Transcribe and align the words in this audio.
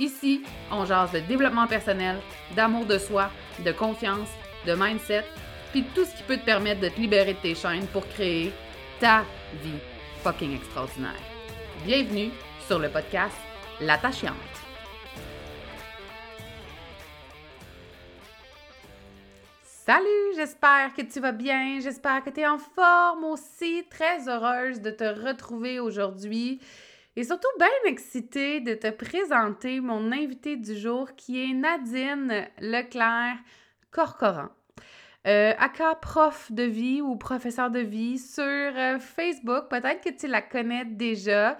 Ici, 0.00 0.42
on 0.70 0.86
jase 0.86 1.12
de 1.12 1.20
développement 1.20 1.66
personnel, 1.66 2.16
d'amour 2.56 2.86
de 2.86 2.96
soi, 2.96 3.30
de 3.62 3.70
confiance, 3.70 4.30
de 4.66 4.72
mindset, 4.72 5.26
puis 5.72 5.84
tout 5.94 6.06
ce 6.06 6.16
qui 6.16 6.22
peut 6.22 6.38
te 6.38 6.44
permettre 6.46 6.80
de 6.80 6.88
te 6.88 6.98
libérer 6.98 7.34
de 7.34 7.38
tes 7.38 7.54
chaînes 7.54 7.86
pour 7.88 8.08
créer 8.08 8.50
ta 8.98 9.26
vie 9.62 9.78
fucking 10.22 10.56
extraordinaire. 10.56 11.20
Bienvenue 11.84 12.30
sur 12.66 12.78
le 12.78 12.88
podcast 12.88 13.36
L'attachante. 13.78 14.32
Salut, 19.62 20.34
j'espère 20.34 20.94
que 20.96 21.02
tu 21.02 21.20
vas 21.20 21.32
bien, 21.32 21.78
j'espère 21.82 22.24
que 22.24 22.30
tu 22.30 22.40
es 22.40 22.46
en 22.46 22.56
forme 22.56 23.24
aussi, 23.24 23.84
très 23.90 24.30
heureuse 24.30 24.80
de 24.80 24.92
te 24.92 25.04
retrouver 25.04 25.78
aujourd'hui 25.78 26.58
et 27.16 27.24
surtout 27.24 27.48
bien 27.58 27.68
excitée 27.86 28.60
de 28.60 28.74
te 28.74 28.90
présenter 28.90 29.80
mon 29.80 30.12
invité 30.12 30.56
du 30.56 30.76
jour 30.76 31.14
qui 31.16 31.42
est 31.42 31.52
Nadine 31.52 32.48
Leclerc 32.60 33.36
Corcoran. 33.90 34.48
Euh, 35.26 35.52
aka 35.58 35.96
prof 35.96 36.50
de 36.50 36.62
vie 36.62 37.02
ou 37.02 37.16
professeur 37.16 37.70
de 37.70 37.80
vie 37.80 38.18
sur 38.18 38.44
euh, 38.44 38.98
Facebook. 38.98 39.68
Peut-être 39.68 40.02
que 40.02 40.18
tu 40.18 40.26
la 40.26 40.40
connais 40.40 40.86
déjà. 40.86 41.58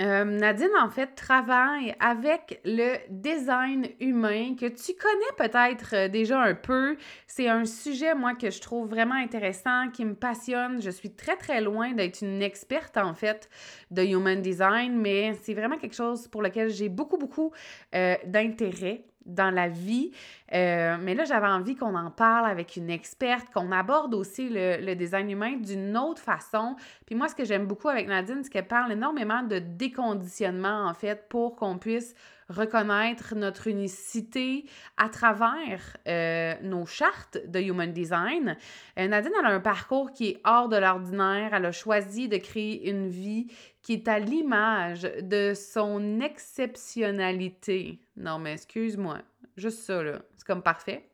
Euh, 0.00 0.24
Nadine, 0.24 0.72
en 0.82 0.90
fait, 0.90 1.14
travaille 1.14 1.94
avec 2.00 2.60
le 2.64 2.96
design 3.10 3.86
humain 4.00 4.56
que 4.58 4.66
tu 4.66 4.92
connais 4.94 5.48
peut-être 5.48 5.94
euh, 5.94 6.08
déjà 6.08 6.40
un 6.40 6.54
peu. 6.54 6.96
C'est 7.28 7.48
un 7.48 7.64
sujet, 7.64 8.12
moi, 8.16 8.34
que 8.34 8.50
je 8.50 8.60
trouve 8.60 8.88
vraiment 8.88 9.14
intéressant, 9.14 9.90
qui 9.92 10.04
me 10.04 10.14
passionne. 10.14 10.82
Je 10.82 10.90
suis 10.90 11.14
très, 11.14 11.36
très 11.36 11.60
loin 11.60 11.92
d'être 11.92 12.22
une 12.22 12.42
experte, 12.42 12.96
en 12.96 13.14
fait, 13.14 13.48
de 13.92 14.02
human 14.02 14.42
design, 14.42 14.96
mais 14.96 15.34
c'est 15.42 15.54
vraiment 15.54 15.78
quelque 15.78 15.94
chose 15.94 16.26
pour 16.26 16.42
lequel 16.42 16.70
j'ai 16.70 16.88
beaucoup, 16.88 17.16
beaucoup 17.16 17.52
euh, 17.94 18.16
d'intérêt 18.26 19.04
dans 19.26 19.50
la 19.50 19.68
vie. 19.68 20.12
Euh, 20.52 20.96
mais 21.00 21.14
là, 21.14 21.24
j'avais 21.24 21.46
envie 21.46 21.74
qu'on 21.74 21.94
en 21.94 22.10
parle 22.10 22.46
avec 22.46 22.76
une 22.76 22.90
experte, 22.90 23.52
qu'on 23.52 23.72
aborde 23.72 24.14
aussi 24.14 24.48
le, 24.50 24.94
design 24.94 25.30
humain 25.30 25.56
d'une 25.56 25.96
autre 25.96 26.22
façon. 26.22 26.76
Puis 27.06 27.14
moi, 27.14 27.28
ce 27.28 27.34
que 27.34 27.44
j'aime 27.44 27.66
beaucoup 27.66 27.88
avec 27.88 28.06
Nadine, 28.06 28.40
c'est 28.42 28.50
qu'elle 28.50 28.68
parle 28.68 28.92
énormément 28.92 29.42
de 29.42 29.58
déconditionnement, 29.58 30.86
en 30.86 30.94
fait, 30.94 31.28
pour 31.28 31.56
qu'on 31.56 31.78
puisse 31.78 32.14
reconnaître 32.48 33.34
notre 33.34 33.68
unicité 33.68 34.66
à 34.96 35.08
travers 35.08 35.96
euh, 36.06 36.54
nos 36.62 36.86
chartes 36.86 37.38
de 37.46 37.60
Human 37.60 37.92
Design. 37.92 38.56
Euh, 38.98 39.08
Nadine, 39.08 39.32
elle 39.38 39.46
a 39.46 39.50
un 39.50 39.60
parcours 39.60 40.12
qui 40.12 40.28
est 40.28 40.40
hors 40.44 40.68
de 40.68 40.76
l'ordinaire. 40.76 41.54
Elle 41.54 41.66
a 41.66 41.72
choisi 41.72 42.28
de 42.28 42.36
créer 42.36 42.90
une 42.90 43.08
vie 43.08 43.46
qui 43.84 43.92
est 43.92 44.08
à 44.08 44.18
l'image 44.18 45.02
de 45.02 45.52
son 45.54 46.20
exceptionnalité. 46.20 48.00
Non, 48.16 48.40
mais 48.40 48.54
excuse-moi, 48.54 49.18
juste 49.56 49.80
ça, 49.80 50.02
là. 50.02 50.22
C'est 50.36 50.46
comme 50.46 50.62
parfait. 50.62 51.06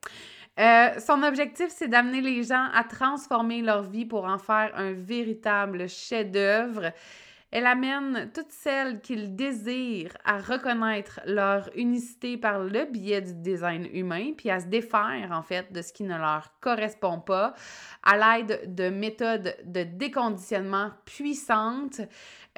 Euh, 0.59 0.99
son 1.01 1.23
objectif, 1.23 1.67
c'est 1.71 1.89
d'amener 1.89 2.21
les 2.21 2.45
gens 2.45 2.69
à 2.73 2.85
transformer 2.85 3.61
leur 3.61 3.83
vie 3.83 4.05
pour 4.05 4.25
en 4.25 4.39
faire 4.39 4.71
un 4.77 4.93
véritable 4.93 5.89
chef-d'œuvre. 5.89 6.93
Elle 7.53 7.67
amène 7.67 8.31
toutes 8.33 8.53
celles 8.53 9.01
qu'ils 9.01 9.35
désirent 9.35 10.17
à 10.25 10.39
reconnaître 10.39 11.21
leur 11.27 11.69
unicité 11.75 12.37
par 12.37 12.61
le 12.61 12.85
biais 12.85 13.23
du 13.23 13.35
design 13.35 13.89
humain, 13.93 14.35
puis 14.37 14.51
à 14.51 14.61
se 14.61 14.67
défaire 14.67 15.31
en 15.33 15.43
fait 15.43 15.73
de 15.73 15.83
ce 15.83 15.93
qui 15.93 16.05
ne 16.05 16.17
leur 16.17 16.53
correspond 16.61 17.19
pas 17.19 17.55
à 18.05 18.39
l'aide 18.39 18.73
de 18.73 18.89
méthodes 18.89 19.57
de 19.65 19.83
déconditionnement 19.83 20.91
puissantes. 21.05 22.03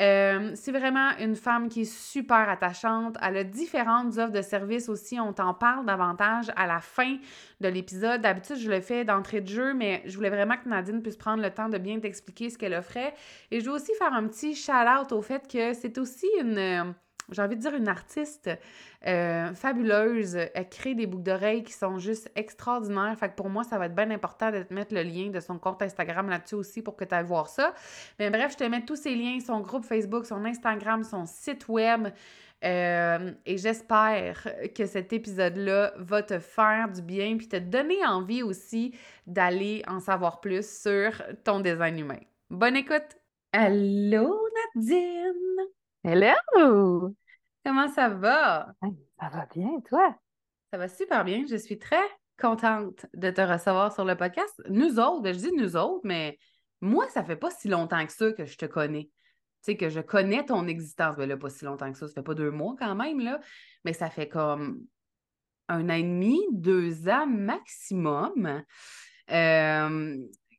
Euh, 0.00 0.52
c'est 0.54 0.72
vraiment 0.72 1.10
une 1.18 1.36
femme 1.36 1.68
qui 1.68 1.82
est 1.82 1.92
super 1.92 2.48
attachante. 2.48 3.16
Elle 3.20 3.36
a 3.36 3.44
différentes 3.44 4.16
offres 4.18 4.32
de 4.32 4.40
services 4.42 4.88
aussi. 4.88 5.20
On 5.20 5.32
t'en 5.32 5.52
parle 5.54 5.84
davantage 5.84 6.50
à 6.56 6.66
la 6.66 6.80
fin 6.80 7.18
de 7.60 7.68
l'épisode. 7.68 8.22
D'habitude, 8.22 8.56
je 8.56 8.70
le 8.70 8.80
fais 8.80 9.04
d'entrée 9.04 9.40
de 9.40 9.48
jeu, 9.48 9.74
mais 9.74 10.02
je 10.06 10.16
voulais 10.16 10.30
vraiment 10.30 10.56
que 10.56 10.68
Nadine 10.68 11.02
puisse 11.02 11.16
prendre 11.16 11.42
le 11.42 11.50
temps 11.50 11.68
de 11.68 11.78
bien 11.78 12.00
t'expliquer 12.00 12.48
ce 12.48 12.56
qu'elle 12.56 12.74
offrait. 12.74 13.14
Et 13.50 13.60
je 13.60 13.66
veux 13.66 13.76
aussi 13.76 13.92
faire 13.98 14.12
un 14.14 14.26
petit 14.28 14.54
shout-out 14.54 15.12
au 15.12 15.20
fait 15.20 15.46
que 15.46 15.74
c'est 15.74 15.98
aussi 15.98 16.28
une 16.40 16.94
j'ai 17.30 17.42
envie 17.42 17.56
de 17.56 17.60
dire 17.60 17.74
une 17.74 17.88
artiste 17.88 18.50
euh, 19.06 19.54
fabuleuse. 19.54 20.36
Elle 20.36 20.68
crée 20.68 20.94
des 20.94 21.06
boucles 21.06 21.24
d'oreilles 21.24 21.62
qui 21.62 21.72
sont 21.72 21.98
juste 21.98 22.30
extraordinaires. 22.34 23.16
Fait 23.18 23.28
que 23.28 23.34
pour 23.34 23.48
moi, 23.48 23.64
ça 23.64 23.78
va 23.78 23.86
être 23.86 23.94
bien 23.94 24.10
important 24.10 24.50
de 24.50 24.62
te 24.62 24.72
mettre 24.74 24.94
le 24.94 25.02
lien 25.02 25.28
de 25.28 25.40
son 25.40 25.58
compte 25.58 25.82
Instagram 25.82 26.28
là-dessus 26.28 26.54
aussi 26.56 26.82
pour 26.82 26.96
que 26.96 27.04
tu 27.04 27.14
ailles 27.14 27.24
voir 27.24 27.48
ça. 27.48 27.74
Mais 28.18 28.30
bref, 28.30 28.52
je 28.52 28.58
te 28.58 28.64
mets 28.64 28.84
tous 28.84 28.96
ces 28.96 29.14
liens, 29.14 29.38
son 29.40 29.60
groupe 29.60 29.84
Facebook, 29.84 30.26
son 30.26 30.44
Instagram, 30.44 31.02
son 31.04 31.26
site 31.26 31.68
web. 31.68 32.08
Euh, 32.64 33.32
et 33.44 33.58
j'espère 33.58 34.46
que 34.74 34.86
cet 34.86 35.12
épisode-là 35.12 35.94
va 35.96 36.22
te 36.22 36.38
faire 36.38 36.88
du 36.88 37.02
bien 37.02 37.36
puis 37.36 37.48
te 37.48 37.56
donner 37.56 38.04
envie 38.06 38.42
aussi 38.42 38.94
d'aller 39.26 39.82
en 39.88 39.98
savoir 39.98 40.40
plus 40.40 40.68
sur 40.68 41.10
ton 41.42 41.60
design 41.60 41.98
humain. 41.98 42.20
Bonne 42.50 42.76
écoute! 42.76 43.16
Allô, 43.52 44.48
Nadine! 44.76 45.81
Hello! 46.04 47.14
Comment 47.64 47.88
ça 47.88 48.08
va? 48.08 48.74
ça 49.20 49.28
va 49.28 49.46
bien, 49.54 49.80
toi? 49.88 50.12
Ça 50.72 50.78
va 50.78 50.88
super 50.88 51.24
bien. 51.24 51.44
Je 51.48 51.54
suis 51.54 51.78
très 51.78 52.02
contente 52.40 53.06
de 53.14 53.30
te 53.30 53.40
recevoir 53.40 53.92
sur 53.92 54.04
le 54.04 54.16
podcast. 54.16 54.52
Nous 54.68 54.98
autres, 54.98 55.22
ben, 55.22 55.32
je 55.32 55.38
dis 55.38 55.52
nous 55.52 55.76
autres, 55.76 56.00
mais 56.02 56.40
moi, 56.80 57.08
ça 57.10 57.22
fait 57.22 57.36
pas 57.36 57.52
si 57.52 57.68
longtemps 57.68 58.04
que 58.04 58.12
ça 58.12 58.32
que 58.32 58.46
je 58.46 58.58
te 58.58 58.66
connais. 58.66 59.04
Tu 59.04 59.12
sais, 59.62 59.76
que 59.76 59.90
je 59.90 60.00
connais 60.00 60.44
ton 60.44 60.66
existence. 60.66 61.14
Ben 61.16 61.28
là, 61.28 61.36
pas 61.36 61.50
si 61.50 61.64
longtemps 61.64 61.92
que 61.92 61.98
ça, 61.98 62.08
ça 62.08 62.14
fait 62.14 62.22
pas 62.22 62.34
deux 62.34 62.50
mois 62.50 62.74
quand 62.76 62.96
même, 62.96 63.20
là, 63.20 63.38
mais 63.84 63.92
ça 63.92 64.10
fait 64.10 64.28
comme 64.28 64.84
un 65.68 65.88
an 65.88 65.94
et 65.94 66.02
demi, 66.02 66.40
deux 66.50 67.08
ans 67.08 67.28
maximum 67.28 68.64
euh, 69.30 70.18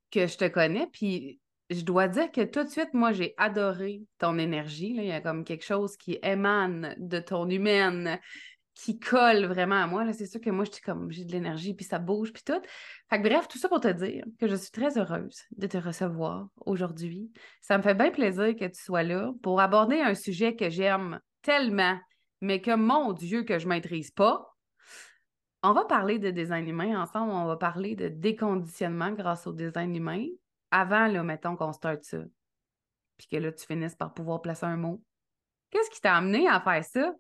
que 0.09 0.25
je 0.25 0.37
te 0.37 0.47
connais. 0.47 0.87
Puis 0.87 1.41
je 1.73 1.85
dois 1.85 2.07
dire 2.07 2.31
que 2.31 2.41
tout 2.41 2.63
de 2.63 2.69
suite, 2.69 2.93
moi, 2.93 3.11
j'ai 3.11 3.33
adoré 3.37 4.03
ton 4.19 4.37
énergie. 4.37 4.95
Il 4.97 5.05
y 5.05 5.11
a 5.11 5.21
comme 5.21 5.43
quelque 5.43 5.65
chose 5.65 5.97
qui 5.97 6.19
émane 6.23 6.95
de 6.97 7.19
ton 7.19 7.49
humaine, 7.49 8.19
qui 8.75 8.99
colle 8.99 9.45
vraiment 9.45 9.81
à 9.81 9.87
moi. 9.87 10.11
C'est 10.13 10.25
sûr 10.25 10.41
que 10.41 10.49
moi, 10.49 10.65
je 10.65 10.81
comme 10.81 11.11
j'ai 11.11 11.25
de 11.25 11.31
l'énergie, 11.31 11.73
puis 11.73 11.85
ça 11.85 11.99
bouge, 11.99 12.33
puis 12.33 12.43
tout. 12.43 12.59
Fait 13.09 13.21
que 13.21 13.27
bref, 13.27 13.47
tout 13.47 13.57
ça 13.57 13.69
pour 13.69 13.79
te 13.79 13.87
dire 13.87 14.25
que 14.39 14.47
je 14.47 14.55
suis 14.55 14.71
très 14.71 14.97
heureuse 14.97 15.43
de 15.57 15.67
te 15.67 15.77
recevoir 15.77 16.47
aujourd'hui. 16.65 17.31
Ça 17.61 17.77
me 17.77 17.83
fait 17.83 17.93
bien 17.93 18.11
plaisir 18.11 18.55
que 18.55 18.65
tu 18.65 18.81
sois 18.81 19.03
là 19.03 19.31
pour 19.41 19.61
aborder 19.61 19.99
un 19.99 20.15
sujet 20.15 20.55
que 20.55 20.69
j'aime 20.69 21.19
tellement, 21.41 21.99
mais 22.41 22.61
que 22.61 22.75
mon 22.75 23.13
Dieu, 23.13 23.43
que 23.43 23.59
je 23.59 23.65
ne 23.65 23.69
maîtrise 23.69 24.11
pas. 24.11 24.49
On 25.61 25.73
va 25.73 25.85
parler 25.85 26.19
de 26.19 26.29
design 26.29 26.67
humain 26.67 27.01
ensemble, 27.01 27.31
on 27.31 27.45
va 27.45 27.55
parler 27.55 27.95
de 27.95 28.09
déconditionnement 28.09 29.11
grâce 29.11 29.47
au 29.47 29.53
design 29.53 29.95
humain 29.95 30.25
avant, 30.73 31.07
là, 31.07 31.23
mettons 31.23 31.55
qu'on 31.55 31.71
start 31.71 32.03
ça, 32.03 32.17
puis 33.17 33.27
que 33.27 33.37
là, 33.37 33.51
tu 33.51 33.65
finisses 33.65 33.95
par 33.95 34.13
pouvoir 34.13 34.41
placer 34.41 34.65
un 34.65 34.75
mot, 34.75 35.01
qu'est-ce 35.69 35.91
qui 35.91 36.01
t'a 36.01 36.15
amené 36.15 36.49
à 36.49 36.59
faire 36.59 36.83
ça? 36.83 37.13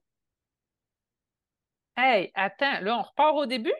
Hey, 1.95 2.31
attends, 2.33 2.81
là, 2.81 2.97
on 2.97 3.03
repart 3.03 3.35
au 3.35 3.45
début? 3.45 3.73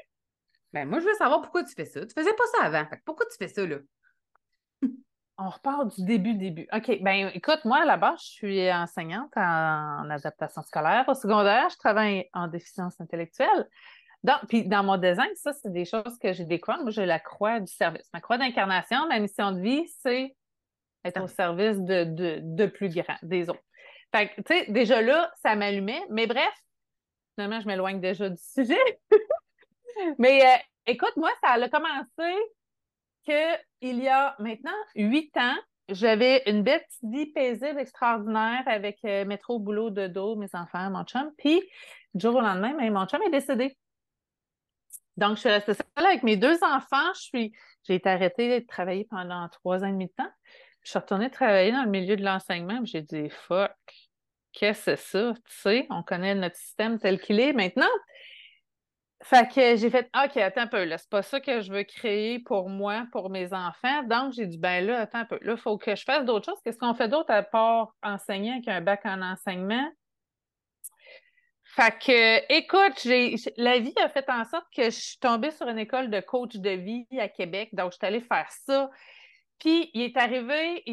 Ben, 0.72 0.88
moi, 0.88 1.00
je 1.00 1.06
veux 1.06 1.14
savoir 1.16 1.42
pourquoi 1.42 1.64
tu 1.64 1.74
fais 1.74 1.86
ça. 1.86 2.06
Tu 2.06 2.14
faisais 2.14 2.34
pas 2.34 2.44
ça 2.58 2.66
avant. 2.66 2.86
pourquoi 3.06 3.26
tu 3.26 3.36
fais 3.38 3.48
ça, 3.48 3.66
là? 3.66 3.78
on 5.40 5.50
repart 5.50 5.96
du 5.96 6.06
début, 6.06 6.36
début. 6.36 6.68
OK, 6.72 7.00
ben 7.02 7.32
écoute, 7.34 7.66
moi, 7.66 7.98
base, 7.98 8.20
je 8.20 8.26
suis 8.26 8.72
enseignante 8.72 9.36
en, 9.36 10.10
adaptation 10.12 10.62
scolaire. 10.62 11.06
Au 11.08 11.16
secondaire, 11.16 11.70
je 11.72 11.78
travaille 11.78 12.30
en 12.34 12.48
déficience 12.48 13.02
intellectuelle. 13.02 13.68
Donc, 14.24 14.38
puis 14.48 14.64
dans 14.66 14.84
mon 14.84 14.98
design, 14.98 15.30
ça, 15.36 15.52
c'est 15.54 15.72
des 15.72 15.86
choses 15.86 16.18
que 16.18 16.32
j'ai 16.32 16.46
découvert. 16.46 16.82
Moi, 16.82 16.92
j'ai 16.92 17.06
la 17.06 17.20
croix 17.20 17.60
du 17.60 17.72
service. 17.72 18.10
Ma 18.14 18.22
croix 18.22 18.38
d'incarnation, 18.38 19.08
ma 19.08 19.20
mission 19.20 19.52
de 19.52 19.60
vie, 19.60 19.86
c'est 20.02 20.36
être 21.04 21.22
au 21.22 21.28
service 21.28 21.78
de, 21.80 22.06
de, 22.06 22.40
de 22.42 22.66
plus 22.66 22.90
grand, 22.90 23.18
des 23.22 23.50
autres. 23.50 23.64
Fait 24.16 24.30
que, 24.30 24.42
tu 24.42 24.44
sais, 24.48 24.72
déjà 24.72 25.02
là, 25.02 25.32
ça 25.42 25.56
m'allumait. 25.56 26.04
Mais 26.10 26.28
bref, 26.28 26.54
finalement, 27.36 27.60
je 27.60 27.68
m'éloigne 27.68 28.00
déjà 28.00 28.30
du 28.30 28.42
sujet. 28.42 29.00
mais 30.18 30.46
euh, 30.46 30.58
écoute, 30.88 31.14
moi, 31.18 31.32
ça 31.42 31.52
a 31.52 31.70
commencé 31.70 32.34
qu'il 33.26 34.04
y 34.04 34.08
a 34.08 34.36
maintenant 34.40 34.72
huit 34.96 35.36
ans, 35.38 35.56
j'avais 35.90 36.44
une 36.46 36.64
belle 36.64 36.82
petite 36.82 37.12
vie 37.12 37.26
paisible, 37.26 37.80
extraordinaire 37.80 38.64
avec 38.68 39.00
euh, 39.04 39.26
métro, 39.26 39.60
boulot, 39.60 39.90
de 39.90 40.08
dos, 40.08 40.36
mes 40.36 40.50
enfants, 40.54 40.90
mon 40.90 41.04
chum. 41.04 41.30
Puis, 41.38 41.62
du 42.14 42.22
jour 42.22 42.36
au 42.36 42.42
lendemain, 42.42 42.74
ben, 42.78 42.94
mon 42.94 43.06
chum 43.06 43.22
est 43.24 43.30
décédé. 43.30 43.76
Donc, 45.18 45.36
je 45.36 45.42
suis 45.42 45.50
restée 45.50 45.74
seule 45.74 46.06
avec 46.06 46.24
mes 46.24 46.38
deux 46.38 46.58
enfants. 46.64 47.12
J'ai 47.34 47.52
été 47.88 48.10
arrêtée 48.10 48.60
de 48.60 48.66
travailler 48.66 49.06
pendant 49.10 49.48
trois 49.50 49.84
ans 49.84 49.88
et 49.88 49.92
demi 49.92 50.08
de 50.08 50.14
temps. 50.18 50.32
Je 50.82 50.90
suis 50.90 51.00
retournée 51.00 51.30
travailler 51.30 51.72
dans 51.72 51.84
le 51.84 51.90
milieu 51.90 52.16
de 52.16 52.24
l'enseignement. 52.24 52.80
J'ai 52.84 53.02
dit, 53.02 53.30
fuck, 53.30 53.72
qu'est-ce 54.52 54.86
que 54.86 54.96
c'est 54.96 55.12
ça? 55.12 55.34
Tu 55.46 55.56
sais, 55.56 55.88
on 55.90 56.04
connaît 56.04 56.36
notre 56.36 56.56
système 56.56 57.00
tel 57.00 57.20
qu'il 57.20 57.40
est 57.40 57.54
maintenant. 57.54 57.86
Fait 59.22 59.48
que 59.48 59.78
j'ai 59.78 59.90
fait, 59.90 60.10
OK, 60.22 60.36
attends 60.36 60.62
un 60.64 60.68
peu, 60.68 60.84
là, 60.84 60.98
c'est 60.98 61.10
pas 61.10 61.22
ça 61.22 61.40
que 61.40 61.62
je 61.62 61.72
veux 61.72 61.84
créer 61.84 62.40
pour 62.40 62.68
moi, 62.68 63.06
pour 63.14 63.30
mes 63.30 63.54
enfants. 63.54 64.04
Donc, 64.04 64.34
j'ai 64.34 64.46
dit, 64.46 64.58
ben 64.58 64.86
là, 64.86 65.00
attends 65.00 65.20
un 65.20 65.26
peu, 65.26 65.40
là, 65.42 65.54
il 65.54 65.58
faut 65.58 65.78
que 65.78 65.96
je 65.96 66.04
fasse 66.04 66.26
d'autres 66.26 66.46
choses. 66.46 66.60
Qu'est-ce 66.66 66.78
qu'on 66.78 66.94
fait 66.94 67.08
d'autre 67.08 67.32
à 67.32 67.42
part 67.42 67.96
enseigner 68.04 68.52
avec 68.52 68.68
un 68.68 68.82
bac 68.82 69.00
en 69.06 69.22
enseignement? 69.22 69.90
Fait 71.76 71.98
que, 71.98 72.54
écoute, 72.54 73.04
la 73.58 73.80
vie 73.80 73.94
a 73.98 74.10
fait 74.10 74.30
en 74.30 74.46
sorte 74.46 74.68
que 74.76 74.86
je 74.86 74.90
suis 74.90 75.18
tombée 75.18 75.50
sur 75.50 75.68
une 75.68 75.80
école 75.80 76.12
de 76.12 76.20
coach 76.20 76.56
de 76.56 76.70
vie 76.70 77.08
à 77.20 77.28
Québec. 77.28 77.70
Donc, 77.74 77.92
je 77.92 77.98
suis 77.98 78.06
allée 78.06 78.22
faire 78.22 78.48
ça. 78.66 78.92
Puis, 79.60 79.90
il 79.94 80.02
est 80.04 80.18
arrivé, 80.18 80.84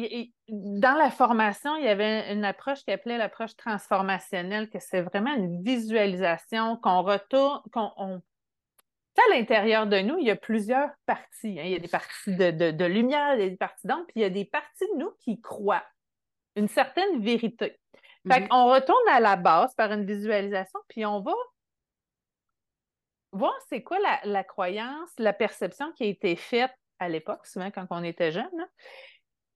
dans 0.47 0.97
la 0.97 1.11
formation, 1.11 1.75
il 1.75 1.85
y 1.85 1.87
avait 1.87 2.33
une 2.33 2.45
approche 2.45 2.83
qui 2.83 2.91
appelait 2.91 3.17
l'approche 3.17 3.55
transformationnelle, 3.55 4.69
que 4.69 4.79
c'est 4.79 5.01
vraiment 5.01 5.33
une 5.35 5.61
visualisation 5.61 6.77
qu'on 6.77 7.03
retourne, 7.03 7.61
qu'on 7.71 8.21
à 9.17 9.35
l'intérieur 9.35 9.87
de 9.87 9.99
nous, 9.99 10.17
il 10.19 10.25
y 10.25 10.31
a 10.31 10.35
plusieurs 10.35 10.89
parties. 11.05 11.59
Hein. 11.59 11.63
Il 11.65 11.71
y 11.71 11.75
a 11.75 11.79
des 11.79 11.87
parties 11.87 12.35
de, 12.35 12.85
lumière, 12.85 13.35
il 13.35 13.41
y 13.41 13.45
a 13.45 13.49
des 13.49 13.57
parties 13.57 13.87
d'ombre, 13.87 14.05
puis 14.05 14.13
il 14.17 14.21
y 14.21 14.25
a 14.25 14.29
des 14.29 14.45
parties 14.45 14.85
de 14.93 14.99
nous 14.99 15.11
qui 15.19 15.39
croient 15.41 15.83
une 16.55 16.67
certaine 16.67 17.21
vérité. 17.21 17.79
Fait 18.27 18.41
mhm. 18.41 18.47
qu'on 18.49 18.71
retourne 18.71 19.07
à 19.09 19.19
la 19.19 19.35
base 19.35 19.73
par 19.75 19.91
une 19.91 20.05
visualisation, 20.05 20.79
puis 20.87 21.05
on 21.05 21.21
va 21.21 21.33
voir 23.31 23.53
c'est 23.69 23.81
quoi 23.81 23.99
la, 23.99 24.19
la, 24.25 24.43
croyance, 24.43 25.09
la 25.17 25.33
perception 25.33 25.91
qui 25.93 26.03
a 26.03 26.07
été 26.07 26.35
faite 26.35 26.71
à 26.99 27.09
l'époque, 27.09 27.47
souvent 27.47 27.71
quand 27.71 27.87
on 27.89 28.03
était 28.03 28.31
jeune. 28.31 28.67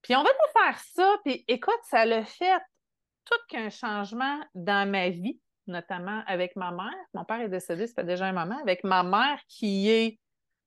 Puis 0.01 0.15
on 0.15 0.23
va 0.23 0.29
nous 0.29 0.62
faire 0.62 0.79
ça, 0.79 1.17
puis 1.23 1.44
écoute, 1.47 1.79
ça 1.83 2.06
l'a 2.06 2.23
fait 2.25 2.62
tout 3.25 3.39
qu'un 3.50 3.69
changement 3.69 4.39
dans 4.53 4.89
ma 4.89 5.09
vie, 5.09 5.39
notamment 5.67 6.23
avec 6.27 6.56
ma 6.56 6.71
mère. 6.71 6.94
Mon 7.13 7.25
père 7.25 7.41
est 7.41 7.50
décédé, 7.50 7.88
ça 7.88 7.94
fait 7.95 8.07
déjà 8.07 8.25
un 8.25 8.33
moment, 8.33 8.59
avec 8.62 8.83
ma 8.83 9.03
mère 9.03 9.39
qui 9.47 9.89
est 9.89 10.19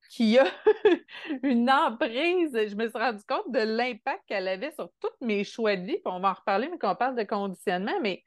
qui 0.08 0.38
a 0.38 0.46
une 1.42 1.70
emprise. 1.70 2.52
Je 2.52 2.74
me 2.74 2.88
suis 2.88 2.98
rendu 2.98 3.22
compte 3.28 3.50
de 3.50 3.60
l'impact 3.60 4.22
qu'elle 4.26 4.48
avait 4.48 4.72
sur 4.72 4.90
tous 5.00 5.26
mes 5.26 5.44
choix 5.44 5.76
de 5.76 5.84
vie. 5.84 5.98
On 6.04 6.20
va 6.20 6.30
en 6.30 6.34
reparler, 6.34 6.68
mais 6.68 6.78
qu'on 6.78 6.94
parle 6.94 7.16
de 7.16 7.24
conditionnement. 7.24 7.98
Mais 8.02 8.24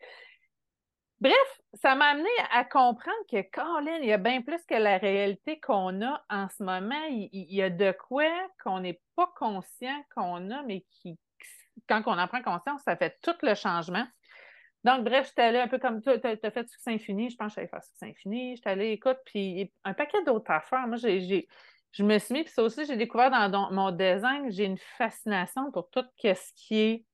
Bref, 1.22 1.62
ça 1.76 1.94
m'a 1.94 2.06
amené 2.06 2.30
à 2.52 2.66
comprendre 2.66 3.16
que, 3.30 3.44
Colin, 3.52 4.00
il 4.02 4.08
y 4.08 4.12
a 4.12 4.18
bien 4.18 4.42
plus 4.42 4.58
que 4.66 4.74
la 4.74 4.98
réalité 4.98 5.60
qu'on 5.60 6.02
a 6.02 6.20
en 6.32 6.48
ce 6.50 6.64
moment. 6.64 7.06
Il, 7.10 7.30
y 7.32 7.62
a 7.62 7.70
de 7.70 7.92
quoi 7.92 8.26
qu'on 8.64 8.80
n'est 8.80 9.00
pas 9.16 9.32
conscient 9.38 10.04
qu'on 10.16 10.50
a, 10.50 10.64
mais 10.64 10.84
qui, 10.90 11.20
quand 11.88 12.02
on 12.08 12.18
en 12.18 12.28
prend 12.28 12.42
conscience, 12.42 12.82
ça 12.84 12.98
fait 12.98 13.20
tout 13.22 13.36
le 13.44 13.54
changement. 13.54 14.04
Donc, 14.84 15.04
bref, 15.04 15.28
j'étais 15.28 15.44
allée 15.44 15.60
un 15.60 15.68
peu 15.68 15.78
comme 15.78 16.02
toi, 16.02 16.18
tu 16.18 16.26
as, 16.26 16.52
fait 16.52 16.68
Succès 16.68 16.92
Infini, 16.92 17.30
je 17.30 17.38
pense 17.38 17.50
que 17.50 17.56
j'allais 17.58 17.68
faire 17.68 17.84
Succès 17.84 18.08
Infini, 18.08 18.56
j'étais 18.56 18.72
allée, 18.72 18.90
écoute, 18.90 19.18
puis 19.24 19.72
un 19.84 19.94
paquet 19.94 20.24
d'autres 20.24 20.50
affaires. 20.50 20.88
Moi, 20.88 20.98
j'ai, 20.98 21.48
je 21.92 22.04
me 22.04 22.18
suis 22.20 22.34
mis, 22.34 22.44
puis 22.44 22.54
ça 22.54 22.64
aussi, 22.64 22.86
j'ai 22.86 22.96
découvert 22.96 23.30
dans 23.30 23.72
mon 23.72 23.92
design, 23.92 24.50
j'ai 24.52 24.66
une 24.66 24.78
fascination 24.78 25.72
pour 25.72 25.90
tout 25.90 26.06
ce 26.22 26.54
qui 26.56 26.78
est 26.78 27.06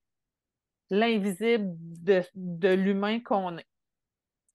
l'invisible 0.90 1.66
de, 1.76 2.24
de 2.36 2.70
l'humain 2.70 3.20
qu'on 3.20 3.58
est. 3.58 3.68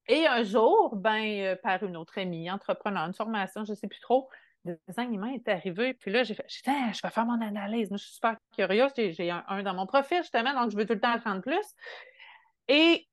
Et 0.08 0.26
un 0.26 0.42
jour, 0.42 0.96
ben, 0.96 1.24
euh, 1.24 1.56
par 1.62 1.82
une 1.82 1.96
autre 1.96 2.18
amie, 2.18 2.50
entrepreneur, 2.50 3.06
une 3.06 3.14
formation, 3.14 3.64
je 3.64 3.72
ne 3.72 3.76
sais 3.76 3.86
plus 3.86 4.00
trop, 4.00 4.28
le 4.64 4.78
design 4.88 5.12
humain 5.14 5.32
est 5.32 5.48
arrivé. 5.48 5.94
Puis 5.94 6.10
là, 6.10 6.22
j'ai 6.22 6.34
fait, 6.34 6.46
je 6.48 7.02
vais 7.02 7.10
faire 7.10 7.26
mon 7.26 7.40
analyse. 7.40 7.90
Moi, 7.90 7.98
je 7.98 8.04
suis 8.04 8.14
super 8.14 8.36
curieuse. 8.56 8.92
J'ai 8.96 9.30
un, 9.30 9.62
dans 9.62 9.74
mon 9.74 9.86
profil, 9.86 10.18
justement, 10.18 10.52
donc 10.54 10.70
je 10.70 10.76
veux 10.76 10.86
tout 10.86 10.94
le 10.94 11.00
temps 11.00 11.12
apprendre 11.12 11.42
plus. 11.42 11.66
Et 12.68 13.08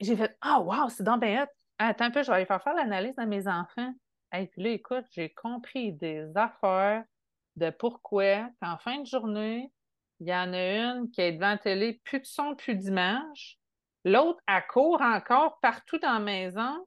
j'ai 0.00 0.16
fait, 0.16 0.36
ah, 0.40 0.58
oh, 0.60 0.64
wow, 0.64 0.88
c'est 0.88 1.04
dans 1.04 1.18
bien 1.18 1.46
Attends 1.78 2.06
un 2.06 2.10
peu, 2.10 2.22
je 2.22 2.28
vais 2.28 2.36
aller 2.36 2.46
faire 2.46 2.62
faire 2.62 2.74
l'analyse 2.74 3.14
de 3.16 3.24
mes 3.24 3.46
enfants. 3.46 3.92
Puis 4.44 4.62
là, 4.62 4.70
écoute, 4.70 5.04
j'ai 5.12 5.30
compris 5.30 5.92
des 5.92 6.36
affaires 6.36 7.04
de 7.56 7.70
pourquoi, 7.70 8.48
qu'en 8.60 8.76
fin 8.78 9.00
de 9.00 9.06
journée, 9.06 9.72
il 10.20 10.28
y 10.28 10.34
en 10.34 10.52
a 10.52 10.76
une 10.76 11.10
qui 11.10 11.20
est 11.20 11.32
devant 11.32 11.56
télé, 11.56 12.00
plus 12.04 12.20
de 12.20 12.26
son, 12.26 12.54
plus 12.54 12.74
d'image. 12.74 13.58
L'autre, 14.04 14.40
elle 14.46 14.66
court 14.68 15.00
encore 15.02 15.58
partout 15.60 15.98
dans 15.98 16.14
la 16.14 16.20
maison. 16.20 16.86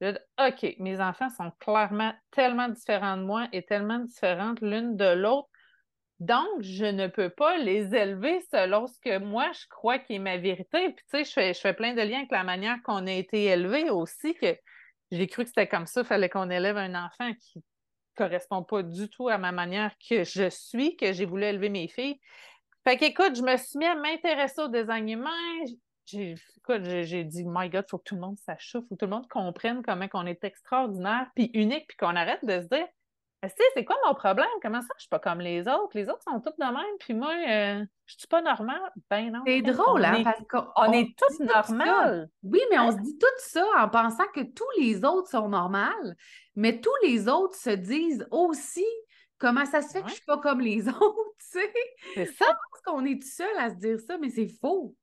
Je 0.00 0.10
dis, 0.10 0.18
OK, 0.38 0.76
mes 0.78 1.00
enfants 1.00 1.30
sont 1.30 1.50
clairement 1.58 2.12
tellement 2.30 2.68
différents 2.68 3.16
de 3.16 3.22
moi 3.22 3.48
et 3.52 3.62
tellement 3.62 3.98
différentes 3.98 4.60
l'une 4.60 4.96
de 4.96 5.14
l'autre. 5.14 5.48
Donc, 6.20 6.60
je 6.60 6.84
ne 6.84 7.06
peux 7.06 7.30
pas 7.30 7.56
les 7.56 7.94
élever 7.94 8.40
selon 8.52 8.86
ce 8.86 8.98
que 9.00 9.18
moi, 9.18 9.50
je 9.52 9.66
crois 9.70 9.98
qui 9.98 10.14
est 10.14 10.18
ma 10.18 10.36
vérité. 10.36 10.90
Puis, 10.90 11.04
tu 11.10 11.24
sais, 11.24 11.52
je 11.54 11.58
fais, 11.58 11.72
plein 11.72 11.94
de 11.94 12.02
liens 12.02 12.18
avec 12.18 12.30
la 12.30 12.44
manière 12.44 12.76
qu'on 12.84 13.06
a 13.06 13.12
été 13.12 13.44
élevé 13.44 13.88
aussi, 13.88 14.34
que 14.34 14.54
j'ai 15.10 15.26
cru 15.26 15.42
que 15.42 15.48
c'était 15.48 15.68
comme 15.68 15.86
ça, 15.86 16.02
il 16.02 16.06
fallait 16.06 16.28
qu'on 16.28 16.50
élève 16.50 16.76
un 16.76 17.06
enfant 17.06 17.32
qui 17.34 17.58
ne 17.58 17.62
correspond 18.16 18.62
pas 18.62 18.82
du 18.82 19.08
tout 19.08 19.28
à 19.28 19.38
ma 19.38 19.52
manière 19.52 19.92
que 19.98 20.24
je 20.24 20.48
suis, 20.50 20.96
que 20.96 21.12
j'ai 21.12 21.26
voulu 21.26 21.44
élever 21.44 21.68
mes 21.68 21.88
filles. 21.88 22.20
Fait 22.84 22.96
qu'écoute, 22.96 23.36
je 23.36 23.42
me 23.42 23.56
suis 23.56 23.78
mis 23.78 23.86
à 23.86 23.94
m'intéresser 23.94 24.62
au 24.62 24.68
design 24.68 25.08
humain 25.08 25.64
j'ai 26.12 27.24
dit, 27.24 27.44
my 27.44 27.68
God, 27.68 27.84
il 27.86 27.90
faut 27.90 27.98
que 27.98 28.04
tout 28.04 28.14
le 28.14 28.20
monde 28.20 28.38
sache 28.38 28.72
ça, 28.72 28.80
faut 28.80 28.94
que 28.94 28.98
tout 28.98 29.06
le 29.06 29.10
monde 29.10 29.28
comprenne 29.28 29.82
comment 29.82 30.06
on 30.14 30.26
est 30.26 30.42
extraordinaire, 30.44 31.30
puis 31.34 31.50
unique, 31.54 31.86
puis 31.88 31.96
qu'on 31.96 32.16
arrête 32.16 32.44
de 32.44 32.60
se 32.60 32.66
dire, 32.66 32.86
c'est 33.74 33.84
quoi 33.84 33.96
mon 34.06 34.14
problème? 34.14 34.48
Comment 34.60 34.82
ça, 34.82 34.88
je 34.96 35.02
suis 35.02 35.08
pas 35.08 35.18
comme 35.18 35.40
les 35.40 35.62
autres? 35.62 35.90
Les 35.94 36.08
autres 36.08 36.22
sont 36.22 36.40
toutes 36.40 36.58
de 36.58 36.64
même, 36.64 36.98
puis 36.98 37.14
moi, 37.14 37.32
euh, 37.32 37.84
je 38.06 38.14
suis 38.18 38.28
pas 38.28 38.42
normale? 38.42 38.80
Ben 39.08 39.30
non. 39.32 39.42
C'est 39.46 39.62
drôle, 39.62 40.04
hein, 40.04 40.22
parce 40.22 40.42
qu'on 40.48 40.92
est 40.92 41.16
tous 41.16 41.40
normales. 41.44 42.28
Oui, 42.42 42.60
mais 42.70 42.78
on 42.78 42.92
se 42.92 42.98
dit 42.98 43.16
tout 43.18 43.26
ça 43.38 43.64
en 43.78 43.88
pensant 43.88 44.26
que 44.34 44.42
tous 44.42 44.80
les 44.80 45.04
autres 45.04 45.30
sont 45.30 45.48
normales, 45.48 46.16
mais 46.54 46.80
tous 46.80 46.94
les 47.02 47.28
autres 47.28 47.56
se 47.56 47.70
disent 47.70 48.26
aussi 48.30 48.86
comment 49.38 49.64
ça 49.64 49.80
se 49.80 49.92
fait 49.92 50.02
que 50.02 50.08
je 50.08 50.14
suis 50.14 50.24
pas 50.24 50.38
comme 50.38 50.60
les 50.60 50.86
autres, 50.88 51.34
tu 51.38 51.60
sais? 51.60 51.72
C'est 52.14 52.26
ça. 52.26 52.46
Parce 52.46 52.82
qu'on 52.84 53.04
est 53.06 53.20
tout 53.20 53.28
seul 53.28 53.58
à 53.58 53.70
se 53.70 53.76
dire 53.76 53.98
ça, 53.98 54.18
mais 54.18 54.28
c'est 54.28 54.48
faux. 54.60 54.94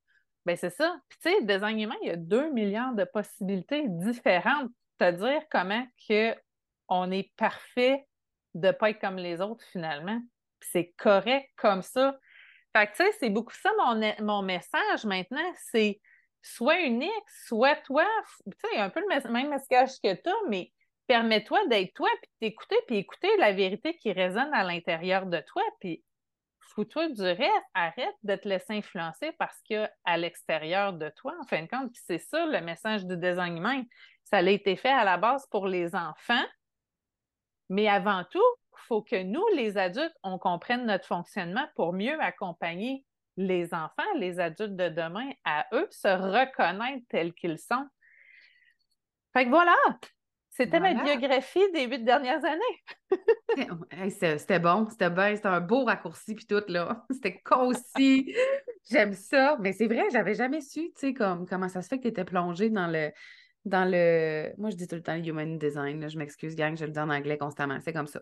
Bien, 0.46 0.56
c'est 0.56 0.70
ça. 0.70 0.98
Puis, 1.10 1.20
tu 1.22 1.30
sais, 1.30 1.44
design 1.44 1.80
humain, 1.80 1.98
il 2.04 2.08
y 2.08 2.12
a 2.12 2.16
deux 2.16 2.52
milliards 2.52 2.94
de 2.94 3.04
possibilités 3.04 3.84
différentes. 3.88 4.72
Te 4.98 5.12
dire 5.12 5.42
comment 5.52 5.86
que 6.08 6.34
on 6.88 7.12
est 7.12 7.34
parfait 7.36 8.07
de 8.58 8.68
ne 8.68 8.72
pas 8.72 8.90
être 8.90 9.00
comme 9.00 9.18
les 9.18 9.42
autres, 9.42 9.64
finalement. 9.72 10.20
C'est 10.60 10.94
correct 10.98 11.50
comme 11.56 11.82
ça. 11.82 12.18
Fait 12.76 12.88
que, 12.88 12.92
tu 12.98 13.04
sais, 13.04 13.12
c'est 13.20 13.30
beaucoup 13.30 13.54
ça 13.54 13.72
mon, 13.78 14.14
mon 14.20 14.42
message 14.42 15.06
maintenant. 15.06 15.54
C'est 15.72 16.00
soit 16.42 16.82
unique, 16.82 17.30
soit 17.48 17.76
toi. 17.78 18.06
Tu 18.46 18.52
sais, 18.70 18.78
un 18.78 18.90
peu 18.90 19.02
le 19.02 19.32
même 19.32 19.50
message 19.50 20.00
que 20.04 20.14
toi, 20.22 20.34
mais 20.50 20.72
permets-toi 21.08 21.68
d'être 21.68 21.94
toi, 21.94 22.10
puis 22.22 22.32
d'écouter, 22.42 22.76
puis 22.88 22.98
écouter 22.98 23.30
la 23.38 23.54
vérité 23.54 23.96
qui 23.96 24.12
résonne 24.12 24.54
à 24.54 24.64
l'intérieur 24.64 25.26
de 25.26 25.40
toi, 25.40 25.64
puis 25.80 26.04
fous-toi 26.74 27.10
du 27.10 27.22
reste, 27.22 27.66
arrête 27.74 28.16
de 28.24 28.36
te 28.36 28.48
laisser 28.48 28.74
influencer 28.74 29.32
parce 29.40 29.60
qu'à 29.64 30.18
l'extérieur 30.18 30.94
de 30.94 31.10
toi, 31.10 31.34
en 31.42 31.48
fin 31.48 31.62
de 31.62 31.68
compte, 31.68 31.92
c'est 31.94 32.20
ça 32.20 32.46
le 32.46 32.62
message 32.62 33.06
du 33.06 33.18
design. 33.18 33.86
Ça 34.24 34.38
a 34.38 34.42
été 34.42 34.76
fait 34.76 34.92
à 34.92 35.04
la 35.04 35.18
base 35.18 35.48
pour 35.50 35.68
les 35.68 35.96
enfants, 35.96 36.46
mais 37.70 37.88
avant 37.88 38.24
tout, 38.30 38.44
il 38.74 38.86
faut 38.88 39.02
que 39.02 39.22
nous, 39.24 39.46
les 39.56 39.78
adultes, 39.78 40.16
on 40.24 40.38
comprenne 40.38 40.86
notre 40.86 41.06
fonctionnement 41.06 41.68
pour 41.76 41.94
mieux 41.94 42.20
accompagner 42.22 43.06
les 43.36 43.74
enfants, 43.74 44.14
les 44.16 44.40
adultes 44.40 44.76
de 44.76 44.90
demain, 44.90 45.30
à 45.46 45.66
eux 45.74 45.88
se 45.92 46.08
reconnaître 46.08 47.06
tels 47.10 47.34
qu'ils 47.34 47.60
sont. 47.60 47.86
Fait 49.34 49.46
que 49.46 49.50
voilà, 49.50 49.76
c'était 50.58 50.80
ma 50.80 50.96
biographie 50.96 51.72
des 51.72 51.86
huit 51.86 52.04
dernières 52.04 52.44
années. 52.44 52.84
c'était 54.40 54.60
bon, 54.60 54.88
c'était 54.90 55.12
bien, 55.12 55.36
c'était 55.36 55.48
un 55.48 55.62
beau 55.62 55.86
raccourci 55.86 56.34
puis 56.34 56.48
tout, 56.48 56.64
là. 56.68 57.06
C'était 57.12 57.40
concis. 57.42 58.34
J'aime 58.90 59.14
ça. 59.14 59.58
Mais 59.60 59.72
c'est 59.72 59.86
vrai, 59.86 60.06
j'avais 60.12 60.34
jamais 60.34 60.62
su, 60.62 60.86
tu 60.86 60.92
sais, 60.96 61.14
comme, 61.14 61.48
comment 61.48 61.70
ça 61.70 61.84
se 61.84 61.90
fait 61.90 61.98
que 61.98 62.04
tu 62.04 62.08
étais 62.08 62.26
plongée 62.26 62.72
dans 62.72 62.88
le 62.88 63.12
dans 63.68 63.90
le. 63.90 64.54
Moi, 64.58 64.70
je 64.70 64.76
dis 64.76 64.88
tout 64.88 64.96
le 64.96 65.04
temps 65.04 65.16
human 65.16 65.58
design. 65.58 66.10
Je 66.10 66.18
m'excuse, 66.18 66.56
gang, 66.56 66.78
je 66.78 66.86
le 66.86 66.92
dis 66.92 67.00
en 67.00 67.10
anglais 67.10 67.38
constamment. 67.38 67.80
C'est 67.82 67.94
comme 67.94 68.08
ça. 68.08 68.22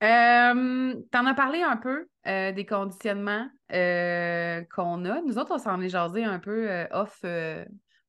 T'en 0.00 1.26
as 1.26 1.34
parlé 1.34 1.62
un 1.62 1.76
peu 1.76 2.08
euh, 2.26 2.52
des 2.52 2.64
conditionnements 2.66 3.48
euh, 3.72 4.62
qu'on 4.74 5.04
a. 5.04 5.20
Nous 5.22 5.38
autres, 5.38 5.52
on 5.54 5.58
s'en 5.58 5.80
est 5.80 5.88
jasé 5.88 6.24
un 6.24 6.38
peu 6.38 6.70
euh, 6.70 6.86
off, 6.90 7.24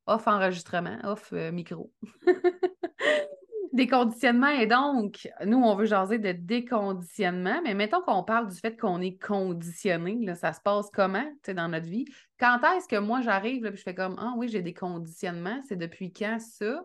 off 0.05 0.27
enregistrement, 0.27 0.97
off 1.03 1.31
micro. 1.31 1.91
des 3.73 3.87
conditionnements. 3.87 4.49
Et 4.49 4.67
donc, 4.67 5.29
nous, 5.45 5.57
on 5.57 5.75
veut 5.75 5.85
jaser 5.85 6.19
de 6.19 6.31
déconditionnement, 6.31 7.61
mais 7.63 7.73
mettons 7.73 8.01
qu'on 8.01 8.23
parle 8.23 8.47
du 8.47 8.57
fait 8.57 8.77
qu'on 8.77 9.01
est 9.01 9.17
conditionné. 9.17 10.17
Là, 10.25 10.35
ça 10.35 10.53
se 10.53 10.61
passe 10.61 10.89
comment 10.93 11.29
dans 11.47 11.67
notre 11.69 11.87
vie? 11.87 12.05
Quand 12.39 12.59
est-ce 12.75 12.87
que 12.87 12.97
moi, 12.97 13.21
j'arrive 13.21 13.65
et 13.65 13.75
je 13.75 13.81
fais 13.81 13.95
comme 13.95 14.15
Ah 14.19 14.33
oui, 14.37 14.49
j'ai 14.49 14.61
des 14.61 14.73
conditionnements, 14.73 15.61
c'est 15.67 15.75
depuis 15.75 16.11
quand 16.11 16.39
ça? 16.39 16.83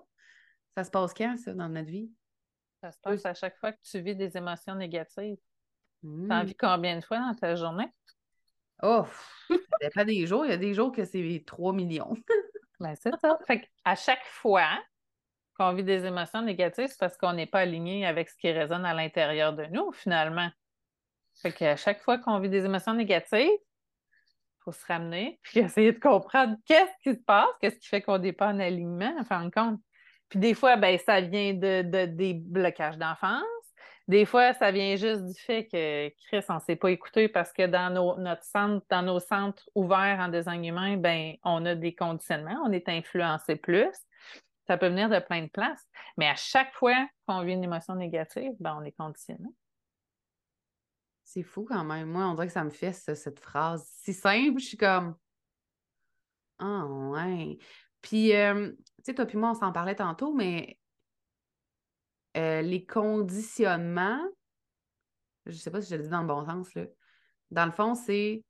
Ça 0.76 0.84
se 0.84 0.90
passe 0.90 1.14
quand, 1.14 1.36
ça, 1.36 1.54
dans 1.54 1.68
notre 1.68 1.90
vie? 1.90 2.10
Ça 2.82 2.92
se 2.92 2.98
passe 3.00 3.24
à 3.24 3.34
chaque 3.34 3.56
fois 3.56 3.72
que 3.72 3.80
tu 3.82 4.00
vis 4.00 4.14
des 4.14 4.36
émotions 4.36 4.74
négatives. 4.74 5.38
Tu 6.02 6.08
en 6.08 6.42
hmm. 6.42 6.44
vis 6.44 6.56
combien 6.56 6.98
de 6.98 7.04
fois 7.04 7.18
dans 7.18 7.34
ta 7.34 7.56
journée? 7.56 7.90
Oh, 8.82 9.04
ça 9.48 9.56
dépend 9.80 10.04
des 10.04 10.26
jours. 10.26 10.44
Il 10.44 10.50
y 10.50 10.54
a 10.54 10.58
des 10.58 10.74
jours 10.74 10.92
que 10.92 11.04
c'est 11.04 11.42
3 11.46 11.72
millions. 11.72 12.14
ben, 12.80 12.94
c'est 12.94 13.16
ça. 13.18 13.38
Fait 13.46 13.68
à 13.84 13.96
chaque 13.96 14.24
fois 14.24 14.68
qu'on 15.56 15.72
vit 15.72 15.84
des 15.84 16.04
émotions 16.04 16.42
négatives, 16.42 16.88
c'est 16.88 16.98
parce 16.98 17.16
qu'on 17.16 17.32
n'est 17.32 17.46
pas 17.46 17.60
aligné 17.60 18.06
avec 18.06 18.28
ce 18.28 18.36
qui 18.36 18.50
résonne 18.50 18.84
à 18.84 18.94
l'intérieur 18.94 19.52
de 19.52 19.64
nous, 19.66 19.92
finalement. 19.92 20.50
Fait 21.42 21.52
qu'à 21.52 21.76
chaque 21.76 22.00
fois 22.00 22.18
qu'on 22.18 22.38
vit 22.38 22.48
des 22.48 22.64
émotions 22.64 22.94
négatives, 22.94 23.40
il 23.40 24.62
faut 24.64 24.72
se 24.72 24.84
ramener 24.86 25.38
puis 25.42 25.60
essayer 25.60 25.92
de 25.92 25.98
comprendre 25.98 26.56
qu'est-ce 26.66 26.92
qui 27.02 27.16
se 27.16 27.22
passe, 27.24 27.48
qu'est-ce 27.60 27.78
qui 27.78 27.88
fait 27.88 28.02
qu'on 28.02 28.18
n'est 28.18 28.32
pas 28.32 28.48
en 28.48 28.58
alignement, 28.58 29.14
en 29.18 29.24
fin 29.24 29.44
de 29.44 29.50
compte. 29.50 29.80
Puis 30.28 30.38
des 30.38 30.54
fois, 30.54 30.76
ben, 30.76 30.98
ça 30.98 31.20
vient 31.20 31.54
de, 31.54 32.06
des 32.06 32.34
blocages 32.34 32.98
d'enfance. 32.98 33.44
Des 34.08 34.24
fois, 34.24 34.54
ça 34.54 34.70
vient 34.70 34.94
juste 34.96 35.24
du 35.24 35.34
fait 35.34 35.66
que 35.66 36.08
Chris, 36.26 36.44
on 36.48 36.54
ne 36.54 36.60
s'est 36.60 36.76
pas 36.76 36.90
écouté 36.90 37.28
parce 37.28 37.52
que 37.52 37.66
dans 37.66 37.92
nos, 37.92 38.16
notre 38.18 38.44
centre, 38.44 38.84
dans 38.88 39.02
nos 39.02 39.18
centres 39.18 39.68
ouverts 39.74 40.18
en 40.20 40.28
design 40.28 40.64
humain, 40.64 40.96
ben, 40.96 41.34
on 41.44 41.64
a 41.66 41.74
des 41.74 41.94
conditionnements, 41.94 42.60
on 42.64 42.72
est 42.72 42.88
influencé 42.88 43.56
plus. 43.56 43.92
Ça 44.66 44.76
peut 44.76 44.88
venir 44.88 45.08
de 45.08 45.18
plein 45.18 45.42
de 45.42 45.48
places. 45.48 45.86
Mais 46.16 46.28
à 46.28 46.34
chaque 46.34 46.72
fois 46.74 47.08
qu'on 47.26 47.42
vit 47.42 47.52
une 47.52 47.64
émotion 47.64 47.94
négative, 47.94 48.52
ben, 48.58 48.76
on 48.80 48.84
est 48.84 48.92
conditionné. 48.92 49.48
C'est 51.24 51.42
fou 51.42 51.64
quand 51.64 51.84
même. 51.84 52.08
Moi, 52.08 52.24
on 52.24 52.34
dirait 52.34 52.46
que 52.46 52.52
ça 52.52 52.64
me 52.64 52.70
fait 52.70 52.92
cette 52.92 53.40
phrase 53.40 53.86
si 54.02 54.12
simple. 54.12 54.60
Je 54.60 54.66
suis 54.66 54.76
comme. 54.76 55.16
Ah, 56.58 56.86
ouais. 56.86 57.58
Puis, 58.00 58.34
euh, 58.34 58.70
tu 58.70 59.04
sais, 59.04 59.14
toi 59.14 59.26
puis 59.26 59.36
moi, 59.36 59.50
on 59.50 59.54
s'en 59.54 59.72
parlait 59.72 59.96
tantôt, 59.96 60.32
mais 60.32 60.78
euh, 62.36 62.62
les 62.62 62.84
conditionnements, 62.84 64.22
je 65.46 65.56
sais 65.56 65.70
pas 65.70 65.82
si 65.82 65.90
je 65.90 65.96
le 65.96 66.02
dis 66.04 66.08
dans 66.08 66.20
le 66.20 66.26
bon 66.26 66.44
sens, 66.44 66.74
là. 66.74 66.84
Dans 67.50 67.66
le 67.66 67.72
fond, 67.72 67.94
c'est 67.94 68.44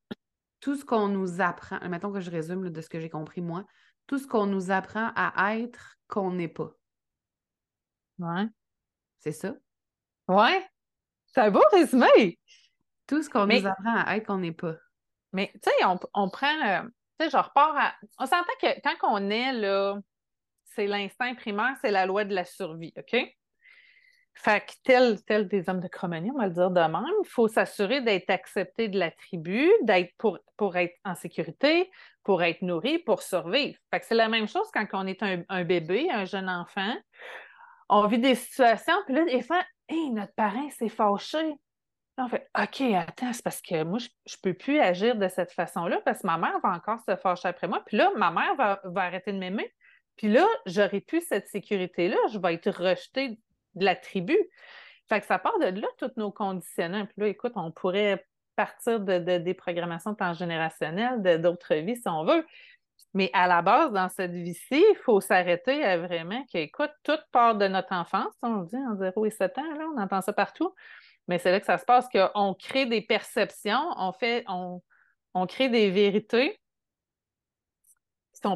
tout 0.60 0.76
ce 0.76 0.84
qu'on 0.84 1.08
nous 1.08 1.40
apprend, 1.40 1.78
mettons 1.88 2.12
que 2.12 2.20
je 2.20 2.30
résume 2.30 2.70
de 2.70 2.80
ce 2.80 2.88
que 2.88 2.98
j'ai 2.98 3.10
compris 3.10 3.40
moi, 3.40 3.64
tout 4.06 4.18
ce 4.18 4.26
qu'on 4.26 4.46
nous 4.46 4.70
apprend 4.70 5.12
à 5.14 5.56
être 5.58 5.95
qu'on 6.08 6.32
n'est 6.32 6.48
pas. 6.48 6.70
Ouais. 8.18 8.46
C'est 9.20 9.32
ça? 9.32 9.54
Ouais. 10.28 10.66
C'est 11.26 11.40
un 11.40 11.50
beau 11.50 11.62
résumé. 11.72 12.38
Tout 13.06 13.22
ce 13.22 13.30
qu'on 13.30 13.46
nous 13.46 13.66
apprend 13.66 13.96
à 14.04 14.16
être 14.16 14.26
qu'on 14.26 14.38
n'est 14.38 14.52
pas. 14.52 14.74
Mais 15.32 15.50
tu 15.54 15.70
sais, 15.70 15.84
on, 15.84 16.30
prend. 16.30 16.66
Euh, 16.66 16.82
tu 17.18 17.26
sais, 17.26 17.30
je 17.30 17.36
repars 17.36 17.76
à. 17.76 17.94
On 18.18 18.26
s'entend 18.26 18.52
que 18.60 18.80
quand 18.82 18.96
on 19.02 19.30
est 19.30 19.52
là, 19.52 19.98
c'est 20.64 20.86
l'instinct 20.86 21.34
primaire, 21.34 21.76
c'est 21.82 21.90
la 21.90 22.06
loi 22.06 22.24
de 22.24 22.34
la 22.34 22.44
survie, 22.44 22.92
OK? 22.96 23.16
Fait 24.38 24.60
que 24.60 24.72
tel, 25.24 25.48
des 25.48 25.68
hommes 25.68 25.80
de 25.80 25.88
Cromanie, 25.88 26.30
on 26.30 26.38
va 26.38 26.46
le 26.46 26.52
dire 26.52 26.70
de 26.70 26.80
même, 26.80 27.04
il 27.24 27.28
faut 27.28 27.48
s'assurer 27.48 28.02
d'être 28.02 28.28
accepté 28.28 28.88
de 28.88 28.98
la 28.98 29.10
tribu, 29.10 29.70
d'être 29.82 30.14
pour, 30.18 30.38
pour 30.58 30.76
être 30.76 30.94
en 31.06 31.14
sécurité, 31.14 31.90
pour 32.22 32.42
être 32.42 32.60
nourri, 32.60 32.98
pour 32.98 33.22
survivre. 33.22 33.78
Fait 33.90 33.98
que 33.98 34.06
c'est 34.06 34.14
la 34.14 34.28
même 34.28 34.46
chose 34.46 34.68
quand 34.74 34.86
on 34.92 35.06
est 35.06 35.22
un, 35.22 35.64
bébé, 35.64 36.10
un 36.12 36.26
jeune 36.26 36.50
enfant. 36.50 36.94
On 37.88 38.06
vit 38.06 38.18
des 38.18 38.34
situations, 38.34 38.94
puis 39.06 39.14
là, 39.14 39.24
des 39.24 39.40
fois, 39.40 39.64
hey, 39.88 40.10
notre 40.10 40.34
parent 40.34 40.68
s'est 40.70 40.90
fâché. 40.90 41.54
on 42.18 42.28
fait 42.28 42.46
OK, 42.60 42.82
attends, 42.94 43.32
c'est 43.32 43.42
parce 43.42 43.62
que 43.62 43.84
moi, 43.84 43.98
je 43.98 44.08
ne 44.36 44.40
peux 44.42 44.54
plus 44.54 44.80
agir 44.80 45.16
de 45.16 45.28
cette 45.28 45.52
façon-là 45.52 46.02
parce 46.04 46.20
que 46.20 46.26
ma 46.26 46.36
mère 46.36 46.60
va 46.62 46.70
encore 46.70 47.00
se 47.08 47.16
fâcher 47.16 47.48
après 47.48 47.68
moi. 47.68 47.82
Puis 47.86 47.96
là, 47.96 48.12
ma 48.16 48.30
mère 48.30 48.54
va, 48.56 48.80
va 48.84 49.00
arrêter 49.00 49.32
de 49.32 49.38
m'aimer. 49.38 49.72
Puis 50.16 50.28
là, 50.28 50.46
j'aurai 50.66 51.00
plus 51.00 51.22
cette 51.22 51.48
sécurité-là. 51.48 52.16
Je 52.32 52.38
vais 52.38 52.54
être 52.54 52.70
rejetée 52.70 53.38
de 53.76 53.84
la 53.84 53.96
tribu. 53.96 54.36
Fait 55.08 55.20
que 55.20 55.26
ça 55.26 55.38
part 55.38 55.58
de 55.58 55.66
là, 55.80 55.86
tous 55.98 56.10
nos 56.16 56.32
conditionnants. 56.32 57.06
Puis 57.06 57.14
là, 57.18 57.28
écoute, 57.28 57.52
on 57.56 57.70
pourrait 57.70 58.26
partir 58.56 59.00
de, 59.00 59.38
des 59.38 59.54
programmations 59.54 60.14
transgénérationnelles, 60.14 61.40
d'autres 61.40 61.74
vies, 61.76 61.96
si 61.96 62.08
on 62.08 62.24
veut. 62.24 62.44
Mais 63.14 63.30
à 63.32 63.46
la 63.46 63.62
base, 63.62 63.92
dans 63.92 64.08
cette 64.08 64.32
vie-ci, 64.32 64.84
il 64.90 64.96
faut 65.04 65.20
s'arrêter 65.20 65.84
à 65.84 65.98
vraiment 65.98 66.44
que, 66.52 66.58
écoute, 66.58 66.90
toute 67.02 67.22
part 67.32 67.54
de 67.54 67.68
notre 67.68 67.92
enfance, 67.92 68.34
on 68.42 68.60
le 68.60 68.66
dit 68.66 68.76
en 68.76 68.96
0 68.96 69.26
et 69.26 69.30
7 69.30 69.58
ans, 69.58 69.74
là, 69.74 69.86
on 69.94 70.00
entend 70.00 70.20
ça 70.20 70.32
partout. 70.32 70.74
Mais 71.28 71.38
c'est 71.38 71.50
là 71.50 71.60
que 71.60 71.66
ça 71.66 71.78
se 71.78 71.84
passe 71.84 72.08
qu'on 72.08 72.54
crée 72.54 72.86
des 72.86 73.02
perceptions, 73.02 73.80
on 73.96 74.12
fait, 74.12 74.44
on, 74.48 74.82
on 75.34 75.46
crée 75.46 75.68
des 75.68 75.90
vérités 75.90 76.60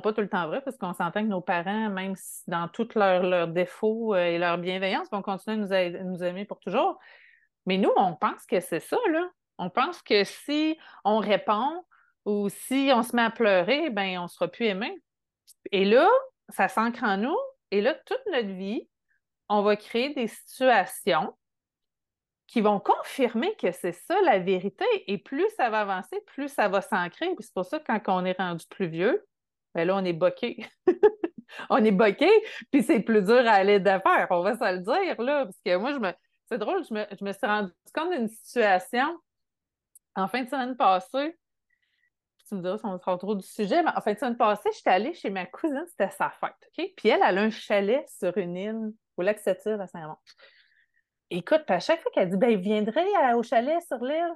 pas 0.01 0.13
tout 0.13 0.21
le 0.21 0.29
temps 0.29 0.47
vraies, 0.47 0.61
parce 0.61 0.77
qu'on 0.79 0.93
s'entend 0.93 1.23
que 1.23 1.29
nos 1.29 1.41
parents, 1.41 1.91
même 1.91 2.15
dans 2.47 2.69
tous 2.69 2.95
leurs 2.95 3.49
défauts 3.49 4.15
euh, 4.15 4.27
et 4.27 4.39
leur 4.39 4.59
bienveillance, 4.59 5.09
vont 5.11 5.23
continuer 5.23 5.75
à 5.75 5.91
nous, 6.05 6.23
aimer 6.23 6.45
pour 6.45 6.61
toujours. 6.61 6.99
Mais 7.67 7.79
nous, 7.79 7.91
on 7.97 8.15
pense 8.15 8.47
que 8.47 8.61
c'est 8.61 8.81
ça, 8.81 8.99
là. 9.11 9.29
On 9.59 9.69
pense 9.69 10.01
que 10.03 10.25
si 10.25 10.79
on 11.05 11.19
répond 11.19 11.85
ou 12.25 12.49
si 12.49 12.91
on 12.95 13.03
se 13.03 13.17
met 13.17 13.23
à 13.23 13.31
pleurer, 13.31 13.91
ben 13.91 14.19
on 14.19 14.23
ne 14.23 14.29
sera 14.29 14.49
plus 14.49 14.67
aimé. 14.67 14.97
Et 15.73 15.85
là, 15.85 16.09
ça 16.49 16.69
s'ancre 16.69 17.03
en 17.05 17.17
nous. 17.17 17.37
Et 17.71 17.81
là, 17.81 17.95
toute 18.07 18.23
notre 18.33 18.49
vie, 18.49 18.89
on 19.49 19.63
va 19.63 19.77
créer 19.77 20.15
des 20.15 20.29
situations 20.29 21.37
qui 22.47 22.61
vont 22.61 22.81
confirmer 22.81 23.55
que 23.57 23.71
c'est 23.71 23.93
ça 23.93 24.21
la 24.23 24.39
vérité. 24.39 24.85
Et 25.07 25.19
plus 25.19 25.49
ça 25.57 25.71
va 25.71 25.83
avancer, 25.83 26.21
plus 26.27 26.49
ça 26.49 26.69
va 26.69 26.81
s'ancrer. 26.81 27.29
C'est 27.39 27.55
pour 27.55 27.65
ça 27.65 27.79
que 27.79 27.85
quand 27.85 28.01
on 28.09 28.25
est 28.25 28.39
rendu 28.39 28.65
plus 28.69 28.89
vieux, 28.89 29.25
mais 29.75 29.85
là, 29.85 29.97
on 29.97 30.05
est 30.05 30.13
boqué. 30.13 30.67
on 31.71 31.85
est 31.85 31.93
boqué, 31.93 32.31
puis 32.71 32.83
c'est 32.83 33.01
plus 33.01 33.23
dur 33.23 33.47
à 33.47 33.53
aller 33.53 33.81
d'affaire, 33.81 34.27
on 34.31 34.43
va 34.43 34.57
se 34.57 34.73
le 34.73 34.79
dire, 34.79 35.21
là. 35.23 35.45
Parce 35.45 35.61
que 35.65 35.77
moi, 35.77 35.93
je 35.93 35.99
me. 35.99 36.13
C'est 36.47 36.59
drôle, 36.59 36.85
je 36.85 36.93
me, 36.93 37.05
je 37.19 37.25
me 37.25 37.33
suis 37.33 37.47
rendu 37.47 37.73
compte 37.95 38.11
d'une 38.11 38.29
situation 38.29 39.07
en 40.17 40.29
fin 40.29 40.43
de 40.43 40.49
semaine 40.49 40.77
passée. 40.77 41.39
Tu 42.49 42.57
me 42.57 42.63
diras 42.63 42.79
si 42.79 42.85
on 42.85 42.99
se 42.99 43.17
trop 43.19 43.35
du 43.37 43.47
sujet, 43.47 43.83
mais 43.85 43.93
en 43.95 44.01
fin 44.01 44.13
de 44.13 44.19
semaine 44.19 44.37
passée, 44.37 44.71
j'étais 44.75 44.91
allée 44.91 45.15
chez 45.15 45.31
ma 45.31 45.47
cousine, 45.47 45.85
c'était 45.87 46.11
sa 46.11 46.31
fête? 46.31 46.91
Puis 46.97 47.09
elle, 47.09 47.21
elle 47.25 47.39
a 47.39 47.43
un 47.43 47.51
chalet 47.51 48.05
sur 48.09 48.37
une 48.37 48.57
île 48.57 48.93
au 49.17 49.23
lac 49.23 49.39
sept 49.39 49.65
à 49.67 49.87
Saint-Raymond. 49.87 50.17
Écoute, 51.31 51.63
à 51.69 51.79
chaque 51.79 52.01
fois 52.01 52.11
qu'elle 52.13 52.29
dit, 52.29 52.37
ben, 52.37 52.59
viendrait 52.59 53.35
au 53.35 53.45
chalet 53.45 53.81
sur 53.87 53.99
l'île, 53.99 54.35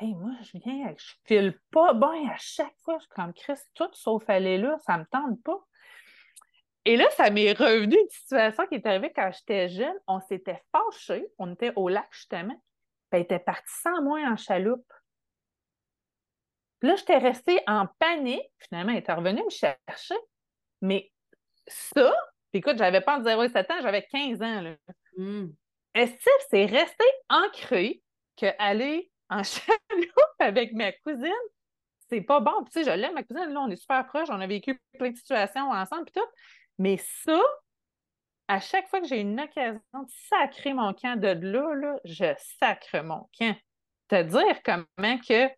Hey, 0.00 0.14
moi, 0.14 0.30
je 0.42 0.58
viens, 0.58 0.94
je 0.96 1.12
file 1.24 1.58
pas 1.72 1.92
bien 1.92 2.30
à 2.30 2.36
chaque 2.38 2.76
fois. 2.84 2.98
Je 2.98 3.02
suis 3.02 3.10
comme 3.10 3.32
Chris, 3.34 3.58
tout 3.74 3.90
sauf 3.92 4.22
aller 4.28 4.56
là, 4.56 4.78
ça 4.86 4.96
me 4.96 5.04
tente 5.06 5.42
pas. 5.42 5.58
Et 6.84 6.96
là, 6.96 7.10
ça 7.10 7.30
m'est 7.30 7.52
revenu 7.52 7.96
une 7.96 8.08
situation 8.08 8.66
qui 8.68 8.76
est 8.76 8.86
arrivée 8.86 9.12
quand 9.12 9.28
j'étais 9.32 9.68
jeune. 9.68 9.96
On 10.06 10.20
s'était 10.20 10.62
fâchés, 10.70 11.26
on 11.38 11.52
était 11.52 11.72
au 11.74 11.88
lac 11.88 12.06
justement. 12.12 12.54
elle 13.10 13.22
était 13.22 13.40
partie 13.40 13.74
sans 13.82 14.00
moi 14.00 14.20
en 14.20 14.36
chaloupe. 14.36 14.86
Puis 16.78 16.88
là, 16.88 16.94
j'étais 16.94 17.18
restée 17.18 17.60
en 17.66 17.88
panique. 17.98 18.52
Finalement, 18.68 18.92
elle 18.92 18.98
était 18.98 19.12
revenue 19.12 19.42
me 19.42 19.50
chercher. 19.50 20.14
Mais 20.80 21.10
ça, 21.66 22.14
puis 22.52 22.60
écoute, 22.60 22.78
j'avais 22.78 23.00
pas 23.00 23.18
0,7 23.18 23.72
ans, 23.72 23.82
j'avais 23.82 24.06
15 24.06 24.42
ans. 24.42 24.60
Là. 24.60 24.76
Hmm. 25.16 25.48
Est-ce 25.94 26.12
que 26.12 26.30
c'est 26.50 26.66
resté 26.66 27.04
ancré 27.28 28.00
qu'aller 28.36 29.10
en 29.30 29.42
chaloupe 29.42 30.38
avec 30.38 30.72
ma 30.72 30.92
cousine, 30.92 31.32
c'est 32.08 32.20
pas 32.22 32.40
bon. 32.40 32.64
tu 32.64 32.72
sais, 32.72 32.84
je 32.84 32.90
l'aime, 32.90 33.14
ma 33.14 33.22
cousine, 33.22 33.52
là, 33.52 33.60
on 33.60 33.70
est 33.70 33.76
super 33.76 34.06
proches, 34.06 34.30
on 34.30 34.40
a 34.40 34.46
vécu 34.46 34.80
plein 34.98 35.10
de 35.10 35.16
situations 35.16 35.70
ensemble, 35.70 36.04
puis 36.04 36.14
tout. 36.14 36.28
Mais 36.78 36.96
ça, 37.24 37.40
à 38.48 38.60
chaque 38.60 38.88
fois 38.88 39.00
que 39.00 39.06
j'ai 39.06 39.20
une 39.20 39.38
occasion 39.38 39.80
de 39.94 40.10
sacrer 40.28 40.72
mon 40.72 40.94
camp 40.94 41.20
de 41.20 41.28
là, 41.28 41.74
là 41.74 42.00
je 42.04 42.32
sacre 42.58 43.02
mon 43.02 43.28
camp. 43.38 43.56
Te 44.08 44.22
dire 44.22 44.62
comment 44.64 45.18
que 45.18 45.50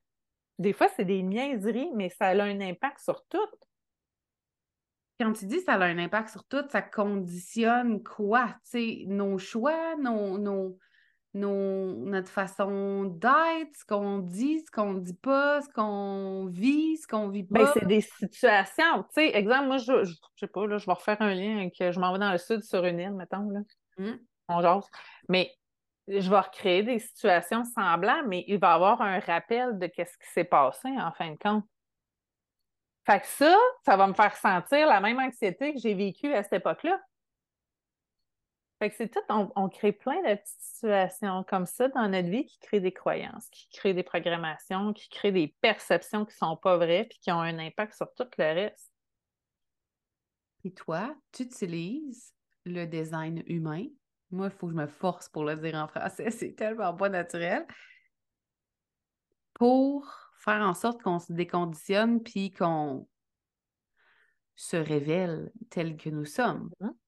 des 0.58 0.74
fois, 0.74 0.88
c'est 0.94 1.06
des 1.06 1.22
niaiseries, 1.22 1.90
mais 1.94 2.10
ça 2.10 2.26
a 2.26 2.42
un 2.42 2.60
impact 2.60 3.00
sur 3.00 3.24
tout. 3.28 3.38
Quand 5.18 5.32
tu 5.32 5.46
dis 5.46 5.60
ça 5.60 5.74
a 5.74 5.84
un 5.84 5.98
impact 5.98 6.28
sur 6.28 6.44
tout, 6.44 6.64
ça 6.68 6.82
conditionne 6.82 8.02
quoi? 8.02 8.48
Tu 8.64 8.70
sais, 8.70 9.04
nos 9.06 9.38
choix, 9.38 9.96
nos, 9.96 10.36
nos, 10.36 10.78
nos, 11.34 11.94
notre 11.94 12.28
façon 12.28 13.04
d'être, 13.04 13.74
ce 13.76 13.84
qu'on 13.84 14.18
dit, 14.18 14.60
ce 14.60 14.70
qu'on 14.70 14.94
dit 14.94 15.14
pas, 15.14 15.62
ce 15.62 15.68
qu'on 15.68 16.46
vit, 16.46 16.96
ce 16.96 17.06
qu'on 17.06 17.28
vit 17.28 17.44
Ben, 17.44 17.64
pas. 17.64 17.72
c'est 17.72 17.86
des 17.86 18.00
situations. 18.00 19.02
Tu 19.04 19.08
sais, 19.12 19.36
exemple, 19.36 19.66
moi, 19.66 19.78
je, 19.78 20.04
je, 20.04 20.14
sais 20.36 20.48
pas, 20.48 20.66
là, 20.66 20.78
je 20.78 20.86
vais 20.86 20.92
refaire 20.92 21.20
un 21.20 21.34
lien 21.34 21.58
avec 21.58 21.74
je 21.78 22.00
m'en 22.00 22.12
vais 22.12 22.18
dans 22.18 22.32
le 22.32 22.38
sud 22.38 22.62
sur 22.62 22.84
une 22.84 22.98
île, 22.98 23.14
mettons, 23.14 23.48
là. 23.50 23.60
Hmm. 23.98 24.18
On 24.48 24.60
jase. 24.60 24.88
Mais 25.28 25.52
je 26.08 26.28
vais 26.28 26.40
recréer 26.40 26.82
des 26.82 26.98
situations 26.98 27.64
semblables, 27.64 28.28
mais 28.28 28.44
il 28.48 28.58
va 28.58 28.72
y 28.72 28.74
avoir 28.74 29.00
un 29.00 29.20
rappel 29.20 29.78
de 29.78 29.86
qu'est-ce 29.86 30.18
qui 30.18 30.28
s'est 30.32 30.44
passé 30.44 30.88
en 30.98 31.12
fin 31.12 31.30
de 31.30 31.38
compte. 31.38 31.64
Fait 33.06 33.20
que 33.20 33.26
ça, 33.26 33.56
ça 33.84 33.96
va 33.96 34.06
me 34.06 34.14
faire 34.14 34.36
sentir 34.36 34.86
la 34.86 35.00
même 35.00 35.18
anxiété 35.18 35.72
que 35.72 35.80
j'ai 35.80 35.94
vécue 35.94 36.34
à 36.34 36.42
cette 36.42 36.54
époque-là. 36.54 37.00
Fait 38.80 38.88
que 38.88 38.96
c'est 38.96 39.10
tout, 39.10 39.20
on, 39.28 39.52
on 39.56 39.68
crée 39.68 39.92
plein 39.92 40.22
de 40.22 40.36
petites 40.36 40.58
situations 40.58 41.44
comme 41.44 41.66
ça 41.66 41.88
dans 41.88 42.08
notre 42.08 42.30
vie 42.30 42.46
qui 42.46 42.58
créent 42.60 42.80
des 42.80 42.92
croyances, 42.92 43.46
qui 43.50 43.68
créent 43.68 43.92
des 43.92 44.02
programmations, 44.02 44.94
qui 44.94 45.10
créent 45.10 45.32
des 45.32 45.54
perceptions 45.60 46.24
qui 46.24 46.34
sont 46.34 46.56
pas 46.56 46.78
vraies 46.78 47.04
puis 47.04 47.18
qui 47.20 47.30
ont 47.30 47.40
un 47.40 47.58
impact 47.58 47.92
sur 47.94 48.10
tout 48.14 48.26
le 48.38 48.44
reste. 48.54 48.90
Et 50.64 50.72
toi, 50.72 51.14
tu 51.30 51.42
utilises 51.42 52.34
le 52.64 52.86
design 52.86 53.42
humain. 53.46 53.86
Moi, 54.30 54.46
il 54.46 54.50
faut 54.50 54.66
que 54.66 54.72
je 54.72 54.78
me 54.78 54.86
force 54.86 55.28
pour 55.28 55.44
le 55.44 55.56
dire 55.56 55.74
en 55.74 55.86
français. 55.86 56.30
C'est 56.30 56.54
tellement 56.54 56.94
pas 56.94 57.10
naturel. 57.10 57.66
Pour 59.52 60.10
faire 60.36 60.62
en 60.62 60.72
sorte 60.72 61.02
qu'on 61.02 61.18
se 61.18 61.34
déconditionne 61.34 62.22
puis 62.22 62.50
qu'on 62.50 63.06
se 64.56 64.78
révèle 64.78 65.52
tel 65.68 65.98
que 65.98 66.08
nous 66.08 66.24
sommes. 66.24 66.70
Mhm. 66.80 66.94
Hey, 66.94 66.99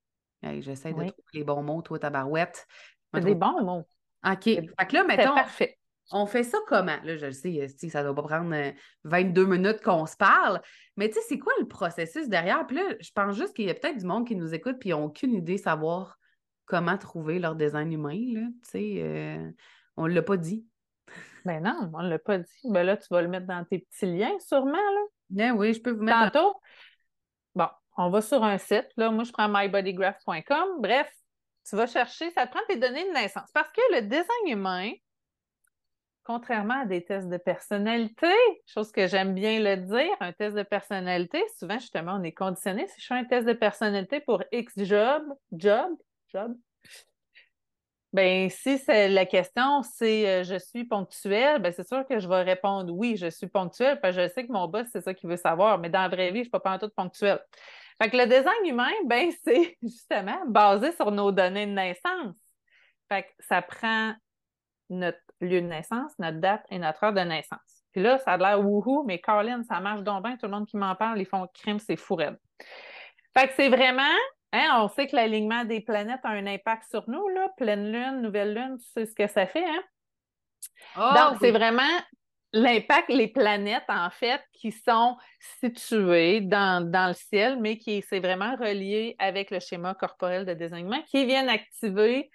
J'essaie 0.61 0.93
de 0.93 0.99
Oui. 0.99 1.07
trouver 1.07 1.29
les 1.35 1.45
bons 1.45 1.63
mots, 1.63 1.83
toi, 1.83 1.99
tabarouette. 1.99 2.67
C'est 3.15 3.21
des 3.21 3.35
bons 3.35 3.63
mots. 3.63 3.87
OK. 4.27 4.45
Fait 4.45 4.67
que 4.89 4.95
là, 4.95 5.05
mettons, 5.05 5.35
parfait. 5.35 5.79
on 6.13 6.27
fait 6.27 6.43
ça 6.45 6.59
comment? 6.67 6.97
Là, 7.05 7.17
je 7.17 7.27
le 7.27 7.33
sais, 7.33 7.53
esti, 7.55 7.91
ça 7.91 8.03
doit 8.03 8.15
pas 8.15 8.23
prendre 8.23 8.55
euh, 8.55 8.71
22 9.05 9.47
minutes 9.47 9.81
qu'on 9.83 10.07
se 10.07 10.17
parle. 10.17 10.61
Mais 10.97 11.09
tu 11.09 11.15
sais, 11.15 11.21
c'est 11.29 11.39
quoi 11.39 11.53
le 11.61 11.67
processus 11.67 12.29
derrière? 12.29 12.67
Puis 12.67 12.77
là, 12.77 12.83
je 13.01 13.11
pense 13.15 13.37
juste 13.37 13.55
qu'il 13.55 13.67
y 13.67 13.71
a 13.71 13.75
peut-être 13.75 13.99
du 13.99 14.07
monde 14.07 14.27
qui 14.27 14.37
nous 14.37 14.55
écoute 14.55 14.77
puis 14.79 14.91
ils 14.91 14.93
n'ont 14.93 15.05
aucune 15.07 15.35
idée 15.35 15.57
de 15.57 15.61
savoir 15.61 16.19
comment 16.65 16.97
trouver 16.97 17.39
leur 17.39 17.55
design 17.57 17.93
humain. 17.93 18.19
Là. 18.33 18.41
Tu 18.65 18.71
sais, 18.71 18.95
euh, 18.99 19.51
on 19.97 20.07
ne 20.09 20.15
l'a 20.15 20.23
pas 20.23 20.37
dit. 20.37 20.65
Ben 21.45 21.61
non, 21.63 21.91
on 21.93 22.03
ne 22.03 22.09
l'a 22.09 22.19
pas 22.21 22.39
dit. 22.39 22.61
Ben 22.65 22.85
là, 22.85 22.97
tu 22.97 23.09
vas 23.11 23.21
le 23.21 23.29
mettre 23.29 23.47
dans 23.47 23.65
tes 23.65 23.81
petits 23.81 24.07
liens, 24.07 24.39
sûrement, 24.39 24.73
là. 24.73 25.01
Ben 25.29 25.53
oui, 25.53 25.75
je 25.75 25.81
peux 25.83 25.91
vous 25.91 26.03
mettre. 26.03 26.31
Tantôt, 26.31 26.55
on 27.97 28.11
va 28.11 28.21
sur 28.23 28.43
un 28.43 28.59
site. 28.59 28.89
Là, 28.97 29.11
moi, 29.11 29.25
je 29.25 29.33
prends 29.33 29.49
mybodygraph.com. 29.49 30.81
Bref, 30.81 31.11
tu 31.69 31.77
vas 31.77 31.87
chercher, 31.87 32.31
ça 32.31 32.47
te 32.47 32.53
prend 32.53 32.65
tes 32.69 32.77
données 32.77 33.07
de 33.09 33.13
naissance. 33.13 33.51
Parce 33.53 33.71
que 33.71 33.81
le 33.95 34.03
design 34.03 34.49
humain, 34.49 34.93
contrairement 36.25 36.83
à 36.83 36.87
des 36.87 37.05
tests 37.05 37.29
de 37.29 37.37
personnalité, 37.37 38.33
chose 38.67 38.93
que 38.93 39.07
j'aime 39.07 39.35
bien 39.35 39.61
le 39.61 39.77
dire, 39.77 40.17
un 40.21 40.33
test 40.33 40.57
de 40.57 40.63
personnalité, 40.63 41.43
souvent, 41.59 41.79
justement, 41.79 42.17
on 42.19 42.23
est 42.23 42.33
conditionné. 42.33 42.87
Si 42.89 43.01
je 43.01 43.07
fais 43.07 43.15
un 43.15 43.25
test 43.25 43.47
de 43.47 43.53
personnalité 43.53 44.21
pour 44.21 44.43
X 44.53 44.73
job, 44.79 45.23
job, 45.53 45.91
job, 46.33 46.55
ben, 48.13 48.51
si 48.51 48.77
c'est 48.77 49.09
la 49.09 49.25
question, 49.25 49.83
c'est 49.83 50.29
euh, 50.29 50.45
je 50.45 50.59
suis 50.59 50.85
ponctuelle, 50.85 51.63
ben, 51.63 51.73
c'est 51.73 51.87
sûr 51.87 52.07
que 52.07 52.19
je 52.19 52.29
vais 52.29 52.43
répondre 52.43 52.93
oui, 52.93 53.17
je 53.17 53.31
suis 53.31 53.47
ponctuelle, 53.47 54.01
parce 54.01 54.15
que 54.15 54.23
je 54.23 54.29
sais 54.29 54.47
que 54.47 54.53
mon 54.53 54.69
boss, 54.69 54.87
c'est 54.93 55.01
ça 55.01 55.15
qu'il 55.15 55.31
veut 55.31 55.39
savoir, 55.39 55.79
mais 55.79 55.89
dans 55.89 56.03
la 56.03 56.09
vraie 56.09 56.31
vie, 56.31 56.45
je 56.45 56.51
ne 56.53 56.59
suis 56.59 56.63
pas 56.63 56.79
tout 56.79 56.91
ponctuelle. 56.91 57.41
Fait 58.03 58.11
que 58.11 58.17
le 58.17 58.27
design 58.27 58.67
humain, 58.67 58.91
ben, 59.07 59.31
c'est 59.45 59.77
justement 59.83 60.43
basé 60.47 60.93
sur 60.93 61.13
nos 61.13 61.31
données 61.31 61.67
de 61.67 61.73
naissance. 61.73 62.35
Fait 63.09 63.23
que 63.23 63.29
ça 63.41 63.63
prend 63.63 64.15
notre 64.91 65.21
lieu 65.41 65.61
de 65.61 65.67
naissance, 65.67 66.13
notre 66.19 66.39
date 66.39 66.65
et 66.71 66.79
notre 66.79 67.05
heure 67.05 67.13
de 67.13 67.21
naissance. 67.21 67.85
Puis 67.93 68.03
là, 68.03 68.19
ça 68.19 68.33
a 68.33 68.37
l'air 68.37 68.61
wouhou, 68.61 69.05
mais 69.05 69.21
Colin, 69.21 69.63
ça 69.65 69.79
marche 69.81 70.03
donc 70.03 70.25
bien, 70.25 70.37
tout 70.37 70.47
le 70.47 70.53
monde 70.53 70.67
qui 70.67 70.77
m'en 70.77 70.95
parle, 70.97 71.21
ils 71.21 71.27
font 71.27 71.47
crime, 71.55 71.79
c'est 71.79 71.97
fou 71.97 72.17
raide. 72.17 72.39
Fait 73.37 73.49
que 73.49 73.55
c'est 73.55 73.69
vraiment 73.69 74.17
Hein, 74.55 74.83
on 74.83 74.89
sait 74.89 75.07
que 75.07 75.17
l'alignement 75.17 75.65
des 75.65 75.81
planètes 75.81 76.21
a 76.25 76.29
un 76.29 76.47
impact 76.47 76.85
sur 76.91 77.09
nous, 77.09 77.27
là. 77.29 77.49
Pleine 77.57 77.91
lune, 77.91 78.21
nouvelle 78.21 78.53
lune, 78.53 78.77
tu 78.79 78.87
sais 78.91 79.07
ce 79.07 79.15
que 79.15 79.27
ça 79.27 79.47
fait, 79.47 79.65
hein? 79.65 79.83
Ah, 80.95 81.31
Donc, 81.31 81.39
c'est 81.41 81.53
vraiment 81.53 81.83
l'impact, 82.53 83.09
les 83.09 83.29
planètes, 83.29 83.89
en 83.89 84.11
fait, 84.11 84.43
qui 84.53 84.73
sont 84.73 85.17
situées 85.61 86.41
dans, 86.41 86.89
dans 86.89 87.09
le 87.09 87.15
ciel, 87.15 87.59
mais 87.61 87.79
qui 87.79 88.03
c'est 88.03 88.21
vraiment 88.21 88.57
relié 88.57 89.17
avec 89.19 89.51
le 89.51 89.61
schéma 89.61 89.95
corporel 89.95 90.45
de 90.45 90.55
désignement, 90.55 91.03
qui 91.03 91.25
viennent 91.25 91.49
activer 91.49 92.31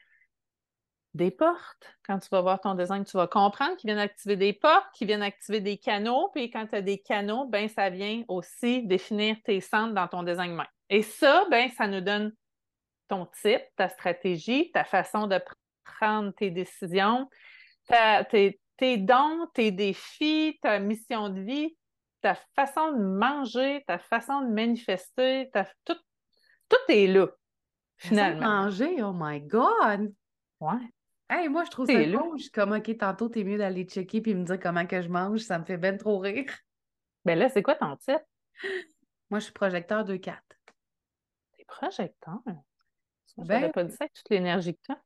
des 1.14 1.32
portes. 1.32 1.96
Quand 2.06 2.20
tu 2.20 2.30
vas 2.32 2.42
voir 2.42 2.62
ton 2.62 2.76
design, 2.76 3.04
tu 3.04 3.18
vas 3.18 3.28
comprendre 3.28 3.76
qu'ils 3.78 3.90
viennent 3.90 4.00
activer 4.00 4.36
des 4.36 4.54
portes, 4.54 4.88
qui 4.94 5.06
viennent 5.06 5.24
activer 5.24 5.62
des 5.62 5.78
canaux, 5.78 6.30
puis 6.34 6.50
quand 6.50 6.68
tu 6.68 6.76
as 6.76 6.82
des 6.82 7.00
canaux, 7.00 7.46
ben 7.46 7.68
ça 7.68 7.90
vient 7.90 8.24
aussi 8.28 8.86
définir 8.86 9.36
tes 9.44 9.60
centres 9.60 9.94
dans 9.94 10.08
ton 10.08 10.24
design 10.24 10.52
mind. 10.52 10.68
Et 10.90 11.02
ça, 11.02 11.46
ben 11.50 11.70
ça 11.72 11.88
nous 11.88 12.02
donne 12.02 12.34
ton 13.08 13.28
type, 13.42 13.64
ta 13.76 13.90
stratégie, 13.90 14.72
ta 14.72 14.84
façon 14.84 15.28
de 15.28 15.40
prendre 15.84 16.32
tes 16.32 16.52
décisions, 16.52 17.30
tes, 18.30 18.60
tes 18.78 18.98
dons, 18.98 19.48
tes 19.54 19.72
défis, 19.72 20.58
ta 20.62 20.80
mission 20.80 21.30
de 21.30 21.42
vie, 21.42 21.78
ta 22.22 22.36
façon 22.56 22.92
de 22.94 22.98
manger, 23.04 23.84
ta 23.88 23.98
façon 23.98 24.42
de 24.42 24.48
manifester, 24.48 25.50
ta- 25.52 25.68
tout, 25.86 25.98
tout 26.70 26.78
est 26.90 27.08
là, 27.08 27.28
Finalement. 27.98 28.38
finalement. 28.40 28.64
manger, 28.64 29.04
oh 29.04 29.14
my 29.14 29.42
God! 29.42 30.14
Ouais. 30.60 30.90
Hey, 31.30 31.50
moi, 31.50 31.66
je 31.66 31.72
trouve 31.72 31.88
ça 31.88 31.94
cool. 31.94 32.38
Je 32.38 32.44
suis 32.44 32.52
comme, 32.52 32.72
OK, 32.72 32.98
tantôt, 32.98 33.28
t'es 33.28 33.44
mieux 33.44 33.58
d'aller 33.58 33.84
checker 33.84 34.22
puis 34.22 34.34
me 34.34 34.46
dire 34.46 34.60
comment 34.60 34.86
que 34.88 35.02
je 35.02 35.10
mange. 35.10 35.40
Ça 35.42 35.60
me 35.60 35.66
fait 35.66 35.76
ben 35.78 35.98
trop 35.98 36.20
rire. 36.20 36.46
Ben 37.26 37.38
là, 37.38 37.50
c'est 37.50 37.62
quoi 37.62 37.76
ton 37.76 37.98
type? 37.98 38.22
Moi, 39.30 39.40
je 39.40 39.46
suis 39.46 39.54
projecteur 39.54 40.06
2-4. 40.06 40.38
T'es 41.58 41.66
projecteur? 41.66 42.40
Je 43.38 43.44
Ben 43.44 43.70
pas 43.72 43.84
dit 43.84 43.92
ça 43.92 44.06
avec 44.06 44.14
toute 44.14 44.30
l'énergie 44.30 44.74
que 44.74 44.80
tu 44.86 44.92
as. 44.94 45.02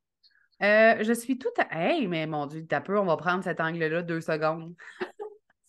Euh, 0.62 1.02
je 1.02 1.12
suis 1.12 1.38
tout 1.38 1.48
à... 1.58 1.66
Hey, 1.76 2.06
mais 2.06 2.26
mon 2.26 2.46
Dieu, 2.46 2.64
t'as 2.66 2.80
peu, 2.80 2.98
on 2.98 3.04
va 3.04 3.16
prendre 3.16 3.42
cet 3.42 3.60
angle-là 3.60 4.02
deux 4.02 4.20
secondes. 4.20 4.74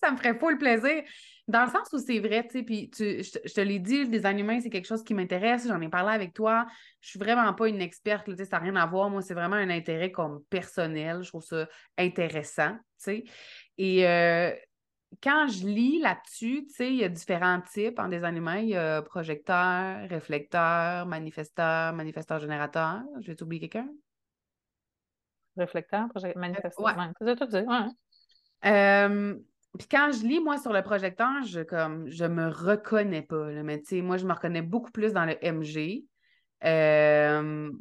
ça 0.03 0.11
me 0.11 0.17
ferait 0.17 0.37
full 0.37 0.57
plaisir. 0.57 1.03
Dans 1.47 1.65
le 1.65 1.71
sens 1.71 1.91
où 1.91 1.97
c'est 1.97 2.19
vrai, 2.19 2.43
tu 2.43 2.59
sais, 2.59 2.63
puis 2.63 2.89
je, 2.97 3.53
te- 3.53 3.61
l'ai 3.61 3.79
dit, 3.79 4.03
le 4.03 4.07
design 4.07 4.39
humain, 4.39 4.59
c'est 4.61 4.69
quelque 4.69 4.87
chose 4.87 5.03
qui 5.03 5.13
m'intéresse. 5.13 5.67
J'en 5.67 5.81
ai 5.81 5.89
parlé 5.89 6.13
avec 6.13 6.33
toi. 6.33 6.65
Je 7.01 7.09
suis 7.09 7.19
vraiment 7.19 7.53
pas 7.53 7.67
une 7.67 7.81
experte, 7.81 8.25
tu 8.25 8.35
sais, 8.35 8.45
ça 8.45 8.57
n'a 8.57 8.63
rien 8.63 8.75
à 8.75 8.85
voir. 8.85 9.09
Moi, 9.09 9.21
c'est 9.21 9.33
vraiment 9.33 9.55
un 9.55 9.69
intérêt 9.69 10.11
comme 10.11 10.43
personnel. 10.49 11.21
Je 11.23 11.29
trouve 11.29 11.43
ça 11.43 11.67
intéressant, 11.97 12.71
tu 12.71 12.79
sais. 12.97 13.23
Et 13.77 14.07
euh, 14.07 14.53
quand 15.21 15.47
je 15.47 15.67
lis 15.67 15.99
là-dessus, 15.99 16.65
tu 16.67 16.73
sais, 16.75 16.87
il 16.89 16.97
y 16.97 17.03
a 17.03 17.09
différents 17.09 17.61
types 17.61 17.99
en 17.99 18.07
design 18.07 18.37
humain. 18.37 18.59
Il 18.59 18.69
y 18.69 18.77
a 18.77 19.01
projecteur, 19.01 20.07
réflecteur, 20.07 21.05
manifesteur, 21.07 21.93
manifesteur-générateur. 21.93 23.01
Je 23.21 23.27
vais 23.27 23.35
t'oublier 23.35 23.67
quelqu'un? 23.67 23.89
Réflecteur, 25.57 26.07
projecteur, 26.09 26.39
manifesteur. 26.41 26.85
ouais. 26.85 26.93
Ouais, 27.21 27.35
tout 27.35 27.45
dit. 27.45 27.57
Ouais. 27.57 27.85
Euh, 28.65 29.35
puis 29.77 29.87
quand 29.89 30.11
je 30.11 30.25
lis, 30.25 30.39
moi, 30.39 30.57
sur 30.57 30.71
le 30.73 30.81
projecteur, 30.81 31.43
je 31.45 31.61
comme 31.61 32.09
je 32.09 32.25
me 32.25 32.47
reconnais 32.47 33.21
pas. 33.21 33.51
là. 33.51 33.63
mais 33.63 33.79
tu 33.81 33.85
sais, 33.97 34.01
moi, 34.01 34.17
je 34.17 34.25
me 34.25 34.33
reconnais 34.33 34.61
beaucoup 34.61 34.91
plus 34.91 35.13
dans 35.13 35.25
le 35.25 35.35
MG. 35.43 36.05
euh, 36.63 37.71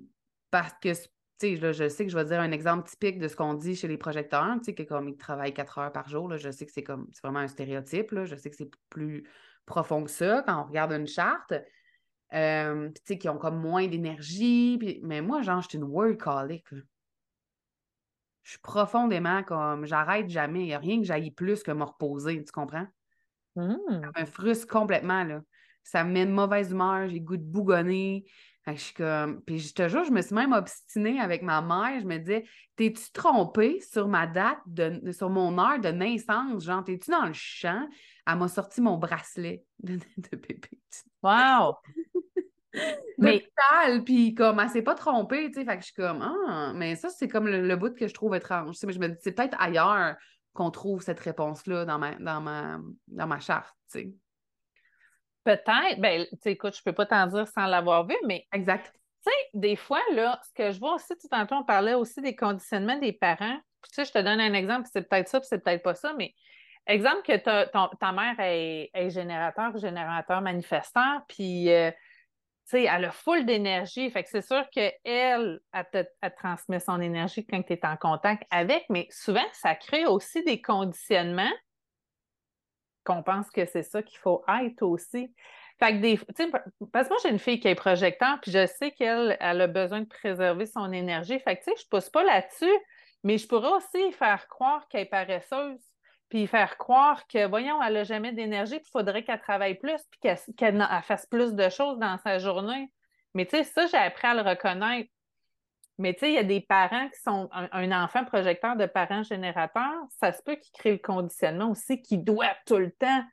parce 0.51 0.75
que, 0.83 0.93
tu 0.93 0.99
sais, 1.39 1.57
là, 1.57 1.73
je 1.73 1.89
sais 1.89 2.05
que 2.05 2.11
je 2.11 2.17
vais 2.19 2.25
dire 2.25 2.41
un 2.41 2.51
exemple 2.53 2.89
typique 2.89 3.19
de 3.19 3.29
ce 3.29 3.37
qu'on 3.37 3.55
dit 3.55 3.75
chez 3.75 3.89
les 3.89 3.97
projecteurs, 3.97 4.55
tu 4.59 4.65
sais, 4.65 4.75
que 4.75 4.83
comme 4.83 5.09
ils 5.09 5.17
travaillent 5.17 5.55
quatre 5.55 5.79
heures 5.79 5.93
par 5.93 6.09
jour, 6.09 6.29
là, 6.29 6.37
je 6.37 6.51
sais 6.51 6.67
que 6.67 6.73
c'est 6.73 6.83
comme, 6.83 7.07
c'est 7.13 7.23
vraiment 7.23 7.41
un 7.41 7.49
stéréotype, 7.49 8.11
là, 8.11 8.25
je 8.25 8.37
sais 8.37 8.51
que 8.51 8.57
c'est 8.57 8.71
plus 8.91 9.25
profond 9.65 10.05
que 10.05 10.11
ça 10.11 10.43
quand 10.45 10.61
on 10.61 10.65
regarde 10.65 10.93
une 10.93 11.07
charte. 11.07 11.55
Euh, 12.35 12.89
tu 12.89 13.03
sais, 13.05 13.19
qui 13.19 13.29
ont 13.29 13.37
comme 13.37 13.61
moins 13.61 13.87
d'énergie. 13.87 14.79
Mais 15.03 15.21
moi, 15.21 15.43
genre, 15.43 15.61
je 15.61 15.69
suis 15.69 15.79
une 15.79 15.85
workaholic. 15.85 16.65
Je 18.43 18.51
suis 18.51 18.61
profondément 18.61 19.43
comme, 19.43 19.87
j'arrête 19.87 20.29
jamais. 20.29 20.61
Il 20.61 20.67
n'y 20.67 20.75
a 20.75 20.79
rien 20.79 20.99
que 20.99 21.07
j'aille 21.07 21.31
plus 21.31 21.63
que 21.63 21.71
me 21.71 21.85
reposer, 21.85 22.43
tu 22.45 22.53
comprends? 22.53 22.87
Ça 23.57 24.21
me 24.21 24.25
frustre 24.25 24.67
complètement, 24.67 25.25
là. 25.25 25.43
Ça 25.85 26.05
me 26.05 26.13
met 26.13 26.27
de 26.27 26.31
mauvaise 26.31 26.71
humeur, 26.71 27.09
j'ai 27.09 27.19
le 27.19 27.25
goût 27.25 27.37
de 27.37 27.43
bougonner. 27.43 28.25
Je 28.67 28.75
suis 28.75 28.95
comme... 28.95 29.43
Puis 29.43 29.59
je 29.59 29.75
te 29.75 29.89
jure, 29.89 30.05
je 30.05 30.13
me 30.13 30.23
suis 30.23 30.35
même 30.35 30.53
obstinée 30.53 31.21
avec 31.21 31.43
ma 31.43 31.61
mère. 31.61 32.01
Je 32.01 32.07
me 32.07 32.19
disais, 32.19 32.45
t'es-tu 32.77 33.11
trompée 33.13 33.81
sur 33.81 34.07
ma 34.07 34.29
date, 34.29 34.61
de... 34.67 35.11
sur 35.11 35.29
mon 35.29 35.59
heure 35.59 35.81
de 35.81 35.89
naissance? 35.89 36.65
Genre, 36.65 36.85
t'es-tu 36.85 37.11
dans 37.11 37.27
le 37.27 37.33
champ? 37.33 37.89
Elle 38.27 38.39
m'a 38.39 38.47
sorti 38.47 38.81
mon 38.81 38.99
bracelet 38.99 39.65
de, 39.81 39.97
de 39.97 40.37
bébé. 40.37 40.71
Wow! 41.23 41.79
Mais 43.19 43.33
L'hôpital, 43.33 44.05
puis 44.05 44.35
comme, 44.35 44.61
elle 44.61 44.69
s'est 44.71 44.83
pas 44.83 44.95
trompée, 44.95 45.51
tu 45.51 45.61
sais. 45.61 45.65
Fait 45.65 45.75
que 45.77 45.81
je 45.81 45.87
suis 45.87 45.95
comme, 45.95 46.23
ah, 46.23 46.73
mais 46.75 46.97
ça, 46.97 47.09
c'est 47.11 47.29
comme 47.29 47.47
le, 47.47 47.67
le 47.67 47.77
bout 47.77 47.95
que 47.95 48.09
je 48.09 48.15
trouve 48.15 48.35
étrange. 48.35 48.77
Mais 48.85 48.93
je 48.93 48.99
me 48.99 49.09
dis, 49.09 49.17
c'est 49.21 49.33
peut-être 49.33 49.57
ailleurs 49.61 50.17
qu'on 50.55 50.71
trouve 50.71 51.03
cette 51.03 51.21
réponse-là 51.21 51.85
dans 51.85 51.99
ma, 51.99 52.15
dans 52.17 52.41
ma, 52.41 52.79
dans 53.09 53.27
ma 53.27 53.41
charte, 53.41 53.75
tu 53.91 54.01
sais. 54.01 54.13
peut-être, 55.45 56.01
ben, 56.01 56.27
tu 56.31 56.39
sais, 56.43 56.53
écoute, 56.53 56.77
je 56.77 56.83
peux 56.83 56.93
pas 56.93 57.07
t'en 57.07 57.27
dire 57.27 57.49
sans 57.49 57.67
l'avoir 57.67 58.07
vu, 58.07 58.17
mais 58.27 58.47
Exact. 58.53 58.93
tu 59.25 59.31
sais, 59.31 59.49
des 59.55 59.77
fois, 59.77 60.01
là, 60.13 60.39
ce 60.47 60.53
que 60.53 60.71
je 60.71 60.79
vois 60.79 60.95
aussi, 60.95 61.17
tout 61.21 61.29
tantôt, 61.29 61.57
on 61.57 61.65
parlait 61.65 61.95
aussi 61.95 62.21
des 62.21 62.37
conditionnements 62.37 62.99
des 62.99 63.13
parents. 63.13 63.59
tu 63.85 63.95
sais, 63.95 64.05
je 64.05 64.13
te 64.13 64.19
donne 64.19 64.41
un 64.41 64.53
exemple, 64.53 64.89
c'est 64.93 65.09
peut-être 65.09 65.29
ça, 65.29 65.41
puis 65.41 65.49
c'est 65.49 65.63
peut-être 65.63 65.83
pas 65.83 65.95
ça, 65.95 66.13
mais 66.19 66.35
exemple 66.87 67.23
que 67.23 67.37
ta, 67.37 68.13
mère 68.13 68.35
est, 68.41 69.11
générateur, 69.11 69.77
générateur 69.79 70.43
manifesteur, 70.43 71.23
puis 71.29 71.71
euh, 71.71 71.91
sais, 72.65 72.85
elle 72.85 73.05
a 73.07 73.11
full 73.11 73.45
d'énergie. 73.45 74.11
Fait 74.11 74.23
que 74.23 74.29
c'est 74.29 74.47
sûr 74.47 74.69
qu'elle, 74.71 74.93
elle, 75.05 75.61
transmet 76.37 76.81
son 76.81 77.01
énergie 77.01 77.47
quand 77.47 77.63
tu 77.63 77.73
es 77.73 77.87
en 77.87 77.97
contact 77.97 78.45
avec, 78.51 78.85
mais 78.89 79.07
souvent, 79.11 79.45
ça 79.53 79.75
crée 79.75 80.07
aussi 80.07 80.43
des 80.45 80.61
conditionnements 80.61 81.53
qu'on 83.05 83.23
pense 83.23 83.51
que 83.51 83.65
c'est 83.67 83.83
ça 83.83 84.03
qu'il 84.03 84.19
faut 84.19 84.45
être 84.49 84.83
aussi. 84.83 85.35
Fait 85.81 85.95
que 85.95 86.01
des, 86.01 86.17
parce 86.93 87.09
que 87.09 87.13
moi, 87.13 87.19
j'ai 87.23 87.31
une 87.31 87.39
fille 87.39 87.59
qui 87.59 87.69
est 87.69 87.75
projecteur, 87.75 88.39
puis 88.41 88.53
je 88.53 88.67
sais 88.67 88.93
qu'elle 88.93 89.37
elle 89.41 89.61
a 89.61 89.67
besoin 89.67 90.03
de 90.03 90.07
préserver 90.07 90.67
son 90.67 90.93
énergie. 90.93 91.41
Fait 91.41 91.57
que, 91.57 91.65
tu 91.65 91.77
sais, 91.77 91.87
pousse 91.91 92.09
pas 92.09 92.23
là-dessus, 92.23 92.79
mais 93.25 93.39
je 93.39 93.49
pourrais 93.49 93.73
aussi 93.73 94.13
faire 94.13 94.47
croire 94.49 94.87
qu'elle 94.89 95.03
est 95.03 95.07
paresseuse, 95.07 95.81
puis 96.33 96.47
faire 96.47 96.79
croire 96.79 97.27
que, 97.27 97.47
voyons, 97.47 97.83
elle 97.83 97.93
n'a 97.93 98.05
jamais 98.05 98.33
d'énergie, 98.33 98.79
puis 98.79 98.87
il 98.89 98.91
faudrait 98.91 99.23
qu'elle 99.23 99.39
travaille 99.39 99.75
plus, 99.75 100.01
puis 100.11 100.33
qu'elle 100.57 100.89
fasse 101.03 101.27
plus 101.27 101.53
de 101.53 101.69
choses 101.69 101.99
dans 101.99 102.17
sa 102.25 102.39
journée. 102.39 102.91
Mais 103.35 103.45
tu 103.45 103.55
sais, 103.55 103.65
ça, 103.65 103.87
j'ai 103.87 103.99
appris 103.99 104.29
à 104.29 104.33
le 104.33 104.41
reconnaître. 104.41 105.11
Mais 105.99 106.15
tu 106.15 106.21
sais, 106.21 106.31
il 106.31 106.35
y 106.37 106.39
a 106.39 106.43
des 106.43 106.63
parents 106.63 107.07
qui 107.11 107.21
sont 107.21 107.51
un, 107.53 108.03
enfant 108.03 108.25
projecteur 108.25 108.77
de 108.77 108.87
parents 108.87 109.23
générateurs, 109.23 110.07
ça 110.09 110.33
se 110.33 110.43
peut 110.43 110.57
qu'ils 110.57 110.73
créent 110.73 110.93
le 110.93 110.97
conditionnement 110.97 111.71
aussi, 111.71 112.01
qui 112.01 112.17
doit 112.17 112.57
tout 112.65 112.79
le 112.79 112.93
temps, 112.93 113.25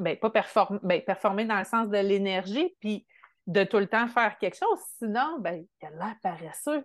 ben, 0.00 0.16
pas 0.16 0.30
performer, 0.30 0.80
ben, 0.82 1.00
performer 1.02 1.44
dans 1.44 1.60
le 1.60 1.64
sens 1.64 1.88
de 1.88 1.98
l'énergie, 1.98 2.74
puis 2.80 3.06
de 3.46 3.62
tout 3.62 3.78
le 3.78 3.86
temps 3.86 4.08
faire 4.08 4.36
quelque 4.38 4.56
chose. 4.56 4.80
Sinon, 4.98 5.36
ben, 5.38 5.64
il 5.80 5.86
a 5.86 5.90
l'air 5.90 6.16
paresseux. 6.24 6.84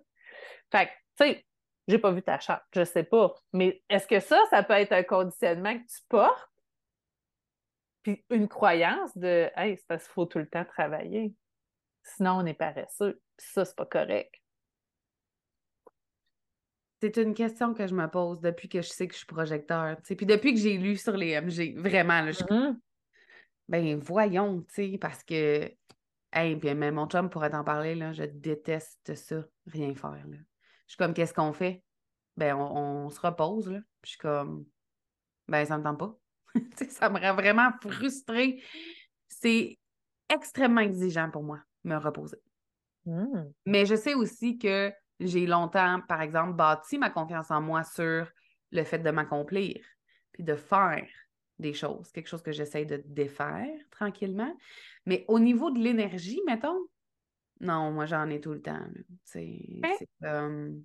Fait 0.71 0.85
que, 0.85 0.91
tu 1.25 1.33
sais, 1.33 1.45
j'ai 1.87 1.97
pas 1.97 2.11
vu 2.11 2.21
ta 2.21 2.39
charte, 2.39 2.63
je 2.73 2.83
sais 2.83 3.03
pas. 3.03 3.33
Mais 3.53 3.83
est-ce 3.89 4.07
que 4.07 4.19
ça, 4.19 4.39
ça 4.49 4.63
peut 4.63 4.73
être 4.73 4.91
un 4.91 5.03
conditionnement 5.03 5.77
que 5.77 5.83
tu 5.83 6.01
portes? 6.07 6.49
Puis 8.03 8.23
une 8.29 8.47
croyance 8.47 9.15
de 9.17 9.49
Hey, 9.55 9.77
c'est 9.77 9.87
parce 9.87 10.03
qu'il 10.03 10.13
faut 10.13 10.25
tout 10.25 10.39
le 10.39 10.47
temps 10.47 10.65
travailler. 10.65 11.33
Sinon, 12.03 12.39
on 12.39 12.45
est 12.45 12.53
paresseux. 12.53 13.21
Puis 13.37 13.47
ça, 13.51 13.65
c'est 13.65 13.75
pas 13.75 13.85
correct. 13.85 14.33
C'est 17.01 17.17
une 17.17 17.33
question 17.33 17.73
que 17.73 17.87
je 17.87 17.95
me 17.95 18.07
pose 18.07 18.41
depuis 18.41 18.69
que 18.69 18.81
je 18.81 18.89
sais 18.89 19.07
que 19.07 19.13
je 19.13 19.19
suis 19.19 19.27
projecteur. 19.27 19.97
Puis 20.03 20.25
depuis 20.25 20.53
que 20.53 20.59
j'ai 20.59 20.77
lu 20.77 20.97
sur 20.97 21.17
les 21.17 21.39
MG, 21.39 21.75
vraiment, 21.77 22.21
là, 22.21 22.31
je... 22.31 22.43
Mm-hmm. 22.43 22.79
Ben 23.69 23.99
voyons, 23.99 24.61
tu 24.63 24.91
sais, 24.91 24.97
parce 24.99 25.23
que. 25.23 25.71
Hey, 26.33 26.55
puis 26.55 26.73
même 26.73 26.95
mon 26.95 27.07
chum 27.07 27.29
pourrait 27.29 27.49
t'en 27.49 27.63
parler, 27.63 27.95
là, 27.95 28.13
je 28.13 28.23
déteste 28.23 29.15
ça, 29.15 29.43
rien 29.65 29.93
faire. 29.95 30.23
Là. 30.27 30.37
Je 30.91 30.95
suis 30.95 30.97
comme, 30.97 31.13
qu'est-ce 31.13 31.33
qu'on 31.33 31.53
fait? 31.53 31.81
Ben, 32.35 32.53
on, 32.53 33.09
se 33.09 33.19
repose, 33.21 33.69
là. 33.69 33.79
Puis 34.01 34.07
je 34.07 34.09
suis 34.09 34.17
comme, 34.17 34.65
ben, 35.47 35.63
ça 35.63 35.77
me 35.77 35.83
tente 35.85 35.97
pas. 35.97 36.19
ça 36.89 37.09
me 37.09 37.17
rend 37.17 37.33
vraiment 37.33 37.69
frustrée. 37.81 38.61
C'est 39.29 39.79
extrêmement 40.27 40.81
exigeant 40.81 41.31
pour 41.31 41.43
moi, 41.43 41.61
me 41.85 41.95
reposer. 41.95 42.41
Mmh. 43.05 43.43
Mais 43.65 43.85
je 43.85 43.95
sais 43.95 44.15
aussi 44.15 44.57
que 44.57 44.91
j'ai 45.21 45.45
longtemps, 45.45 46.01
par 46.09 46.19
exemple, 46.19 46.57
bâti 46.57 46.97
ma 46.97 47.09
confiance 47.09 47.51
en 47.51 47.61
moi 47.61 47.85
sur 47.85 48.29
le 48.71 48.83
fait 48.83 48.99
de 48.99 49.11
m'accomplir, 49.11 49.81
puis 50.33 50.43
de 50.43 50.55
faire 50.55 51.07
des 51.57 51.73
choses, 51.73 52.11
quelque 52.11 52.27
chose 52.27 52.43
que 52.43 52.51
j'essaye 52.51 52.85
de 52.85 53.01
défaire 53.05 53.79
tranquillement. 53.91 54.53
Mais 55.05 55.23
au 55.29 55.39
niveau 55.39 55.71
de 55.71 55.79
l'énergie, 55.79 56.41
mettons, 56.45 56.81
non, 57.61 57.91
moi 57.91 58.05
j'en 58.05 58.27
ai 58.29 58.41
tout 58.41 58.53
le 58.53 58.61
temps. 58.61 58.85
C'est 59.23 59.59
comme. 60.21 60.83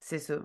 C'est 0.00 0.18
ça. 0.18 0.40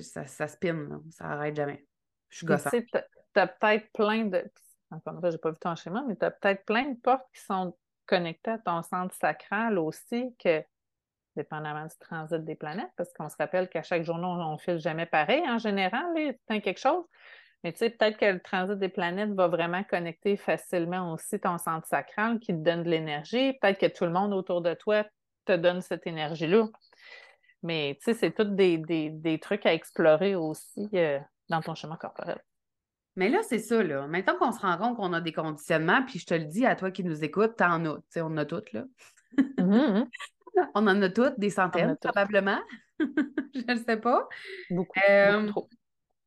ça. 0.00 0.26
Ça 0.26 0.48
spin, 0.48 1.02
ça 1.10 1.26
arrête 1.26 1.56
jamais. 1.56 1.84
Je 2.28 2.38
suis 2.38 2.46
gossante. 2.46 2.72
Tu 2.72 3.40
as, 3.40 3.46
peut-être 3.46 3.92
plein 3.92 4.26
de. 4.26 4.44
Encore 4.90 5.14
une 5.22 5.30
j'ai 5.30 5.38
pas 5.38 5.50
vu 5.50 5.56
ton 5.60 5.74
schéma, 5.74 6.04
mais 6.06 6.16
tu 6.16 6.24
as 6.24 6.30
peut-être 6.30 6.64
plein 6.64 6.90
de 6.90 6.98
portes 6.98 7.26
qui 7.34 7.42
sont 7.42 7.76
connectées 8.06 8.52
à 8.52 8.58
ton 8.58 8.82
centre 8.82 9.14
sacral 9.14 9.78
aussi, 9.78 10.34
que 10.38 10.64
dépendamment 11.36 11.84
du 11.84 11.96
transit 11.98 12.42
des 12.44 12.54
planètes, 12.54 12.90
parce 12.96 13.12
qu'on 13.12 13.28
se 13.28 13.36
rappelle 13.36 13.68
qu'à 13.68 13.82
chaque 13.82 14.02
journée, 14.02 14.24
on 14.24 14.52
ne 14.52 14.58
file 14.58 14.78
jamais 14.78 15.06
pareil 15.06 15.42
en 15.48 15.58
général, 15.58 16.06
c'est 16.48 16.60
quelque 16.60 16.80
chose. 16.80 17.04
Mais 17.64 17.72
tu 17.72 17.78
sais, 17.78 17.90
peut-être 17.90 18.18
que 18.18 18.24
le 18.24 18.40
transit 18.40 18.78
des 18.78 18.88
planètes 18.88 19.30
va 19.30 19.48
vraiment 19.48 19.82
connecter 19.82 20.36
facilement 20.36 21.12
aussi 21.12 21.40
ton 21.40 21.58
centre 21.58 21.86
sacral 21.86 22.38
qui 22.38 22.52
te 22.52 22.58
donne 22.58 22.84
de 22.84 22.90
l'énergie. 22.90 23.54
Peut-être 23.60 23.78
que 23.78 23.86
tout 23.86 24.04
le 24.04 24.12
monde 24.12 24.32
autour 24.32 24.62
de 24.62 24.74
toi 24.74 25.04
te 25.44 25.56
donne 25.56 25.80
cette 25.80 26.06
énergie-là. 26.06 26.68
Mais 27.62 27.98
tu 28.00 28.12
sais, 28.12 28.14
c'est 28.14 28.30
tous 28.30 28.44
des, 28.44 29.40
trucs 29.42 29.66
à 29.66 29.74
explorer 29.74 30.36
aussi 30.36 30.88
euh, 30.94 31.18
dans 31.48 31.60
ton 31.60 31.74
chemin 31.74 31.96
corporel. 31.96 32.40
Mais 33.16 33.28
là, 33.28 33.40
c'est 33.42 33.58
ça, 33.58 33.82
là. 33.82 34.06
Maintenant 34.06 34.36
qu'on 34.38 34.52
se 34.52 34.60
rend 34.60 34.78
compte 34.78 34.96
qu'on 34.96 35.12
a 35.12 35.20
des 35.20 35.32
conditionnements, 35.32 36.04
puis 36.04 36.20
je 36.20 36.26
te 36.26 36.34
le 36.34 36.44
dis 36.44 36.64
à 36.64 36.76
toi 36.76 36.92
qui 36.92 37.02
nous 37.02 37.24
écoutes, 37.24 37.56
t'en 37.56 37.84
as. 37.84 37.96
Tu 37.96 38.02
sais, 38.10 38.20
on 38.20 38.26
en 38.26 38.36
a 38.36 38.44
toutes, 38.44 38.72
là. 38.72 38.84
Mm-hmm, 39.36 39.64
mm-hmm. 39.66 40.06
on 40.76 40.86
en 40.86 41.02
a 41.02 41.08
toutes, 41.08 41.38
des 41.38 41.50
centaines, 41.50 41.96
probablement. 41.96 42.60
je 43.00 43.72
ne 43.72 43.78
sais 43.78 43.96
pas. 43.96 44.28
Beaucoup, 44.70 45.00
euh, 45.10 45.32
beaucoup 45.32 45.48
trop. 45.48 45.68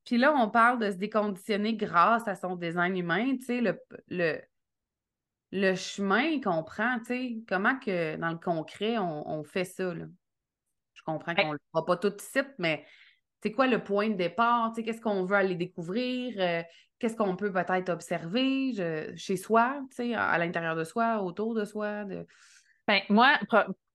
Puis 0.06 0.18
là, 0.18 0.34
on 0.36 0.50
parle 0.50 0.80
de 0.80 0.92
se 0.92 0.96
déconditionner 0.96 1.76
grâce 1.76 2.28
à 2.28 2.36
son 2.36 2.56
design 2.56 2.98
humain, 2.98 3.38
tu 3.38 3.46
sais, 3.46 3.62
le, 3.62 3.80
le, 4.08 4.42
le 5.52 5.76
chemin 5.76 6.40
qu'on 6.42 6.64
prend, 6.64 6.98
tu 7.00 7.06
sais, 7.06 7.38
comment 7.48 7.78
que 7.78 8.16
dans 8.16 8.32
le 8.32 8.38
concret, 8.38 8.98
on, 8.98 9.44
fait 9.44 9.66
ça, 9.66 9.94
là? 9.94 10.06
Je 10.94 11.02
comprends 11.04 11.34
qu'on 11.34 11.48
ne 11.48 11.54
le 11.54 11.60
fera 11.72 11.86
pas 11.86 11.98
tout 11.98 12.10
de 12.10 12.22
suite, 12.22 12.54
mais 12.58 12.86
c'est 13.42 13.52
quoi 13.52 13.68
le 13.68 13.84
point 13.84 14.10
de 14.10 14.16
départ? 14.16 14.70
Tu 14.70 14.76
sais, 14.76 14.84
qu'est-ce 14.84 15.02
qu'on 15.02 15.26
veut 15.26 15.36
aller 15.36 15.56
découvrir? 15.56 16.36
Euh, 16.38 16.64
qu'est-ce 17.00 17.16
qu'on 17.16 17.36
peut 17.36 17.52
peut-être 17.52 17.90
observer 17.90 19.16
chez 19.18 19.36
soi, 19.36 19.82
tu 19.90 19.96
sais, 19.96 20.14
à, 20.14 20.38
l'intérieur 20.38 20.76
de 20.76 20.84
soi, 20.84 21.22
autour 21.22 21.54
de 21.56 21.66
soi? 21.66 22.06
De... 22.06 22.26
Ben, 22.88 23.02
moi, 23.10 23.40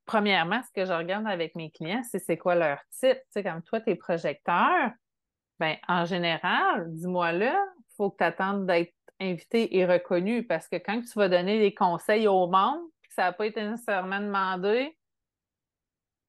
premièrement, 0.05 0.63
ce 0.63 0.73
que 0.73 0.85
je 0.85 0.93
regarde 0.93 1.27
avec 1.27 1.55
mes 1.55 1.71
clients, 1.71 2.03
c'est 2.03 2.19
c'est 2.19 2.37
quoi 2.37 2.55
leur 2.55 2.79
type. 2.91 3.19
Tu 3.19 3.25
sais, 3.31 3.43
comme 3.45 3.63
toi, 3.63 3.81
tes 3.81 3.95
projecteurs, 3.95 4.91
ben, 5.59 5.77
en 5.89 6.05
général, 6.05 6.87
dis-moi 6.93 7.33
là, 7.33 7.57
il 7.79 7.95
faut 7.97 8.11
que 8.11 8.19
tu 8.19 8.25
attendes 8.25 8.67
d'être 8.67 8.93
invité 9.21 9.77
et 9.77 9.87
reconnu 9.87 10.47
parce 10.47 10.69
que 10.69 10.77
quand 10.77 11.01
tu 11.01 11.19
vas 11.19 11.29
donner 11.29 11.59
des 11.59 11.75
conseils 11.75 12.29
au 12.29 12.47
monde, 12.47 12.81
que 13.09 13.15
ça 13.15 13.23
n'a 13.23 13.33
pas 13.33 13.47
été 13.47 13.63
nécessairement 13.63 14.21
demandé, 14.21 14.97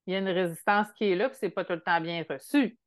il 0.06 0.14
y 0.14 0.16
a 0.16 0.20
une 0.20 0.30
résistance 0.30 0.88
qui 0.94 1.06
est 1.12 1.16
là, 1.16 1.30
puis 1.30 1.38
c'est 1.40 1.50
pas 1.50 1.66
tout 1.66 1.74
le 1.74 1.82
temps 1.82 2.00
bien 2.00 2.24
reçu. 2.30 2.78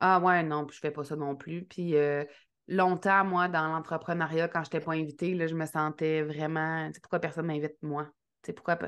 Ah 0.00 0.20
ouais, 0.20 0.42
non, 0.42 0.66
puis 0.66 0.74
je 0.76 0.80
fais 0.80 0.90
pas 0.90 1.04
ça 1.04 1.16
non 1.16 1.36
plus. 1.36 1.64
Puis 1.64 1.96
euh, 1.96 2.24
longtemps, 2.66 3.24
moi, 3.24 3.48
dans 3.48 3.68
l'entrepreneuriat, 3.68 4.48
quand 4.48 4.64
je 4.64 4.68
n'étais 4.68 4.84
pas 4.84 4.92
invitée, 4.92 5.34
là, 5.34 5.46
je 5.46 5.54
me 5.54 5.66
sentais 5.66 6.22
vraiment. 6.22 6.90
Tu 6.92 7.00
pourquoi 7.00 7.20
personne 7.20 7.46
m'invite 7.46 7.76
moi? 7.82 8.08
Tu 8.42 8.52
pourquoi 8.52 8.78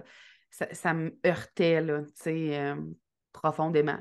ça, 0.51 0.95
me 0.95 1.17
heurtait, 1.25 1.81
là, 1.81 2.03
euh, 2.27 2.77
profondément. 3.33 3.99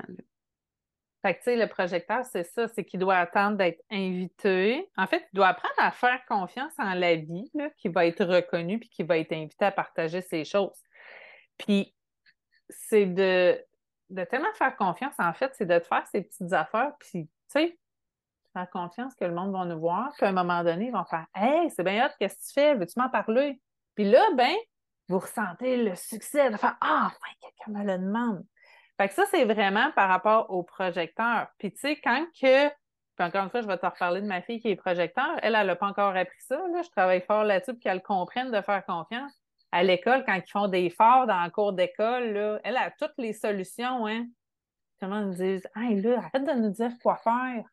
Fait 1.22 1.34
que, 1.34 1.38
tu 1.38 1.44
sais, 1.44 1.56
le 1.56 1.66
projecteur, 1.66 2.24
c'est 2.24 2.44
ça, 2.44 2.66
c'est 2.68 2.84
qu'il 2.84 2.98
doit 2.98 3.16
attendre 3.16 3.58
d'être 3.58 3.82
invité. 3.90 4.88
En 4.96 5.06
fait, 5.06 5.26
il 5.32 5.36
doit 5.36 5.48
apprendre 5.48 5.74
à 5.78 5.90
faire 5.90 6.24
confiance 6.26 6.72
en 6.78 6.94
la 6.94 7.16
vie, 7.16 7.50
qui 7.76 7.88
va 7.88 8.06
être 8.06 8.24
reconnu 8.24 8.78
puis 8.78 8.88
qui 8.88 9.02
va 9.02 9.18
être 9.18 9.32
invité 9.32 9.66
à 9.66 9.72
partager 9.72 10.22
ses 10.22 10.44
choses. 10.44 10.82
Puis, 11.58 11.94
c'est 12.70 13.04
de, 13.04 13.62
de 14.08 14.24
tellement 14.24 14.52
faire 14.54 14.74
confiance, 14.76 15.14
en 15.18 15.32
fait, 15.34 15.52
c'est 15.54 15.66
de 15.66 15.78
te 15.78 15.84
faire 15.84 16.06
ses 16.06 16.22
petites 16.22 16.52
affaires, 16.54 16.92
puis, 16.98 17.26
tu 17.26 17.30
sais, 17.48 17.78
faire 18.52 18.70
confiance 18.70 19.14
que 19.14 19.24
le 19.24 19.34
monde 19.34 19.52
va 19.52 19.64
nous 19.64 19.78
voir, 19.78 20.12
puis 20.16 20.26
à 20.26 20.30
un 20.30 20.32
moment 20.32 20.64
donné, 20.64 20.86
ils 20.86 20.92
vont 20.92 21.04
faire 21.04 21.26
Hey, 21.34 21.70
c'est 21.70 21.84
bien 21.84 22.06
hot, 22.06 22.10
qu'est-ce 22.18 22.36
que 22.36 22.46
tu 22.46 22.52
fais? 22.54 22.74
Veux-tu 22.74 22.98
m'en 22.98 23.10
parler? 23.10 23.60
Puis 23.94 24.04
là, 24.04 24.24
ben, 24.36 24.54
vous 25.08 25.18
ressentez 25.18 25.76
le 25.76 25.94
succès 25.96 26.50
de 26.50 26.56
faire 26.56 26.76
Ah, 26.80 27.08
enfin, 27.08 27.32
quelqu'un 27.40 27.78
me 27.78 27.84
le 27.84 27.98
demande. 27.98 28.44
Fait 29.00 29.08
que 29.08 29.14
ça, 29.14 29.24
c'est 29.30 29.46
vraiment 29.46 29.90
par 29.92 30.10
rapport 30.10 30.50
au 30.50 30.62
projecteur. 30.62 31.46
Puis 31.56 31.72
tu 31.72 31.80
sais, 31.80 31.96
quand 32.04 32.26
que, 32.38 32.68
puis 32.68 33.26
encore 33.26 33.44
une 33.44 33.48
fois, 33.48 33.62
je 33.62 33.66
vais 33.66 33.78
te 33.78 33.86
reparler 33.86 34.20
de 34.20 34.26
ma 34.26 34.42
fille 34.42 34.60
qui 34.60 34.68
est 34.68 34.76
projecteur, 34.76 35.38
elle, 35.40 35.54
elle 35.54 35.68
n'a 35.68 35.74
pas 35.74 35.86
encore 35.86 36.14
appris 36.14 36.40
ça. 36.40 36.58
Là. 36.70 36.82
Je 36.82 36.90
travaille 36.90 37.22
fort 37.22 37.44
là-dessus 37.44 37.72
pour 37.72 37.80
qu'elle 37.80 38.02
comprenne 38.02 38.50
de 38.50 38.60
faire 38.60 38.84
confiance. 38.84 39.32
À 39.72 39.82
l'école, 39.82 40.22
quand 40.26 40.34
ils 40.34 40.50
font 40.50 40.68
des 40.68 40.80
efforts 40.80 41.26
dans 41.26 41.42
le 41.42 41.50
cours 41.50 41.72
d'école, 41.72 42.60
elle 42.62 42.76
a 42.76 42.90
toutes 42.90 43.14
les 43.16 43.32
solutions, 43.32 44.06
hein. 44.06 44.26
Comment 45.00 45.30
ils 45.30 45.34
disent 45.34 45.66
Hey 45.76 45.98
là, 46.02 46.18
arrête 46.18 46.44
de 46.44 46.60
nous 46.60 46.70
dire 46.70 46.92
quoi 47.02 47.16
faire. 47.16 47.64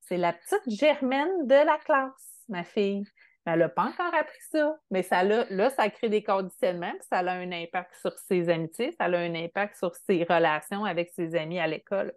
C'est 0.00 0.16
la 0.16 0.32
petite 0.32 0.78
germaine 0.80 1.46
de 1.46 1.56
la 1.56 1.76
classe, 1.76 2.42
ma 2.48 2.64
fille 2.64 3.04
elle 3.46 3.58
n'a 3.58 3.68
pas 3.68 3.84
encore 3.84 4.14
appris 4.14 4.40
ça, 4.50 4.76
mais 4.90 5.02
ça 5.02 5.22
là, 5.22 5.70
ça 5.70 5.90
crée 5.90 6.08
des 6.08 6.22
conditionnements, 6.22 6.92
puis 6.92 7.06
ça 7.10 7.18
a 7.18 7.30
un 7.30 7.52
impact 7.52 7.94
sur 8.00 8.16
ses 8.18 8.48
amitiés, 8.48 8.92
ça 8.98 9.04
a 9.04 9.16
un 9.16 9.34
impact 9.34 9.76
sur 9.76 9.94
ses 9.94 10.24
relations 10.24 10.84
avec 10.84 11.10
ses 11.14 11.34
amis 11.34 11.58
à 11.60 11.66
l'école. 11.66 12.12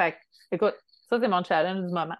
Fait 0.00 0.18
écoute, 0.50 0.76
Ça, 1.08 1.18
c'est 1.20 1.28
mon 1.28 1.42
challenge 1.42 1.86
du 1.86 1.92
moment. 1.92 2.16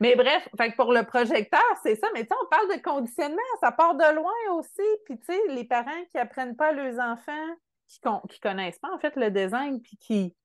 Mais 0.00 0.14
bref, 0.14 0.48
fait 0.58 0.74
pour 0.76 0.92
le 0.92 1.04
projecteur, 1.04 1.64
c'est 1.82 1.94
ça. 1.94 2.08
Mais 2.14 2.22
tu 2.22 2.28
sais, 2.28 2.34
on 2.42 2.48
parle 2.48 2.76
de 2.76 2.82
conditionnement, 2.82 3.38
ça 3.60 3.72
part 3.72 3.94
de 3.94 4.14
loin 4.14 4.58
aussi. 4.58 4.82
Puis 5.06 5.18
tu 5.18 5.26
sais, 5.26 5.40
les 5.48 5.64
parents 5.64 6.04
qui 6.10 6.18
apprennent 6.18 6.56
pas 6.56 6.68
à 6.68 6.72
leurs 6.72 6.98
enfants, 6.98 7.54
qui, 7.88 8.00
qui 8.28 8.40
connaissent 8.40 8.78
pas 8.78 8.92
en 8.92 8.98
fait 8.98 9.14
le 9.16 9.30
design, 9.30 9.80
puis 9.80 9.96
qui 9.96 10.36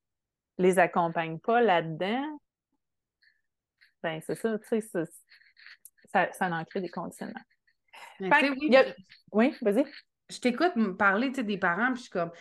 les 0.58 0.80
accompagnent 0.80 1.40
pas 1.40 1.62
là-dedans, 1.62 2.40
ben 4.04 4.22
c'est 4.26 4.36
ça, 4.36 4.58
tu 4.60 4.82
sais, 4.82 5.04
ça, 6.12 6.32
ça 6.34 6.48
en 6.48 6.64
crée 6.66 6.82
des 6.82 6.90
conditionnements. 6.90 7.42
oui, 9.32 9.56
vas-y. 9.62 9.86
Je 10.30 10.40
t'écoute 10.40 10.74
parler 10.98 11.30
des 11.30 11.58
parents, 11.58 11.94
puis 11.94 11.98
je 11.98 12.02
suis 12.04 12.10
comme, 12.10 12.32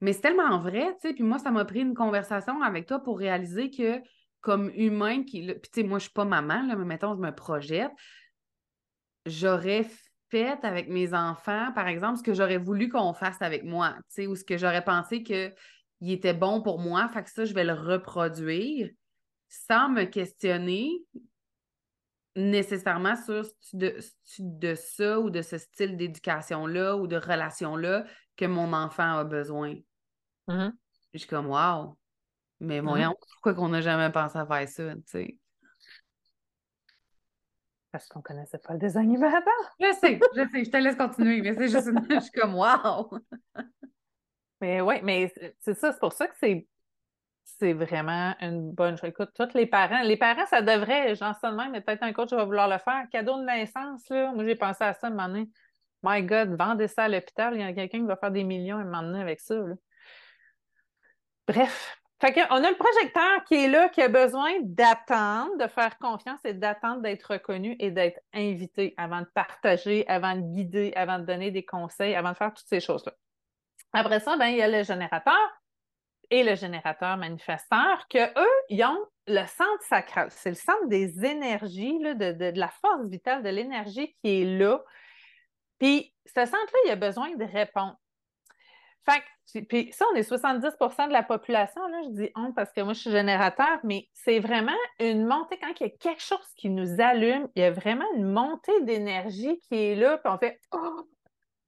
mais 0.00 0.12
c'est 0.12 0.20
tellement 0.20 0.58
vrai, 0.58 0.94
tu 1.00 1.08
sais, 1.08 1.14
puis 1.14 1.22
moi, 1.22 1.38
ça 1.38 1.50
m'a 1.50 1.64
pris 1.64 1.80
une 1.80 1.94
conversation 1.94 2.62
avec 2.62 2.86
toi 2.86 3.00
pour 3.00 3.18
réaliser 3.18 3.70
que 3.70 4.00
comme 4.40 4.70
humain 4.74 5.22
qui. 5.24 5.46
Puis, 5.46 5.70
tu 5.72 5.80
sais, 5.80 5.82
moi, 5.86 5.98
je 5.98 6.04
suis 6.04 6.12
pas 6.12 6.24
maman, 6.24 6.66
là, 6.66 6.76
mais 6.76 6.84
mettons, 6.84 7.14
je 7.14 7.20
me 7.20 7.32
projette. 7.32 7.92
J'aurais 9.24 9.86
fait 10.30 10.58
avec 10.64 10.88
mes 10.88 11.14
enfants, 11.14 11.70
par 11.74 11.86
exemple, 11.86 12.18
ce 12.18 12.22
que 12.22 12.34
j'aurais 12.34 12.58
voulu 12.58 12.88
qu'on 12.88 13.14
fasse 13.14 13.40
avec 13.40 13.64
moi, 13.64 13.94
tu 14.08 14.14
sais, 14.14 14.26
ou 14.26 14.34
ce 14.34 14.44
que 14.44 14.58
j'aurais 14.58 14.84
pensé 14.84 15.22
qu'il 15.22 15.52
était 16.00 16.34
bon 16.34 16.62
pour 16.62 16.80
moi. 16.80 17.08
Fait 17.08 17.22
que 17.22 17.30
ça, 17.30 17.44
je 17.44 17.54
vais 17.54 17.64
le 17.64 17.74
reproduire 17.74 18.90
sans 19.48 19.88
me 19.88 20.04
questionner 20.04 20.90
nécessairement 22.36 23.16
sur 23.16 23.44
de, 23.74 23.96
de 24.38 24.74
ça 24.74 25.20
ou 25.20 25.30
de 25.30 25.42
ce 25.42 25.58
style 25.58 25.96
d'éducation-là 25.96 26.96
ou 26.96 27.06
de 27.06 27.16
relation-là 27.16 28.04
que 28.36 28.46
mon 28.46 28.72
enfant 28.72 29.18
a 29.18 29.24
besoin. 29.24 29.74
Mm-hmm. 30.48 30.72
Je 31.12 31.18
suis 31.18 31.28
comme, 31.28 31.46
wow, 31.46 31.98
mais 32.60 32.80
mmh 32.80 32.86
voyons, 32.86 33.16
pourquoi 33.32 33.54
qu'on 33.54 33.68
n'a 33.68 33.80
jamais 33.80 34.10
pensé 34.10 34.38
à 34.38 34.46
faire 34.46 34.68
ça, 34.68 34.94
tu 34.94 35.02
sais? 35.06 35.38
Parce 37.90 38.08
qu'on 38.08 38.20
ne 38.20 38.24
connaissait 38.24 38.58
pas 38.58 38.72
le 38.72 38.78
design 38.78 39.12
humain 39.12 39.28
avant. 39.28 39.68
Je 39.80 39.94
sais, 40.00 40.18
je 40.34 40.48
sais, 40.48 40.64
je 40.64 40.70
te 40.70 40.76
laisse 40.78 40.96
continuer, 40.96 41.42
mais 41.42 41.54
c'est 41.54 41.68
juste 41.68 41.88
une... 41.88 42.06
je 42.08 42.20
suis 42.20 42.32
comme 42.32 42.54
wow! 42.54 43.18
mais 44.62 44.80
oui, 44.80 44.94
mais 45.02 45.30
c'est 45.60 45.74
ça, 45.74 45.92
c'est 45.92 45.98
pour 45.98 46.14
ça 46.14 46.26
que 46.26 46.34
c'est 46.40 46.66
c'est 47.44 47.72
vraiment 47.72 48.34
une 48.40 48.72
bonne 48.72 48.96
chose. 48.96 49.10
Écoute, 49.10 49.30
tous 49.34 49.54
les 49.54 49.66
parents, 49.66 50.02
les 50.02 50.16
parents, 50.16 50.46
ça 50.46 50.62
devrait, 50.62 51.14
j'en 51.14 51.34
sais 51.34 51.50
même, 51.52 51.72
mais 51.72 51.80
peut-être 51.80 52.02
un 52.02 52.12
coach 52.12 52.30
va 52.30 52.44
vouloir 52.44 52.68
le 52.68 52.78
faire. 52.78 53.04
Cadeau 53.10 53.38
de 53.38 53.44
naissance, 53.44 54.08
là, 54.10 54.32
moi 54.32 54.44
j'ai 54.44 54.56
pensé 54.56 54.84
à 54.84 54.94
ça 54.94 55.08
un 55.08 55.10
moment 55.10 55.28
donné. 55.28 55.48
My 56.02 56.22
God, 56.22 56.56
vendez 56.58 56.88
ça 56.88 57.04
à 57.04 57.08
l'hôpital, 57.08 57.54
il 57.54 57.60
y 57.60 57.64
a 57.64 57.72
quelqu'un 57.72 58.00
qui 58.00 58.06
va 58.06 58.16
faire 58.16 58.32
des 58.32 58.44
millions 58.44 58.78
un 58.78 58.84
moment 58.84 59.02
donné 59.02 59.20
avec 59.20 59.40
ça. 59.40 59.54
Bref, 61.46 61.96
fait 62.20 62.46
on 62.50 62.62
a 62.62 62.70
le 62.70 62.76
projecteur 62.76 63.44
qui 63.46 63.54
est 63.54 63.68
là, 63.68 63.88
qui 63.88 64.00
a 64.00 64.08
besoin 64.08 64.52
d'attendre, 64.62 65.56
de 65.58 65.66
faire 65.66 65.98
confiance 65.98 66.40
et 66.44 66.54
d'attendre 66.54 67.02
d'être 67.02 67.32
reconnu 67.32 67.76
et 67.80 67.90
d'être 67.90 68.20
invité 68.32 68.94
avant 68.96 69.20
de 69.20 69.28
partager, 69.34 70.06
avant 70.08 70.36
de 70.36 70.40
guider, 70.40 70.92
avant 70.94 71.18
de 71.18 71.24
donner 71.24 71.50
des 71.50 71.64
conseils, 71.64 72.14
avant 72.14 72.30
de 72.30 72.36
faire 72.36 72.54
toutes 72.54 72.68
ces 72.68 72.80
choses-là. 72.80 73.12
Après 73.92 74.20
ça, 74.20 74.36
ben, 74.36 74.46
il 74.46 74.56
y 74.56 74.62
a 74.62 74.68
le 74.68 74.84
générateur 74.84 75.61
et 76.32 76.42
le 76.42 76.54
générateur 76.54 77.18
manifesteur, 77.18 78.08
que 78.08 78.40
eux, 78.40 78.62
ils 78.70 78.82
ont 78.84 79.06
le 79.26 79.46
centre 79.46 79.82
sacral. 79.86 80.28
C'est 80.30 80.48
le 80.48 80.56
centre 80.56 80.86
des 80.86 81.26
énergies, 81.26 81.98
de, 81.98 82.58
la 82.58 82.68
force 82.68 83.06
vitale, 83.06 83.42
de 83.42 83.50
l'énergie 83.50 84.16
qui 84.22 84.40
est 84.40 84.58
là. 84.58 84.82
Puis, 85.78 86.14
ce 86.24 86.40
centre-là, 86.46 86.78
il 86.86 86.90
a 86.90 86.96
besoin 86.96 87.36
de 87.36 87.44
répondre. 87.44 87.96
Fait 89.04 89.22
puis 89.68 89.92
ça, 89.92 90.06
on 90.10 90.14
est 90.14 90.28
70% 90.28 91.08
de 91.08 91.12
la 91.12 91.22
population, 91.22 91.86
là, 91.88 92.00
je 92.04 92.10
dis 92.10 92.30
on 92.34 92.52
parce 92.52 92.72
que 92.72 92.80
moi, 92.80 92.94
je 92.94 93.00
suis 93.00 93.10
générateur, 93.10 93.80
mais 93.84 94.08
c'est 94.14 94.38
vraiment 94.38 94.72
une 95.00 95.26
montée, 95.26 95.58
quand 95.58 95.72
il 95.80 95.82
y 95.82 95.86
a 95.86 95.90
quelque 95.90 96.22
chose 96.22 96.46
qui 96.56 96.70
nous 96.70 97.00
allume, 97.00 97.48
il 97.54 97.62
y 97.62 97.64
a 97.66 97.70
vraiment 97.70 98.06
une 98.14 98.32
montée 98.32 98.80
d'énergie 98.82 99.60
qui 99.68 99.74
est 99.74 99.96
là, 99.96 100.16
puis 100.16 100.32
on 100.32 100.38
fait 100.38 100.58
Oh, 100.72 100.78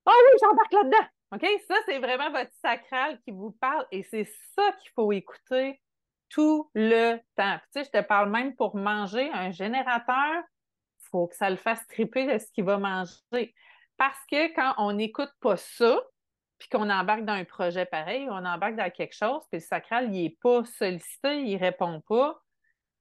oh 0.07 0.13
oui, 0.13 0.39
j'embarque 0.41 0.73
là-dedans. 0.73 1.09
OK? 1.35 1.47
Ça, 1.69 1.75
c'est 1.87 1.99
vraiment 1.99 2.31
votre 2.31 2.53
sacral 2.63 3.21
qui 3.23 3.33
vous 3.33 3.53
parle 3.53 3.87
et 3.91 4.03
c'est 4.05 4.29
ça 4.57 4.73
qu'il 4.81 4.91
faut 4.95 5.13
écouter 5.13 5.81
tout 6.29 6.71
le 6.75 7.17
temps. 7.37 7.59
tu 7.73 7.83
sais, 7.83 7.85
je 7.85 7.91
te 7.91 8.05
parle 8.05 8.31
même 8.31 8.55
pour 8.57 8.77
manger 8.77 9.31
un 9.33 9.51
générateur, 9.51 10.43
il 11.01 11.09
faut 11.11 11.29
que 11.29 11.37
ça 11.37 11.51
le 11.51 11.57
fasse 11.57 11.87
triper 11.89 12.27
de 12.27 12.39
ce 12.39 12.51
qu'il 12.53 12.65
va 12.65 12.79
manger. 12.79 13.55
Parce 13.97 14.19
que 14.31 14.53
quand 14.55 14.75
on 14.79 14.93
n'écoute 14.93 15.33
pas 15.41 15.57
ça, 15.57 16.01
puis 16.59 16.69
qu'on 16.69 16.89
embarque 16.91 17.25
dans 17.25 17.35
un 17.35 17.45
projet 17.45 17.85
pareil, 17.85 18.27
on 18.31 18.45
embarque 18.45 18.77
dans 18.77 18.91
quelque 18.91 19.15
chose, 19.15 19.43
puis 19.51 19.61
le 19.61 19.67
sacral, 19.67 20.15
il 20.15 20.23
n'est 20.23 20.37
pas 20.43 20.65
sollicité, 20.65 21.43
il 21.43 21.55
ne 21.55 21.61
répond 21.61 22.01
pas, 22.01 22.41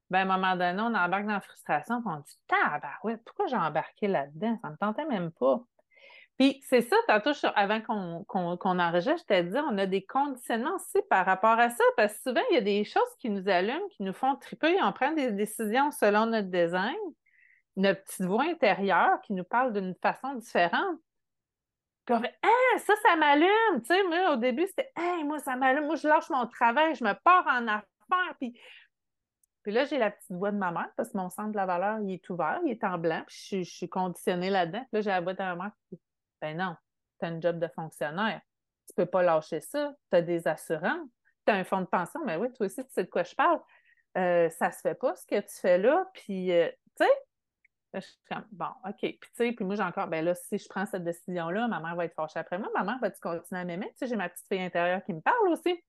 ben, 0.09 0.19
à 0.19 0.21
un 0.33 0.37
moment 0.37 0.55
donné, 0.55 0.81
on 0.81 0.93
embarque 0.93 1.25
dans 1.25 1.33
la 1.33 1.41
frustration, 1.41 2.01
puis 2.01 2.11
on 2.13 2.19
dit 2.19 2.37
ouais, 3.03 3.17
pourquoi 3.17 3.47
j'ai 3.47 3.55
embarqué 3.55 4.07
là-dedans? 4.07 4.59
Ça 4.61 4.67
ne 4.67 4.73
me 4.73 4.77
tentait 4.77 5.05
même 5.05 5.31
pas. 5.31 5.63
Puis 6.39 6.59
c'est 6.67 6.81
ça, 6.81 6.95
tantôt, 7.07 7.31
avant 7.55 7.81
qu'on 7.81 8.79
enregistre, 8.79 9.19
je 9.19 9.25
t'ai 9.25 9.43
dit, 9.43 9.57
on 9.57 9.77
a 9.77 9.85
des 9.85 10.03
conditionnements 10.03 10.75
aussi 10.75 10.99
par 11.09 11.25
rapport 11.25 11.59
à 11.59 11.69
ça, 11.69 11.83
parce 11.95 12.13
que 12.13 12.29
souvent, 12.29 12.41
il 12.49 12.55
y 12.55 12.57
a 12.57 12.61
des 12.61 12.83
choses 12.83 13.03
qui 13.19 13.29
nous 13.29 13.47
allument, 13.47 13.87
qui 13.91 14.03
nous 14.03 14.13
font 14.13 14.35
triper, 14.35 14.75
on 14.81 14.91
prend 14.91 15.11
des 15.11 15.31
décisions 15.31 15.91
selon 15.91 16.25
notre 16.25 16.49
design, 16.49 16.95
notre 17.75 18.03
petite 18.03 18.25
voix 18.25 18.45
intérieure 18.45 19.21
qui 19.21 19.33
nous 19.33 19.43
parle 19.43 19.73
d'une 19.73 19.95
façon 20.01 20.33
différente. 20.35 20.97
Puis 22.05 22.15
on 22.15 22.21
fait 22.21 22.35
Ah, 22.41 22.79
ça, 22.79 22.93
ça 23.03 23.15
m'allume. 23.15 23.81
Tu 23.81 23.85
sais, 23.85 24.03
moi, 24.03 24.33
au 24.33 24.35
début, 24.35 24.65
c'était 24.67 24.91
Hey, 24.95 25.23
moi, 25.23 25.39
ça 25.39 25.55
m'allume. 25.55 25.85
Moi, 25.85 25.95
je 25.95 26.07
lâche 26.07 26.29
mon 26.29 26.45
travail, 26.47 26.95
je 26.95 27.03
me 27.03 27.13
pars 27.23 27.45
en 27.47 27.67
affaires. 27.67 28.35
Puis, 28.39 28.59
puis 29.63 29.71
là, 29.71 29.85
j'ai 29.85 29.97
la 29.97 30.11
petite 30.11 30.31
voix 30.31 30.51
de 30.51 30.57
ma 30.57 30.71
mère 30.71 30.89
parce 30.97 31.11
que 31.11 31.17
mon 31.17 31.29
centre 31.29 31.51
de 31.51 31.55
la 31.55 31.65
valeur, 31.65 31.99
il 32.01 32.13
est 32.13 32.29
ouvert, 32.29 32.59
il 32.65 32.71
est 32.71 32.83
en 32.83 32.97
blanc, 32.97 33.23
puis 33.25 33.63
je, 33.63 33.69
suis 33.69 33.89
conditionnée 33.89 34.49
là-dedans. 34.49 34.81
Puis 34.81 34.89
là, 34.93 35.01
j'ai 35.01 35.09
la 35.09 35.21
voix 35.21 35.33
de 35.33 35.39
ma 35.39 35.55
mère 35.55 35.71
qui 35.89 35.99
Ben 36.43 36.57
non, 36.57 36.75
tu 37.21 37.25
as 37.25 37.29
un 37.29 37.39
job 37.39 37.57
de 37.57 37.69
fonctionnaire. 37.69 38.41
Tu 38.85 38.93
peux 38.97 39.05
pas 39.05 39.23
lâcher 39.23 39.61
ça. 39.61 39.93
Tu 40.11 40.17
as 40.17 40.21
des 40.21 40.45
assurances. 40.45 41.07
Tu 41.45 41.53
as 41.53 41.55
un 41.55 41.63
fonds 41.63 41.79
de 41.79 41.85
pension. 41.85 42.19
Mais 42.25 42.35
oui, 42.35 42.51
toi 42.51 42.65
aussi, 42.65 42.83
tu 42.85 42.91
sais 42.91 43.05
de 43.05 43.09
quoi 43.09 43.23
je 43.23 43.33
parle. 43.33 43.61
Euh, 44.17 44.49
ça 44.49 44.69
se 44.69 44.81
fait 44.81 44.95
pas 44.95 45.15
ce 45.15 45.25
que 45.25 45.39
tu 45.39 45.55
fais 45.61 45.77
là. 45.77 46.05
Puis, 46.13 46.51
euh, 46.51 46.67
tu 46.99 47.05
sais, 47.05 47.11
je 47.93 47.99
suis 48.01 48.19
comme, 48.29 48.43
bon, 48.51 48.67
OK. 48.85 48.97
Puis, 48.99 49.17
tu 49.21 49.29
sais, 49.35 49.51
puis 49.53 49.63
moi, 49.63 49.75
j'ai 49.75 49.83
encore, 49.83 50.07
ben 50.07 50.25
là, 50.25 50.35
si 50.35 50.57
je 50.57 50.67
prends 50.67 50.85
cette 50.85 51.05
décision-là, 51.05 51.69
ma 51.69 51.79
mère 51.79 51.95
va 51.95 52.03
être 52.03 52.13
fâchée 52.13 52.39
après 52.39 52.59
moi. 52.59 52.69
Ma 52.75 52.83
mère 52.83 52.99
va-tu 52.99 53.21
continuer 53.21 53.61
à 53.61 53.63
m'aimer? 53.63 53.87
Tu 53.91 53.99
sais, 53.99 54.07
j'ai 54.07 54.17
ma 54.17 54.27
petite 54.27 54.45
fille 54.49 54.61
intérieure 54.61 55.01
qui 55.05 55.13
me 55.13 55.21
parle 55.21 55.47
aussi. 55.47 55.81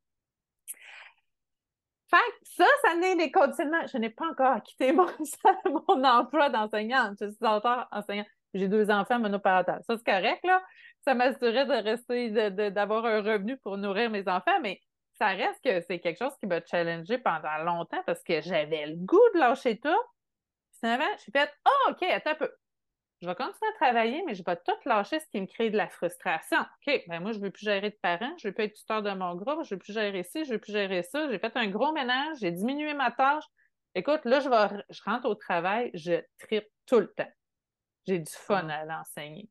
Fait 2.06 2.16
que 2.16 2.48
ça, 2.56 2.66
ça 2.82 2.94
n'est 2.94 3.16
des 3.16 3.32
conditionnements. 3.32 3.88
Je 3.88 3.98
n'ai 3.98 4.10
pas 4.10 4.28
encore 4.30 4.62
quitté 4.62 4.92
mon, 4.92 5.08
mon 5.88 6.04
emploi 6.04 6.48
d'enseignante. 6.48 7.16
Je 7.20 7.26
suis 7.26 7.44
encore 7.44 7.88
enseignante. 7.90 8.28
J'ai 8.54 8.68
deux 8.68 8.90
enfants 8.90 9.18
monoparentales. 9.18 9.82
Ça, 9.86 9.96
c'est 9.96 10.04
correct, 10.04 10.44
là. 10.44 10.62
Ça 11.04 11.14
m'assurait 11.14 11.66
de 11.66 11.82
rester, 11.82 12.30
d'avoir 12.70 13.04
un 13.04 13.20
revenu 13.20 13.58
pour 13.58 13.76
nourrir 13.76 14.10
mes 14.10 14.26
enfants, 14.26 14.58
mais 14.62 14.80
ça 15.18 15.28
reste 15.28 15.62
que 15.62 15.80
c'est 15.82 15.98
quelque 15.98 16.18
chose 16.18 16.34
qui 16.40 16.46
m'a 16.46 16.64
challengé 16.64 17.18
pendant 17.18 17.58
longtemps 17.64 18.02
parce 18.06 18.22
que 18.22 18.40
j'avais 18.40 18.86
le 18.86 18.96
goût 18.96 19.20
de 19.34 19.38
lâcher 19.38 19.78
tout 19.78 19.90
je 20.84 21.20
suis 21.20 21.32
fait 21.32 21.50
Ah, 21.64 21.90
OK, 21.90 22.02
attends 22.02 22.30
un 22.30 22.34
peu. 22.34 22.50
Je 23.22 23.28
vais 23.28 23.34
continuer 23.34 23.70
à 23.74 23.76
travailler, 23.76 24.22
mais 24.26 24.34
je 24.34 24.42
vais 24.44 24.56
tout 24.56 24.76
lâcher 24.84 25.18
ce 25.18 25.26
qui 25.28 25.40
me 25.40 25.46
crée 25.46 25.70
de 25.70 25.76
la 25.76 25.88
frustration. 25.88 26.58
OK, 26.60 27.04
ben 27.08 27.20
moi, 27.20 27.32
je 27.32 27.38
ne 27.38 27.44
veux 27.44 27.50
plus 27.50 27.64
gérer 27.64 27.90
de 27.90 27.96
parents, 28.02 28.34
je 28.38 28.46
ne 28.46 28.50
veux 28.50 28.54
plus 28.54 28.64
être 28.64 28.74
tuteur 28.74 29.02
de 29.02 29.10
mon 29.12 29.34
groupe, 29.34 29.64
je 29.64 29.74
ne 29.74 29.78
veux 29.78 29.78
plus 29.78 29.94
gérer 29.94 30.24
ci, 30.24 30.44
je 30.44 30.50
ne 30.50 30.54
veux 30.54 30.60
plus 30.60 30.72
gérer 30.72 31.02
ça. 31.02 31.30
J'ai 31.30 31.38
fait 31.38 31.56
un 31.56 31.68
gros 31.68 31.92
ménage, 31.92 32.38
j'ai 32.40 32.50
diminué 32.50 32.92
ma 32.92 33.10
tâche. 33.12 33.44
Écoute, 33.94 34.20
là, 34.24 34.40
je, 34.40 34.48
vais, 34.48 34.84
je 34.90 35.00
rentre 35.04 35.26
au 35.26 35.34
travail, 35.34 35.90
je 35.94 36.20
tripe 36.38 36.66
tout 36.86 36.98
le 36.98 37.12
temps. 37.14 37.30
J'ai 38.06 38.18
du 38.18 38.32
fun 38.32 38.68
à 38.68 38.84
l'enseigner. 38.84 39.48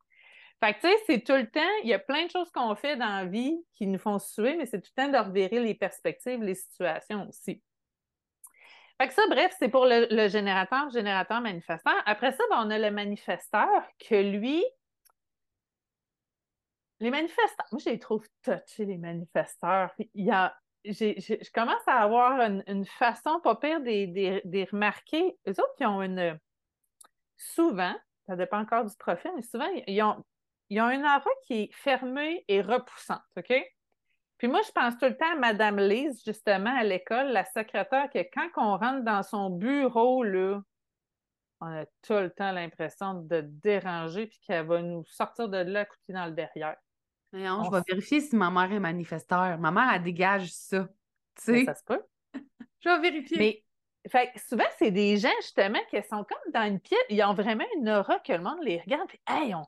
Fait 0.63 0.73
que, 0.75 0.79
tu 0.79 0.87
sais, 0.87 0.97
c'est 1.07 1.23
tout 1.23 1.33
le 1.33 1.49
temps, 1.49 1.59
il 1.83 1.89
y 1.89 1.93
a 1.93 1.99
plein 1.99 2.25
de 2.25 2.31
choses 2.31 2.49
qu'on 2.51 2.73
fait 2.75 2.95
dans 2.95 3.07
la 3.07 3.25
vie 3.25 3.57
qui 3.73 3.85
nous 3.85 3.99
font 3.99 4.17
suer, 4.17 4.55
mais 4.55 4.65
c'est 4.65 4.79
tout 4.79 4.91
le 4.95 5.03
temps 5.03 5.11
de 5.11 5.17
revirer 5.17 5.59
les 5.59 5.75
perspectives, 5.75 6.41
les 6.41 6.55
situations 6.55 7.27
aussi. 7.27 7.61
Fait 9.01 9.07
que 9.07 9.13
ça, 9.13 9.23
bref, 9.29 9.53
c'est 9.59 9.69
pour 9.69 9.85
le, 9.85 10.27
générateur, 10.29 10.89
générateur 10.89 11.41
manifesteur. 11.41 11.95
Après 12.05 12.31
ça, 12.31 12.43
ben, 12.49 12.65
on 12.65 12.69
a 12.69 12.79
le 12.79 12.91
manifesteur 12.91 13.67
que 13.99 14.15
lui, 14.15 14.63
les 17.01 17.09
manifesteurs, 17.09 17.67
moi, 17.71 17.81
je 17.83 17.89
les 17.89 17.99
trouve 17.99 18.25
touchés, 18.43 18.85
les 18.85 18.97
manifesteurs. 18.97 19.91
Il 20.13 20.25
y 20.25 20.31
a, 20.31 20.55
je 20.85 21.51
commence 21.51 21.85
à 21.87 22.01
avoir 22.01 22.39
une, 22.39 22.85
façon 22.85 23.41
pas 23.41 23.55
pire 23.55 23.81
des, 23.81 24.41
des, 24.45 24.63
remarquer. 24.63 25.37
Eux 25.47 25.51
autres, 25.51 25.75
qui 25.77 25.85
ont 25.85 26.01
une. 26.01 26.39
Souvent, 27.35 27.95
ça 28.33 28.37
dépend 28.37 28.59
encore 28.59 28.83
du 28.85 28.95
profil, 28.97 29.31
mais 29.35 29.43
souvent, 29.43 29.69
ils 29.85 30.01
ont, 30.01 30.23
ils 30.69 30.81
ont 30.81 30.89
une 30.89 31.03
aura 31.03 31.21
qui 31.45 31.53
est 31.53 31.69
fermée 31.71 32.43
et 32.47 32.61
repoussante. 32.61 33.21
OK? 33.37 33.53
Puis 34.39 34.47
moi, 34.47 34.61
je 34.65 34.71
pense 34.71 34.97
tout 34.97 35.05
le 35.05 35.15
temps 35.15 35.31
à 35.31 35.35
Mme 35.35 35.77
Lise, 35.77 36.23
justement, 36.25 36.75
à 36.75 36.83
l'école, 36.83 37.27
la 37.27 37.45
secrétaire, 37.45 38.09
que 38.11 38.19
quand 38.33 38.49
on 38.57 38.77
rentre 38.77 39.03
dans 39.03 39.21
son 39.21 39.51
bureau, 39.51 40.23
là, 40.23 40.61
on 41.61 41.67
a 41.67 41.85
tout 42.01 42.13
le 42.13 42.31
temps 42.31 42.51
l'impression 42.51 43.13
de 43.13 43.41
déranger 43.41 44.25
puis 44.25 44.39
qu'elle 44.45 44.65
va 44.65 44.81
nous 44.81 45.05
sortir 45.05 45.47
de 45.47 45.57
là, 45.57 45.85
couper 45.85 46.13
dans 46.13 46.25
le 46.25 46.31
derrière. 46.31 46.75
Non, 47.33 47.63
je 47.63 47.71
vais 47.71 47.83
vérifier 47.87 48.19
si 48.19 48.35
ma 48.35 48.49
mère 48.49 48.71
est 48.71 48.79
manifesteur. 48.79 49.59
Ma 49.59 49.71
mère, 49.71 49.91
elle 49.93 50.03
dégage 50.03 50.51
ça. 50.51 50.87
Tu 51.35 51.43
sais? 51.43 51.65
Ça 51.65 51.75
se 51.75 51.83
peut. 51.83 52.01
je 52.79 52.89
vais 52.89 52.99
vérifier. 52.99 53.37
Mais 53.37 53.63
fait 54.09 54.31
souvent, 54.37 54.65
c'est 54.77 54.91
des 54.91 55.17
gens, 55.17 55.29
justement, 55.41 55.79
qui 55.89 56.01
sont 56.03 56.23
comme 56.23 56.51
dans 56.53 56.63
une 56.63 56.79
pièce, 56.79 56.99
ils 57.09 57.23
ont 57.23 57.33
vraiment 57.33 57.65
une 57.77 57.89
aura 57.89 58.19
que 58.19 58.33
le 58.33 58.39
monde 58.39 58.61
les 58.61 58.79
regarde, 58.79 59.07
puis, 59.07 59.19
hey, 59.27 59.55
on, 59.55 59.65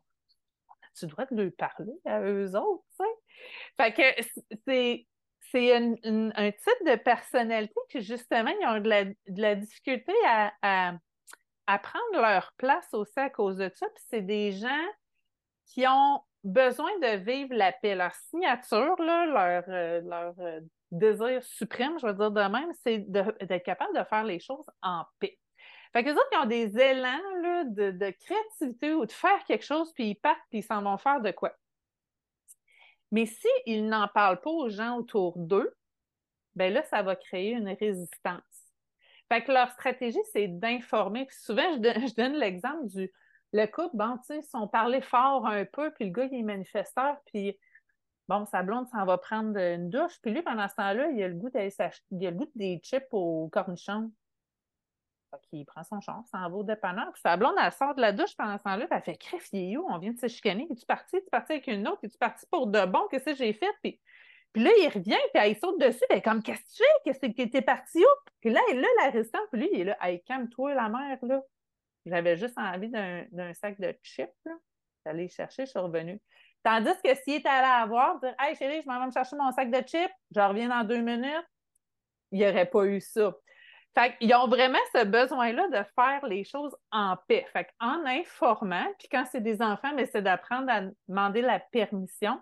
tu 0.97 1.07
dois 1.07 1.25
leur 1.31 1.51
parler 1.57 1.93
à 2.05 2.21
eux 2.21 2.55
autres, 2.55 2.83
tu 2.97 3.05
sais? 3.05 3.11
Fait 3.77 3.93
que 3.93 4.23
c'est, 4.65 5.07
c'est 5.51 5.75
un 5.75 6.51
type 6.51 6.85
de 6.85 6.95
personnalité 6.95 7.79
que, 7.89 7.99
justement, 7.99 8.51
ils 8.61 8.67
ont 8.67 8.79
de 8.79 9.15
la, 9.41 9.55
difficulté 9.55 10.13
à, 10.25 10.53
à, 11.67 11.79
prendre 11.79 12.21
leur 12.21 12.53
place 12.57 12.93
aussi 12.93 13.19
à 13.19 13.29
cause 13.29 13.57
de 13.57 13.69
ça. 13.73 13.87
Puis 13.93 14.03
c'est 14.09 14.21
des 14.21 14.51
gens 14.53 14.85
qui 15.65 15.85
ont 15.87 16.21
besoin 16.43 16.91
de 16.99 17.17
vivre 17.17 17.53
la 17.53 17.71
paix. 17.71 17.95
Leur 17.95 18.13
signature, 18.29 18.95
là, 19.01 19.25
leur, 19.25 19.63
euh, 19.67 20.01
leur 20.01 20.33
euh, 20.39 20.61
désir 20.91 21.43
suprême, 21.43 21.97
je 21.99 22.07
veux 22.07 22.13
dire 22.13 22.31
de 22.31 22.41
même, 22.41 22.71
c'est 22.83 22.99
d'être 22.99 23.63
capable 23.63 23.97
de 23.97 24.03
faire 24.03 24.23
les 24.23 24.39
choses 24.39 24.65
en 24.81 25.03
paix. 25.19 25.37
Fait 25.93 26.03
que 26.03 26.09
les 26.09 26.15
autres, 26.15 26.27
ils 26.33 26.37
ont 26.37 26.45
des 26.45 26.77
élans 26.77 27.65
de, 27.65 28.11
créativité 28.11 28.93
ou 28.93 29.05
de 29.05 29.11
faire 29.11 29.43
quelque 29.45 29.63
chose, 29.63 29.93
puis 29.93 30.09
ils 30.09 30.15
partent, 30.15 30.37
puis 30.49 30.59
ils 30.59 30.63
s'en 30.63 30.81
vont 30.81 30.97
faire 30.97 31.21
de 31.21 31.31
quoi. 31.31 31.53
Mais 33.11 33.25
s'ils 33.25 33.87
n'en 33.87 34.07
parlent 34.09 34.41
pas 34.41 34.49
aux 34.49 34.69
gens 34.69 34.97
autour 34.97 35.37
d'eux, 35.37 35.73
ben 36.55 36.73
là, 36.73 36.83
ça 36.83 37.01
va 37.01 37.15
créer 37.15 37.51
une 37.51 37.69
résistance. 37.69 38.41
Fait 39.31 39.43
que 39.43 39.51
leur 39.51 39.71
stratégie, 39.71 40.19
c'est 40.33 40.47
d'informer. 40.47 41.25
Puis 41.25 41.37
souvent, 41.39 41.73
je 41.73 42.15
donne, 42.17 42.33
l'exemple 42.33 42.87
du 42.87 43.11
le 43.53 43.65
couple, 43.67 43.95
bon, 43.95 44.17
tu 44.17 44.25
sais, 44.25 44.39
ils 44.39 44.43
sont 44.43 44.67
parlé 44.67 44.99
fort 44.99 45.47
un 45.47 45.63
peu, 45.63 45.89
puis 45.91 46.05
le 46.05 46.11
gars, 46.11 46.25
il 46.25 46.39
est 46.39 46.43
manifesteur, 46.43 47.15
puis 47.27 47.57
Bon, 48.27 48.45
sa 48.45 48.63
blonde 48.63 48.87
s'en 48.87 49.05
va 49.05 49.17
prendre 49.17 49.57
une 49.57 49.89
douche. 49.89 50.19
Puis 50.21 50.31
lui, 50.31 50.41
pendant 50.41 50.67
ce 50.67 50.75
temps-là, 50.75 51.09
il 51.11 51.21
a 51.23 51.27
le 51.27 51.35
goût 51.35 51.49
d'aller 51.49 51.69
a 51.79 51.91
le 52.11 52.31
goût 52.31 52.49
des 52.55 52.79
chips 52.83 53.07
au 53.11 53.49
cornichon. 53.49 54.11
Fait 55.51 55.65
prend 55.65 55.83
son 55.83 55.99
champ, 56.01 56.23
s'en 56.31 56.49
va 56.49 56.55
au 56.55 56.63
dépanneur. 56.63 57.11
Puis 57.11 57.21
sa 57.21 57.37
blonde, 57.37 57.55
elle 57.61 57.71
sort 57.71 57.93
de 57.93 58.01
la 58.01 58.11
douche 58.11 58.35
pendant 58.37 58.57
ce 58.57 58.63
temps-là. 58.63 58.87
Puis 58.87 58.97
elle 58.97 59.03
fait 59.03 59.77
où? 59.77 59.85
On 59.89 59.97
vient 59.99 60.13
de 60.13 60.19
se 60.19 60.27
chicaner. 60.27 60.67
Es-tu 60.71 60.85
parti? 60.85 61.17
Es-tu 61.17 61.29
parti 61.29 61.53
avec 61.53 61.67
une 61.67 61.87
autre? 61.87 61.99
Es-tu 62.03 62.17
parti 62.17 62.45
pour 62.49 62.67
de 62.67 62.85
bon? 62.85 63.07
Qu'est-ce 63.11 63.25
que 63.25 63.35
j'ai 63.35 63.53
fait? 63.53 63.73
Puis, 63.81 63.99
là, 64.55 64.71
il 64.79 64.87
revient, 64.87 65.17
puis 65.33 65.43
elle 65.43 65.55
saute 65.57 65.79
dessus. 65.79 66.05
Puis 66.09 66.21
comme 66.21 66.41
Qu'est-ce 66.41 66.61
que 66.61 66.69
tu 66.69 66.77
fais? 66.77 67.03
Qu'est-ce 67.03 67.19
que 67.19 67.49
t'es 67.51 67.61
parti 67.61 67.99
où? 67.99 68.29
Puis 68.39 68.49
là, 68.49 68.61
elle 68.71 68.79
là, 68.79 68.87
la 69.03 69.09
résistance. 69.11 69.47
Puis 69.51 69.61
lui, 69.61 69.69
il 69.73 69.81
est 69.81 69.83
là. 69.85 69.97
Hey, 70.01 70.23
calme-toi, 70.23 70.73
la 70.73 70.89
mère, 70.89 71.19
là. 71.21 71.41
J'avais 72.05 72.37
juste 72.37 72.57
envie 72.57 72.89
d'un 72.89 73.53
sac 73.53 73.79
de 73.79 73.93
chips, 74.03 74.29
là. 74.45 74.53
J'allais 75.05 75.27
chercher, 75.27 75.65
je 75.65 75.71
suis 75.71 75.79
revenue. 75.79 76.19
Tandis 76.65 76.99
que 77.03 77.13
s'il 77.13 77.35
était 77.35 77.47
allé 77.47 77.67
à 77.67 77.85
voir, 77.85 78.19
dire 78.19 78.33
Hey 78.39 78.55
chérie, 78.55 78.81
je 78.81 78.87
m'en 78.87 78.99
vais 78.99 79.05
me 79.05 79.11
chercher 79.11 79.35
mon 79.35 79.51
sac 79.51 79.69
de 79.69 79.87
chips, 79.87 80.11
je 80.35 80.41
reviens 80.41 80.67
dans 80.67 80.83
deux 80.83 80.99
minutes, 80.99 81.45
il 82.31 82.39
n'y 82.39 82.47
aurait 82.47 82.65
pas 82.65 82.85
eu 82.85 82.99
ça. 82.99 83.35
Fait 83.93 84.17
qu'ils 84.17 84.33
ont 84.33 84.47
vraiment 84.47 84.79
ce 84.95 85.05
besoin-là 85.05 85.67
de 85.69 85.85
faire 85.93 86.25
les 86.25 86.43
choses 86.43 86.75
en 86.91 87.17
paix. 87.27 87.45
Fait 87.53 87.69
en 87.79 88.03
informant, 88.07 88.87
puis 88.97 89.07
quand 89.11 89.25
c'est 89.31 89.41
des 89.41 89.61
enfants, 89.61 89.93
mais 89.95 90.07
c'est 90.07 90.23
d'apprendre 90.23 90.71
à 90.71 90.81
demander 91.07 91.43
la 91.43 91.59
permission, 91.59 92.41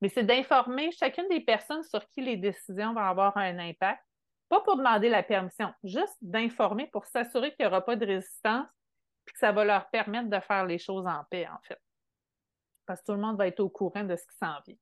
mais 0.00 0.10
c'est 0.10 0.22
d'informer 0.22 0.92
chacune 0.92 1.28
des 1.28 1.40
personnes 1.40 1.82
sur 1.82 2.08
qui 2.10 2.20
les 2.20 2.36
décisions 2.36 2.94
vont 2.94 3.00
avoir 3.00 3.36
un 3.36 3.58
impact. 3.58 4.00
Pas 4.48 4.60
pour 4.60 4.76
demander 4.76 5.08
la 5.08 5.24
permission, 5.24 5.72
juste 5.82 6.16
d'informer 6.22 6.86
pour 6.92 7.04
s'assurer 7.06 7.52
qu'il 7.56 7.66
n'y 7.66 7.66
aura 7.66 7.84
pas 7.84 7.96
de 7.96 8.06
résistance, 8.06 8.68
puis 9.24 9.32
que 9.32 9.40
ça 9.40 9.50
va 9.50 9.64
leur 9.64 9.90
permettre 9.90 10.30
de 10.30 10.38
faire 10.38 10.64
les 10.66 10.78
choses 10.78 11.04
en 11.04 11.24
paix, 11.28 11.48
en 11.48 11.58
fait 11.66 11.80
parce 12.86 13.00
que 13.00 13.06
tout 13.06 13.12
le 13.12 13.20
monde 13.20 13.36
va 13.36 13.46
être 13.46 13.60
au 13.60 13.68
courant 13.68 14.04
de 14.04 14.16
ce 14.16 14.22
qui 14.22 14.36
s'en 14.38 14.60
vient. 14.66 14.76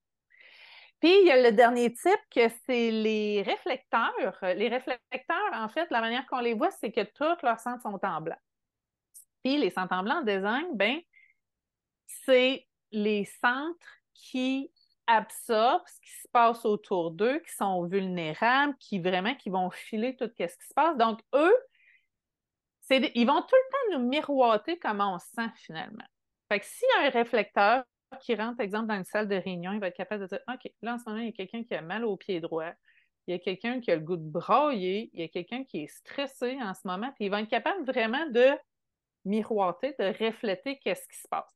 Puis, 1.00 1.12
il 1.20 1.26
y 1.26 1.30
a 1.30 1.42
le 1.42 1.52
dernier 1.52 1.92
type 1.92 2.20
que 2.30 2.48
c'est 2.66 2.90
les 2.90 3.42
réflecteurs. 3.42 4.38
Les 4.42 4.68
réflecteurs, 4.68 5.52
en 5.52 5.68
fait, 5.68 5.90
la 5.90 6.00
manière 6.00 6.26
qu'on 6.26 6.40
les 6.40 6.54
voit, 6.54 6.70
c'est 6.70 6.92
que 6.92 7.02
tous 7.02 7.44
leurs 7.44 7.60
centres 7.60 7.82
sont 7.82 7.98
en 8.02 8.20
blanc. 8.20 8.38
Puis, 9.42 9.58
les 9.58 9.70
centres 9.70 9.92
en 9.92 10.02
blanc 10.02 10.20
en 10.20 10.22
design, 10.22 10.66
ben, 10.74 10.98
c'est 12.06 12.66
les 12.90 13.24
centres 13.24 13.98
qui 14.14 14.70
absorbent 15.06 15.86
ce 15.86 16.00
qui 16.00 16.22
se 16.22 16.28
passe 16.32 16.64
autour 16.64 17.10
d'eux, 17.10 17.38
qui 17.40 17.52
sont 17.52 17.84
vulnérables, 17.84 18.74
qui 18.78 18.98
vraiment 18.98 19.34
qui 19.34 19.50
vont 19.50 19.70
filer 19.70 20.16
tout 20.16 20.30
ce 20.38 20.56
qui 20.56 20.66
se 20.66 20.74
passe. 20.74 20.96
Donc, 20.96 21.20
eux, 21.34 21.54
ils 22.90 23.26
vont 23.26 23.42
tout 23.42 23.56
le 23.56 23.70
temps 23.92 23.98
nous 23.98 24.08
miroiter 24.08 24.78
comment 24.78 25.14
on 25.14 25.18
se 25.18 25.28
sent 25.34 25.50
finalement. 25.56 26.04
Fait 26.50 26.60
que 26.60 26.66
s'il 26.66 26.88
y 26.96 27.04
a 27.04 27.06
un 27.06 27.10
réflecteur 27.10 27.84
qui 28.20 28.34
rentre, 28.34 28.56
par 28.56 28.64
exemple, 28.64 28.86
dans 28.86 28.94
une 28.94 29.04
salle 29.04 29.28
de 29.28 29.36
réunion, 29.36 29.72
il 29.72 29.80
va 29.80 29.88
être 29.88 29.96
capable 29.96 30.22
de 30.22 30.28
dire 30.28 30.40
OK, 30.48 30.70
là, 30.82 30.94
en 30.94 30.98
ce 30.98 31.04
moment, 31.08 31.20
il 31.20 31.26
y 31.26 31.28
a 31.28 31.32
quelqu'un 31.32 31.64
qui 31.64 31.74
a 31.74 31.82
mal 31.82 32.04
au 32.04 32.16
pied 32.16 32.40
droit, 32.40 32.72
il 33.26 33.32
y 33.32 33.34
a 33.34 33.38
quelqu'un 33.38 33.80
qui 33.80 33.90
a 33.90 33.96
le 33.96 34.02
goût 34.02 34.16
de 34.16 34.30
brailler, 34.30 35.10
il 35.12 35.20
y 35.20 35.24
a 35.24 35.28
quelqu'un 35.28 35.64
qui 35.64 35.82
est 35.82 35.88
stressé 35.88 36.58
en 36.60 36.74
ce 36.74 36.86
moment, 36.86 37.10
puis 37.16 37.26
il 37.26 37.30
va 37.30 37.40
être 37.40 37.48
capable 37.48 37.84
vraiment 37.84 38.26
de 38.30 38.50
miroiter, 39.24 39.94
de 39.98 40.24
refléter 40.24 40.78
qu'est-ce 40.78 41.08
qui 41.08 41.18
se 41.18 41.28
passe. 41.28 41.48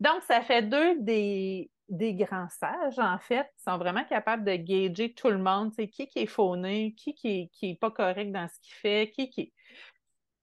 Donc, 0.00 0.22
ça 0.22 0.40
fait 0.40 0.62
deux 0.62 0.98
des, 1.00 1.70
des 1.90 2.14
grands 2.14 2.48
sages, 2.48 2.98
en 2.98 3.18
fait, 3.18 3.46
qui 3.56 3.62
sont 3.62 3.76
vraiment 3.76 4.04
capables 4.04 4.44
de 4.44 4.56
gager 4.56 5.12
tout 5.12 5.28
le 5.28 5.38
monde, 5.38 5.74
qui, 5.74 6.06
qui 6.06 6.18
est 6.18 6.26
fauné, 6.26 6.94
qui 6.94 7.14
qui 7.14 7.50
est, 7.62 7.80
pas 7.80 7.90
correct 7.90 8.32
dans 8.32 8.48
ce 8.48 8.58
qu'il 8.60 8.74
fait, 8.74 9.10
qui 9.10 9.28
qui 9.28 9.52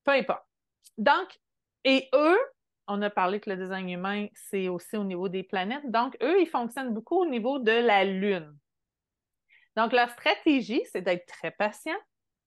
Peu 0.03 0.11
importe. 0.11 0.45
Donc, 0.97 1.39
et 1.83 2.09
eux, 2.13 2.39
on 2.87 3.01
a 3.01 3.09
parlé 3.09 3.39
que 3.39 3.49
le 3.49 3.57
design 3.57 3.89
humain, 3.89 4.27
c'est 4.33 4.69
aussi 4.69 4.97
au 4.97 5.03
niveau 5.03 5.29
des 5.29 5.43
planètes. 5.43 5.89
Donc, 5.91 6.17
eux, 6.21 6.41
ils 6.41 6.47
fonctionnent 6.47 6.93
beaucoup 6.93 7.21
au 7.21 7.25
niveau 7.25 7.59
de 7.59 7.71
la 7.71 8.05
Lune. 8.05 8.57
Donc, 9.75 9.93
leur 9.93 10.09
stratégie, 10.09 10.81
c'est 10.91 11.01
d'être 11.01 11.25
très 11.25 11.51
patient 11.51 11.97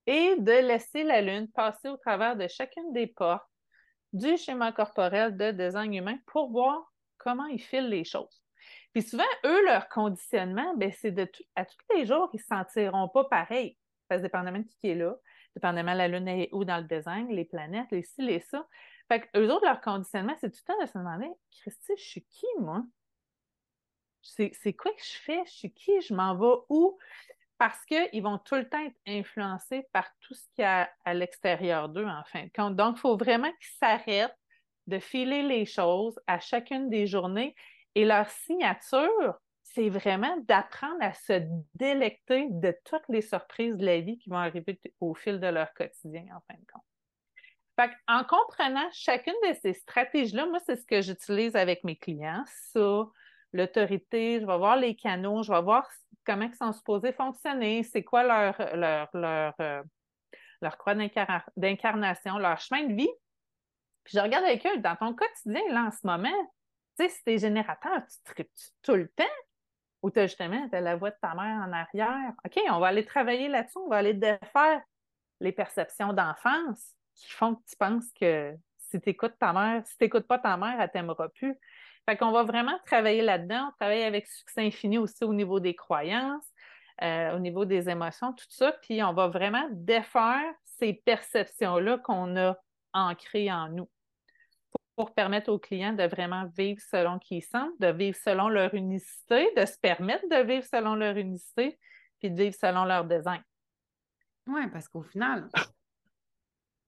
et 0.06 0.36
de 0.36 0.66
laisser 0.66 1.02
la 1.02 1.20
Lune 1.20 1.48
passer 1.52 1.88
au 1.88 1.96
travers 1.96 2.36
de 2.36 2.48
chacune 2.48 2.92
des 2.92 3.06
portes 3.06 3.46
du 4.12 4.36
schéma 4.36 4.72
corporel 4.72 5.36
de 5.36 5.52
design 5.52 5.94
humain 5.94 6.18
pour 6.26 6.50
voir 6.50 6.92
comment 7.18 7.46
ils 7.46 7.62
filent 7.62 7.88
les 7.88 8.04
choses. 8.04 8.42
Puis 8.92 9.02
souvent, 9.02 9.22
eux, 9.44 9.64
leur 9.66 9.88
conditionnement, 9.88 10.74
ben, 10.76 10.90
c'est 10.92 11.12
de 11.12 11.30
à 11.54 11.64
tous 11.64 11.76
les 11.94 12.06
jours, 12.06 12.28
ils 12.32 12.38
ne 12.38 12.42
se 12.42 12.46
sentiront 12.46 13.08
pas 13.08 13.24
pareil. 13.24 13.76
Ça 14.10 14.18
dépendamment 14.18 14.58
de 14.58 14.64
qui 14.64 14.88
est 14.88 14.96
là, 14.96 15.14
dépendamment 15.54 15.92
de 15.92 15.98
la 15.98 16.08
Lune 16.08 16.26
est 16.26 16.48
où 16.52 16.64
dans 16.64 16.78
le 16.78 16.84
design, 16.84 17.28
les 17.28 17.44
planètes, 17.44 17.86
les 17.92 18.02
ci, 18.02 18.22
les 18.22 18.40
ça. 18.40 18.66
Fait 19.10 19.28
eux 19.36 19.50
autres, 19.52 19.64
leur 19.64 19.80
conditionnement, 19.80 20.36
c'est 20.40 20.50
tout 20.50 20.60
le 20.68 20.72
temps 20.72 20.80
de 20.80 20.86
se 20.86 20.96
demander 20.96 21.28
Christy, 21.50 21.94
je 21.96 22.02
suis 22.02 22.24
qui, 22.26 22.46
moi? 22.60 22.84
C'est 24.22 24.72
quoi 24.74 24.92
que 24.92 25.02
je 25.02 25.18
fais? 25.18 25.40
Je 25.46 25.50
suis 25.50 25.72
qui? 25.72 26.00
Je 26.00 26.14
m'en 26.14 26.36
vais 26.36 26.60
où? 26.68 26.96
Parce 27.58 27.84
qu'ils 27.86 28.22
vont 28.22 28.38
tout 28.38 28.54
le 28.54 28.68
temps 28.68 28.86
être 28.86 29.00
influencés 29.08 29.88
par 29.92 30.08
tout 30.20 30.34
ce 30.34 30.44
qu'il 30.54 30.62
y 30.62 30.64
a 30.64 30.88
à 31.04 31.12
l'extérieur 31.12 31.88
d'eux, 31.88 32.06
en 32.06 32.22
fin 32.24 32.44
de 32.44 32.50
compte. 32.54 32.76
Donc, 32.76 32.98
il 32.98 33.00
faut 33.00 33.16
vraiment 33.16 33.50
qu'ils 33.50 33.78
s'arrêtent 33.80 34.38
de 34.86 35.00
filer 35.00 35.42
les 35.42 35.66
choses 35.66 36.16
à 36.28 36.38
chacune 36.38 36.88
des 36.88 37.08
journées. 37.08 37.56
Et 37.96 38.04
leur 38.04 38.30
signature, 38.30 39.34
c'est 39.64 39.88
vraiment 39.88 40.36
d'apprendre 40.42 40.98
à 41.00 41.14
se 41.14 41.42
délecter 41.74 42.46
de 42.50 42.76
toutes 42.84 43.08
les 43.08 43.22
surprises 43.22 43.76
de 43.76 43.84
la 43.84 44.00
vie 44.00 44.18
qui 44.18 44.30
vont 44.30 44.36
arriver 44.36 44.80
au 45.00 45.14
fil 45.14 45.40
de 45.40 45.48
leur 45.48 45.74
quotidien, 45.74 46.26
en 46.32 46.40
fin 46.46 46.58
de 46.58 46.66
compte 46.72 46.89
en 48.08 48.24
comprenant 48.24 48.88
chacune 48.92 49.34
de 49.48 49.54
ces 49.60 49.74
stratégies-là, 49.74 50.46
moi, 50.46 50.58
c'est 50.64 50.76
ce 50.76 50.86
que 50.86 51.00
j'utilise 51.00 51.56
avec 51.56 51.84
mes 51.84 51.96
clients. 51.96 52.44
Ça, 52.72 53.06
l'autorité, 53.52 54.40
je 54.40 54.46
vais 54.46 54.58
voir 54.58 54.76
les 54.76 54.94
canaux, 54.96 55.42
je 55.42 55.52
vais 55.52 55.62
voir 55.62 55.88
comment 56.24 56.48
ils 56.50 56.56
sont 56.56 56.72
supposés 56.72 57.12
fonctionner, 57.12 57.82
c'est 57.82 58.04
quoi 58.04 58.22
leur, 58.22 58.76
leur, 58.76 59.08
leur, 59.14 59.54
euh, 59.60 59.82
leur 60.60 60.76
croix 60.76 60.94
d'incarnation, 61.56 62.38
leur 62.38 62.60
chemin 62.60 62.84
de 62.84 62.94
vie. 62.94 63.10
Puis 64.04 64.16
je 64.16 64.20
regarde 64.20 64.44
avec 64.44 64.64
eux, 64.66 64.78
dans 64.78 64.96
ton 64.96 65.14
quotidien, 65.14 65.62
là, 65.70 65.84
en 65.84 65.90
ce 65.90 66.06
moment, 66.06 66.28
tu 66.98 67.04
sais, 67.04 67.08
si 67.08 67.24
t'es 67.24 67.38
générateur, 67.38 68.02
tu 68.06 68.32
tripes 68.32 68.50
tout 68.82 68.94
le 68.94 69.08
temps? 69.08 69.24
Ou 70.02 70.10
tu 70.10 70.18
as 70.18 70.26
justement 70.26 70.66
la 70.72 70.96
voix 70.96 71.10
de 71.10 71.16
ta 71.20 71.34
mère 71.34 71.62
en 71.66 71.72
arrière? 71.72 72.32
OK, 72.44 72.58
on 72.70 72.78
va 72.78 72.86
aller 72.88 73.04
travailler 73.04 73.48
là-dessus, 73.48 73.78
on 73.78 73.88
va 73.88 73.96
aller 73.96 74.14
défaire 74.14 74.80
les 75.40 75.52
perceptions 75.52 76.12
d'enfance 76.14 76.94
qui 77.20 77.32
font 77.32 77.54
que 77.54 77.62
tu 77.68 77.76
penses 77.76 78.10
que 78.18 78.54
si 78.76 79.00
tu 79.00 79.10
écoutes 79.10 79.38
ta 79.38 79.52
mère, 79.52 79.86
si 79.86 79.96
tu 79.96 80.04
n'écoutes 80.04 80.26
pas 80.26 80.38
ta 80.38 80.56
mère, 80.56 80.80
elle 80.80 80.90
t'aimera 80.90 81.28
plus. 81.28 81.54
Fait 82.08 82.16
qu'on 82.16 82.32
va 82.32 82.42
vraiment 82.42 82.78
travailler 82.86 83.22
là-dedans. 83.22 83.68
On 83.68 83.72
travaille 83.78 84.02
avec 84.02 84.26
succès 84.26 84.62
infini 84.62 84.98
aussi 84.98 85.22
au 85.24 85.32
niveau 85.32 85.60
des 85.60 85.74
croyances, 85.74 86.46
euh, 87.02 87.36
au 87.36 87.38
niveau 87.38 87.64
des 87.64 87.88
émotions, 87.88 88.32
tout 88.32 88.46
ça. 88.48 88.72
Puis 88.82 89.02
on 89.02 89.12
va 89.12 89.28
vraiment 89.28 89.66
défaire 89.70 90.52
ces 90.64 90.94
perceptions-là 90.94 91.98
qu'on 91.98 92.36
a 92.36 92.56
ancrées 92.92 93.52
en 93.52 93.68
nous 93.68 93.88
pour 94.96 95.14
permettre 95.14 95.50
aux 95.50 95.58
clients 95.58 95.92
de 95.92 96.04
vraiment 96.04 96.46
vivre 96.56 96.80
selon 96.90 97.18
qui 97.18 97.38
ils 97.38 97.42
sont, 97.42 97.72
de 97.78 97.86
vivre 97.86 98.18
selon 98.22 98.48
leur 98.48 98.74
unicité, 98.74 99.50
de 99.56 99.64
se 99.64 99.78
permettre 99.78 100.28
de 100.28 100.42
vivre 100.44 100.66
selon 100.66 100.94
leur 100.94 101.16
unicité, 101.16 101.78
puis 102.18 102.30
de 102.30 102.36
vivre 102.36 102.54
selon 102.54 102.84
leur 102.84 103.04
design. 103.04 103.42
Oui, 104.46 104.68
parce 104.70 104.88
qu'au 104.88 105.02
final, 105.02 105.48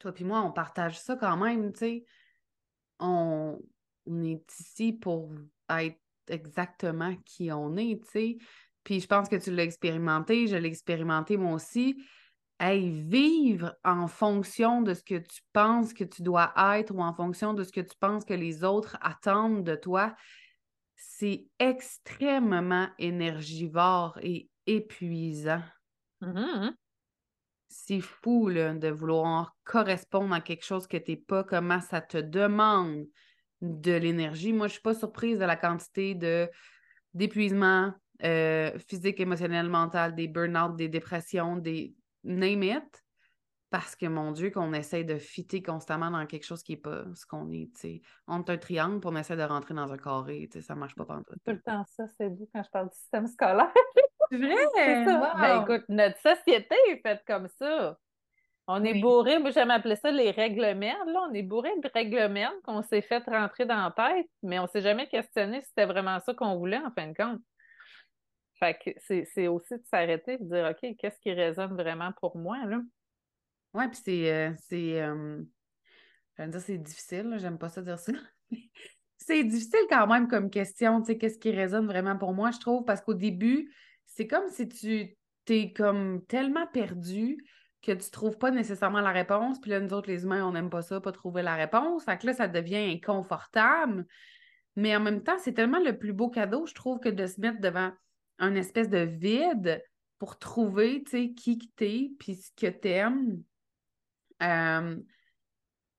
toi 0.02 0.12
puis 0.12 0.24
moi, 0.24 0.42
on 0.42 0.52
partage 0.52 1.00
ça 1.00 1.16
quand 1.16 1.36
même, 1.36 1.72
tu 1.72 1.78
sais. 1.78 2.04
On, 2.98 3.58
est 4.06 4.60
ici 4.60 4.92
pour 4.92 5.32
être 5.70 6.00
exactement 6.28 7.14
qui 7.24 7.52
on 7.52 7.76
est, 7.76 8.02
tu 8.04 8.10
sais. 8.10 8.38
Puis 8.82 9.00
je 9.00 9.06
pense 9.06 9.28
que 9.28 9.36
tu 9.36 9.52
l'as 9.52 9.62
expérimenté, 9.62 10.48
je 10.48 10.56
l'ai 10.56 10.68
expérimenté 10.68 11.36
moi 11.36 11.54
aussi. 11.54 11.96
hey, 12.58 12.90
vivre 12.90 13.76
en 13.84 14.08
fonction 14.08 14.82
de 14.82 14.94
ce 14.94 15.02
que 15.02 15.18
tu 15.18 15.40
penses 15.52 15.92
que 15.92 16.04
tu 16.04 16.22
dois 16.22 16.52
être 16.76 16.92
ou 16.94 17.00
en 17.00 17.14
fonction 17.14 17.54
de 17.54 17.64
ce 17.64 17.72
que 17.72 17.80
tu 17.80 17.96
penses 17.98 18.24
que 18.24 18.34
les 18.34 18.64
autres 18.64 18.96
attendent 19.00 19.64
de 19.64 19.74
toi, 19.76 20.14
c'est 20.96 21.46
extrêmement 21.58 22.88
énergivore 22.98 24.18
et 24.22 24.48
épuisant. 24.66 25.62
Mm-hmm. 26.20 26.74
C'est 27.74 28.00
fou 28.00 28.50
de 28.50 28.88
vouloir 28.90 29.56
correspondre 29.64 30.34
à 30.34 30.42
quelque 30.42 30.64
chose 30.64 30.86
que 30.86 30.98
tu 30.98 31.12
n'es 31.12 31.16
pas, 31.16 31.42
comment 31.42 31.80
ça 31.80 32.02
te 32.02 32.18
demande 32.18 33.06
de 33.62 33.92
l'énergie. 33.92 34.52
Moi, 34.52 34.66
je 34.66 34.72
ne 34.72 34.74
suis 34.74 34.82
pas 34.82 34.94
surprise 34.94 35.38
de 35.38 35.44
la 35.44 35.56
quantité 35.56 36.14
de 36.14 36.50
d'épuisement 37.14 37.92
euh, 38.24 38.78
physique, 38.78 39.20
émotionnel, 39.20 39.68
mental, 39.68 40.14
des 40.14 40.28
burn-out, 40.28 40.76
des 40.76 40.88
dépressions, 40.88 41.56
des 41.56 41.94
name 42.24 42.62
it, 42.62 43.04
parce 43.70 43.96
que 43.96 44.06
mon 44.06 44.32
Dieu, 44.32 44.50
qu'on 44.50 44.74
essaie 44.74 45.04
de 45.04 45.16
fitter 45.16 45.62
constamment 45.62 46.10
dans 46.10 46.26
quelque 46.26 46.44
chose 46.44 46.62
qui 46.62 46.72
n'est 46.72 46.80
pas 46.80 47.04
ce 47.14 47.24
qu'on 47.24 47.50
est. 47.50 47.70
sais. 47.76 48.02
On 48.26 48.40
est 48.40 48.50
un 48.50 48.58
triangle, 48.58 49.00
puis 49.00 49.10
on 49.10 49.16
essaie 49.16 49.36
de 49.36 49.42
rentrer 49.42 49.72
dans 49.72 49.90
un 49.90 49.96
carré. 49.96 50.48
Ça 50.60 50.74
ne 50.74 50.80
marche 50.80 50.94
pas 50.94 51.06
pendant 51.06 51.22
tout. 51.22 51.34
Tout 51.44 51.52
le 51.52 51.62
temps 51.62 51.84
ça, 51.88 52.06
c'est 52.18 52.28
vous 52.28 52.48
quand 52.54 52.62
je 52.62 52.70
parle 52.70 52.90
du 52.90 52.96
système 52.96 53.26
scolaire. 53.26 53.72
C'est 54.32 54.38
vrai? 54.38 55.04
Ça. 55.04 55.34
Ben, 55.38 55.62
écoute, 55.62 55.84
notre 55.90 56.18
société 56.18 56.74
est 56.88 57.02
faite 57.02 57.22
comme 57.26 57.48
ça. 57.48 57.98
On 58.66 58.82
est 58.82 59.00
bourré, 59.00 59.38
moi 59.38 59.50
j'aime 59.50 59.70
appeler 59.70 59.96
ça 59.96 60.10
les 60.10 60.30
règles 60.30 60.74
merdes. 60.74 61.08
Là. 61.08 61.26
On 61.28 61.34
est 61.34 61.42
bourré 61.42 61.70
de 61.82 61.90
règles 61.92 62.28
merdes 62.28 62.54
qu'on 62.62 62.82
s'est 62.82 63.02
fait 63.02 63.22
rentrer 63.26 63.66
dans 63.66 63.76
la 63.76 63.90
tête, 63.90 64.30
mais 64.42 64.58
on 64.58 64.62
ne 64.62 64.68
s'est 64.68 64.80
jamais 64.80 65.06
questionné 65.08 65.60
si 65.60 65.68
c'était 65.68 65.84
vraiment 65.84 66.18
ça 66.20 66.32
qu'on 66.32 66.56
voulait 66.56 66.78
en 66.78 66.90
fin 66.92 67.08
de 67.08 67.14
compte. 67.14 67.40
Fait 68.58 68.78
que 68.78 68.90
c'est 69.00 69.48
aussi 69.48 69.74
de 69.74 69.82
s'arrêter 69.90 70.34
et 70.34 70.38
de 70.38 70.44
dire 70.44 70.70
OK, 70.70 70.96
qu'est-ce 70.96 71.18
qui 71.18 71.32
résonne 71.32 71.74
vraiment 71.74 72.12
pour 72.18 72.38
moi? 72.38 72.64
là? 72.64 72.80
Oui, 73.74 73.84
puis 73.88 74.00
c'est. 74.02 74.32
Euh, 74.32 74.52
c'est 74.60 75.02
euh, 75.02 75.42
dire 76.38 76.60
c'est 76.60 76.78
difficile, 76.78 77.36
j'aime 77.38 77.58
pas 77.58 77.68
ça 77.68 77.82
dire 77.82 77.98
ça. 77.98 78.12
c'est 79.18 79.44
difficile 79.44 79.86
quand 79.90 80.06
même 80.06 80.28
comme 80.28 80.48
question, 80.48 81.00
tu 81.00 81.06
sais, 81.08 81.18
qu'est-ce 81.18 81.38
qui 81.38 81.50
résonne 81.50 81.86
vraiment 81.86 82.16
pour 82.16 82.32
moi, 82.32 82.52
je 82.52 82.60
trouve, 82.60 82.84
parce 82.84 83.00
qu'au 83.00 83.14
début, 83.14 83.70
c'est 84.14 84.26
comme 84.26 84.48
si 84.48 84.68
tu 84.68 85.16
t'es 85.44 85.72
comme 85.72 86.24
tellement 86.26 86.66
perdu 86.66 87.38
que 87.82 87.92
tu 87.92 88.10
trouves 88.10 88.38
pas 88.38 88.50
nécessairement 88.50 89.00
la 89.00 89.10
réponse, 89.10 89.60
puis 89.60 89.70
là, 89.70 89.80
nous 89.80 89.92
autres, 89.92 90.08
les 90.08 90.22
humains, 90.22 90.46
on 90.46 90.52
n'aime 90.52 90.70
pas 90.70 90.82
ça, 90.82 91.00
pas 91.00 91.10
trouver 91.10 91.42
la 91.42 91.56
réponse. 91.56 92.04
Fait 92.04 92.16
que 92.16 92.26
là, 92.26 92.32
ça 92.32 92.46
devient 92.46 92.76
inconfortable. 92.76 94.06
Mais 94.76 94.94
en 94.94 95.00
même 95.00 95.22
temps, 95.22 95.38
c'est 95.38 95.52
tellement 95.52 95.80
le 95.80 95.98
plus 95.98 96.12
beau 96.12 96.30
cadeau, 96.30 96.64
je 96.66 96.74
trouve, 96.74 97.00
que 97.00 97.08
de 97.08 97.26
se 97.26 97.40
mettre 97.40 97.60
devant 97.60 97.90
un 98.38 98.54
espèce 98.54 98.88
de 98.88 98.98
vide 98.98 99.82
pour 100.18 100.38
trouver, 100.38 101.02
tu 101.04 101.10
sais, 101.10 101.32
qui 101.32 101.58
t'es, 101.74 102.10
puis 102.20 102.36
ce 102.36 102.50
que 102.56 102.68
t'aimes. 102.68 103.42
Euh, 104.42 104.96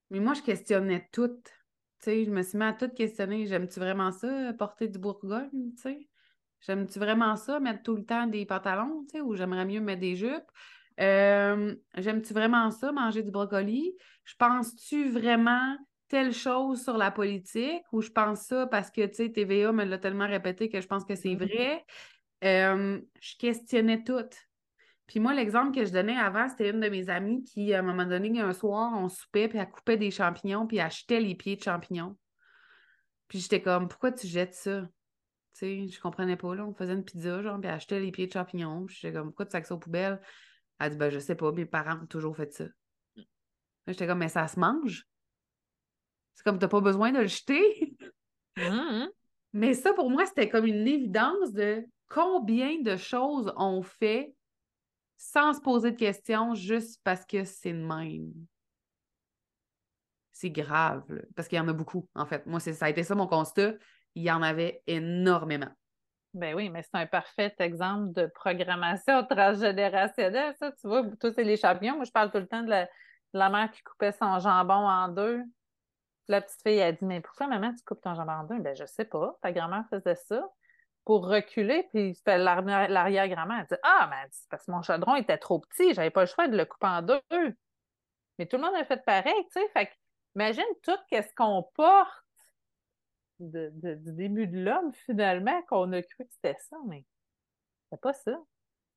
mais 0.09 0.19
moi, 0.19 0.33
je 0.33 0.41
questionnais 0.41 1.09
tout. 1.11 1.27
Tu 1.27 1.51
sais, 1.99 2.25
je 2.25 2.31
me 2.31 2.41
suis 2.43 2.57
mis 2.57 2.63
à 2.63 2.73
tout 2.73 2.89
questionner. 2.89 3.45
J'aime-tu 3.45 3.79
vraiment 3.79 4.11
ça, 4.11 4.53
porter 4.53 4.87
du 4.87 4.99
Bourgogne, 4.99 5.73
tu 5.75 5.81
sais? 5.81 6.07
J'aime-tu 6.65 6.97
vraiment 6.99 7.35
ça, 7.35 7.59
mettre 7.59 7.83
tout 7.83 7.95
le 7.95 8.05
temps 8.05 8.25
des 8.25 8.45
pantalons, 8.45 9.05
tu 9.09 9.17
sais, 9.17 9.21
ou 9.21 9.35
j'aimerais 9.35 9.65
mieux 9.65 9.81
mettre 9.81 10.01
des 10.01 10.15
jupes? 10.15 10.49
Euh, 10.99 11.75
j'aime-tu 11.97 12.33
vraiment 12.33 12.71
ça, 12.71 12.91
manger 12.91 13.21
du 13.21 13.31
brocoli? 13.31 13.93
Je 14.23 14.35
pense-tu 14.35 15.09
vraiment 15.09 15.77
telle 16.07 16.33
chose 16.33 16.83
sur 16.83 16.97
la 16.97 17.11
politique 17.11 17.83
ou 17.91 18.01
je 18.01 18.09
pense 18.09 18.41
ça 18.41 18.67
parce 18.67 18.91
que, 18.91 19.05
tu 19.05 19.15
sais, 19.15 19.31
TVA 19.31 19.71
me 19.71 19.83
l'a 19.83 19.97
tellement 19.97 20.27
répété 20.27 20.69
que 20.69 20.79
je 20.79 20.87
pense 20.87 21.03
que 21.03 21.15
c'est 21.15 21.35
vrai? 21.35 21.83
Euh, 22.43 23.01
je 23.19 23.37
questionnais 23.37 24.03
tout. 24.03 24.29
Puis 25.07 25.19
moi, 25.19 25.33
l'exemple 25.33 25.75
que 25.75 25.85
je 25.85 25.91
donnais 25.91 26.17
avant, 26.17 26.47
c'était 26.47 26.69
une 26.69 26.79
de 26.79 26.89
mes 26.89 27.09
amies 27.09 27.43
qui, 27.43 27.73
à 27.73 27.79
un 27.79 27.81
moment 27.81 28.05
donné, 28.05 28.39
un 28.39 28.53
soir, 28.53 28.93
on 28.95 29.09
soupait, 29.09 29.47
puis 29.47 29.57
elle 29.57 29.69
coupait 29.69 29.97
des 29.97 30.11
champignons, 30.11 30.65
puis 30.65 30.77
elle 30.77 30.85
achetait 30.85 31.19
les 31.19 31.35
pieds 31.35 31.55
de 31.55 31.63
champignons. 31.63 32.15
Puis 33.27 33.39
j'étais 33.39 33.61
comme, 33.61 33.87
pourquoi 33.87 34.11
tu 34.11 34.27
jettes 34.27 34.53
ça? 34.53 34.87
Tu 35.53 35.59
sais, 35.59 35.87
je 35.87 35.99
comprenais 36.01 36.37
pas, 36.37 36.55
là. 36.55 36.65
On 36.65 36.73
faisait 36.73 36.93
une 36.93 37.03
pizza, 37.03 37.41
genre, 37.41 37.59
puis 37.59 37.69
achetait 37.69 37.99
les 37.99 38.11
pieds 38.11 38.27
de 38.27 38.33
champignons. 38.33 38.87
J'étais 38.87 39.13
comme, 39.13 39.27
pourquoi 39.27 39.45
tu 39.45 39.51
sacs 39.51 39.67
ça 39.67 39.75
aux 39.75 39.79
poubelles? 39.79 40.19
Elle 40.79 40.91
dit, 40.91 40.97
ben, 40.97 41.09
je 41.09 41.19
sais 41.19 41.35
pas, 41.35 41.51
mes 41.51 41.65
parents 41.65 42.01
ont 42.01 42.07
toujours 42.07 42.35
fait 42.35 42.51
ça. 42.51 42.65
J'étais 43.87 44.07
comme, 44.07 44.19
mais 44.19 44.29
ça 44.29 44.47
se 44.47 44.59
mange? 44.59 45.05
C'est 46.33 46.43
comme, 46.43 46.57
t'as 46.57 46.67
pas 46.67 46.81
besoin 46.81 47.11
de 47.11 47.19
le 47.19 47.27
jeter? 47.27 47.95
Mmh. 48.57 49.05
Mais 49.55 49.75
ça, 49.75 49.93
pour 49.93 50.09
moi, 50.09 50.25
c'était 50.25 50.49
comme 50.49 50.65
une 50.65 50.87
évidence 50.87 51.53
de 51.53 51.85
combien 52.09 52.81
de 52.81 52.97
choses 52.97 53.53
on 53.55 53.83
fait 53.83 54.33
sans 55.17 55.53
se 55.53 55.61
poser 55.61 55.91
de 55.91 55.97
questions 55.97 56.55
juste 56.55 56.99
parce 57.03 57.23
que 57.25 57.43
c'est 57.43 57.71
le 57.71 57.85
même. 57.85 58.33
C'est 60.31 60.49
grave, 60.49 61.03
parce 61.35 61.47
qu'il 61.47 61.57
y 61.57 61.61
en 61.61 61.67
a 61.67 61.73
beaucoup, 61.73 62.09
en 62.15 62.25
fait. 62.25 62.45
Moi, 62.47 62.59
ça 62.59 62.85
a 62.85 62.89
été 62.89 63.03
ça 63.03 63.13
mon 63.13 63.27
constat. 63.27 63.75
Il 64.15 64.23
y 64.23 64.31
en 64.31 64.41
avait 64.41 64.81
énormément. 64.87 65.71
Ben 66.33 66.55
oui, 66.55 66.69
mais 66.69 66.81
c'est 66.81 66.95
un 66.97 67.05
parfait 67.05 67.53
exemple 67.59 68.11
de 68.13 68.25
programmation 68.25 69.23
transgénérationnelle, 69.29 70.55
ça. 70.57 70.71
Tu 70.71 70.87
vois, 70.87 71.03
toi, 71.19 71.31
c'est 71.33 71.43
les 71.43 71.57
champignons. 71.57 71.95
Moi, 71.95 72.05
je 72.05 72.11
parle 72.11 72.31
tout 72.31 72.39
le 72.39 72.47
temps 72.47 72.63
de 72.63 72.87
la, 73.33 73.49
mère 73.49 73.69
qui 73.71 73.83
coupait 73.83 74.11
son 74.11 74.39
jambon 74.39 74.73
en 74.73 75.09
deux. 75.09 75.43
La 76.27 76.41
petite 76.41 76.61
fille 76.63 76.81
a 76.81 76.91
dit 76.91 77.05
Mais 77.05 77.21
pourquoi, 77.21 77.47
maman, 77.47 77.73
tu 77.75 77.83
coupes 77.85 78.01
ton 78.01 78.15
jambon 78.15 78.31
en 78.31 78.43
deux? 78.45 78.59
Ben, 78.59 78.75
je 78.75 78.85
sais 78.85 79.05
pas. 79.05 79.37
Ta 79.41 79.51
grand-mère 79.51 79.85
faisait 79.91 80.15
ça 80.15 80.43
pour 81.05 81.27
reculer, 81.27 81.87
puis 81.93 82.17
l'arrière-grand-mère 82.25 83.59
a 83.59 83.63
dit 83.63 83.81
Ah, 83.83 84.07
mais 84.09 84.27
c'est 84.31 84.49
parce 84.49 84.65
que 84.65 84.71
mon 84.71 84.81
chaudron 84.81 85.15
était 85.15 85.37
trop 85.37 85.59
petit, 85.59 85.93
j'avais 85.93 86.09
pas 86.09 86.21
le 86.21 86.27
choix 86.27 86.47
de 86.47 86.57
le 86.57 86.65
couper 86.65 86.87
en 86.87 87.01
deux. 87.01 87.21
Mais 88.39 88.45
tout 88.45 88.57
le 88.57 88.63
monde 88.63 88.75
a 88.75 88.85
fait 88.85 89.03
pareil, 89.05 89.33
tu 89.51 89.59
sais. 89.59 89.67
Fait 89.73 89.91
imagine 90.35 90.63
tout 90.81 90.97
ce 91.11 91.35
qu'on 91.35 91.63
porte 91.75 92.22
du 93.39 94.11
début 94.13 94.47
de 94.47 94.59
l'homme, 94.59 94.91
finalement, 94.93 95.61
qu'on 95.63 95.91
a 95.93 96.01
cru 96.01 96.25
que 96.25 96.31
c'était 96.31 96.57
ça, 96.59 96.77
mais 96.87 97.05
c'est 97.89 98.01
pas 98.01 98.13
ça. 98.13 98.37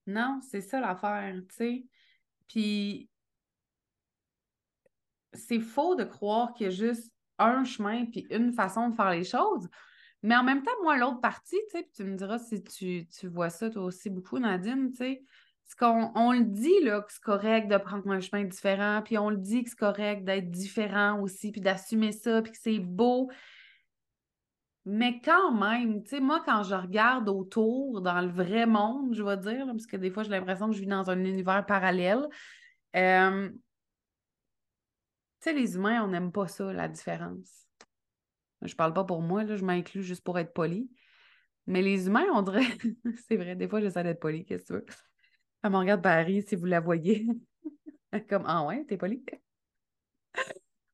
Non, 0.07 0.41
c'est 0.49 0.61
ça 0.61 0.81
l'affaire, 0.81 1.35
tu 1.49 1.55
sais. 1.55 1.85
Puis 2.49 3.11
c'est 5.33 5.61
faux 5.61 5.95
de 5.95 6.05
croire 6.05 6.55
qu'il 6.55 6.67
y 6.67 6.69
a 6.69 6.73
juste 6.73 7.13
un 7.39 7.65
chemin 7.65 8.07
puis 8.07 8.27
une 8.31 8.53
façon 8.53 8.89
de 8.89 8.95
faire 8.95 9.11
les 9.11 9.25
choses. 9.25 9.69
Mais 10.23 10.35
en 10.37 10.43
même 10.43 10.63
temps, 10.63 10.73
moi, 10.83 10.97
l'autre 10.97 11.21
partie, 11.21 11.59
tu 11.71 11.79
sais, 11.79 11.89
tu 11.95 12.05
me 12.05 12.17
diras 12.17 12.39
si 12.39 12.63
tu, 12.63 13.07
tu, 13.07 13.29
vois 13.29 13.51
ça 13.51 13.71
toi 13.71 13.85
aussi 13.85 14.11
beaucoup, 14.11 14.39
Nadine, 14.39 14.91
tu 14.91 14.97
sais, 14.97 15.23
c'est 15.65 15.79
qu'on 15.79 16.13
on 16.15 16.33
le 16.33 16.45
dit 16.45 16.81
là, 16.83 17.03
que 17.03 17.13
c'est 17.13 17.23
correct 17.23 17.69
de 17.69 17.77
prendre 17.77 18.09
un 18.11 18.21
chemin 18.21 18.45
différent, 18.45 19.03
puis 19.05 19.19
on 19.19 19.31
le 19.31 19.37
dit 19.37 19.65
que 19.65 19.71
c'est 19.71 19.79
correct 19.79 20.25
d'être 20.25 20.51
différent 20.51 21.21
aussi, 21.21 21.53
puis 21.53 21.61
d'assumer 21.61 22.13
ça, 22.13 22.41
puis 22.41 22.53
que 22.53 22.59
c'est 22.61 22.79
beau. 22.79 23.31
Mais 24.89 25.21
quand 25.21 25.53
même, 25.53 26.05
tu 26.05 26.11
sais, 26.11 26.21
moi, 26.21 26.41
quand 26.47 26.63
je 26.63 26.77
regarde 26.77 27.29
autour, 27.29 28.01
dans 28.01 28.21
le 28.21 28.29
vrai 28.29 28.67
monde, 28.67 29.15
je 29.15 29.23
vais 29.25 29.37
dire, 29.37 29.67
parce 29.67 29.85
que 29.85 29.97
des 29.97 30.13
fois, 30.13 30.23
j'ai 30.23 30.31
l'impression 30.31 30.69
que 30.71 30.77
je 30.77 30.81
vis 30.81 30.87
dans 30.87 31.11
un 31.11 31.25
univers 31.25 31.67
parallèle, 31.67 32.29
euh, 32.95 33.49
tu 33.49 33.57
sais, 35.41 35.53
les 35.53 35.75
humains, 35.75 36.05
on 36.05 36.09
n'aime 36.09 36.31
pas 36.31 36.47
ça, 36.47 36.73
la 36.73 36.87
différence. 36.87 37.67
Je 38.63 38.77
parle 38.77 38.95
pas 38.95 39.03
pour 39.03 39.23
moi, 39.23 39.43
là, 39.43 39.57
je 39.57 39.65
m'inclus 39.65 40.05
juste 40.05 40.23
pour 40.23 40.39
être 40.39 40.53
poli. 40.53 40.89
Mais 41.67 41.83
les 41.83 42.07
humains, 42.07 42.27
on 42.33 42.43
dirait. 42.43 42.63
c'est 43.29 43.37
vrai, 43.37 43.57
des 43.57 43.67
fois, 43.67 43.81
j'essaie 43.81 44.05
d'être 44.05 44.21
poli, 44.21 44.45
qu'est-ce 44.45 44.63
que 44.63 44.67
tu 44.69 44.73
veux? 44.75 44.87
Elle 45.65 45.73
me 45.73 45.79
regarde 45.79 46.03
Paris, 46.03 46.43
si 46.47 46.55
vous 46.55 46.67
la 46.67 46.79
voyez. 46.79 47.27
Comme, 48.29 48.45
ah 48.47 48.65
ouais, 48.65 48.85
t'es 48.85 48.97
poli? 48.97 49.25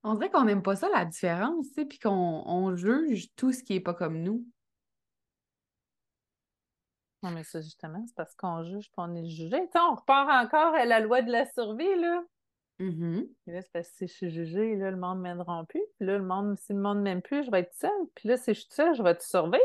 On 0.05 0.15
dirait 0.15 0.31
qu'on 0.31 0.45
n'aime 0.45 0.63
pas 0.63 0.77
ça, 0.77 0.89
la 0.89 1.05
différence, 1.05 1.69
tu 1.69 1.75
sais, 1.75 1.85
puis 1.85 1.99
qu'on 1.99 2.75
juge 2.75 3.33
tout 3.37 3.53
ce 3.53 3.63
qui 3.63 3.75
n'est 3.75 3.81
pas 3.81 3.95
comme 3.95 4.21
nous. 4.23 4.45
Non, 7.23 7.31
mais 7.31 7.45
ça, 7.45 7.61
justement, 7.61 8.05
c'est 8.07 8.17
parce 8.17 8.35
qu'on 8.35 8.65
juge, 8.65 8.87
puis 8.87 8.95
on 8.97 9.15
est 9.15 9.29
jugé. 9.29 9.69
On 9.75 9.95
repart 9.95 10.29
encore 10.29 10.75
à 10.75 10.85
la 10.85 10.99
loi 10.99 11.23
de 11.23 11.31
la 11.31 11.47
survie, 11.53 11.95
là. 12.01 12.25
Mm-hmm. 12.81 13.29
là, 13.47 13.63
c'est 13.63 13.73
parce 13.73 13.91
que 13.91 13.97
si 13.97 14.07
je 14.09 14.13
suis 14.13 14.31
jugée, 14.31 14.75
là, 14.75 14.91
le 14.91 14.97
monde 14.97 15.19
ne 15.19 15.23
m'aidera 15.23 15.65
plus. 15.67 15.83
Puis 15.97 16.07
là, 16.07 16.19
le 16.19 16.25
monde, 16.25 16.59
si 16.59 16.73
le 16.73 16.81
monde 16.81 16.99
ne 16.99 17.03
m'aime 17.03 17.23
plus, 17.23 17.45
je 17.45 17.51
vais 17.53 17.61
être 17.61 17.75
seule. 17.75 17.91
Puis 18.17 18.29
là, 18.29 18.37
si 18.37 18.55
je 18.55 18.61
suis 18.61 18.71
seule, 18.71 18.95
je 18.97 19.03
vais 19.05 19.15
te 19.15 19.23
survivre. 19.23 19.63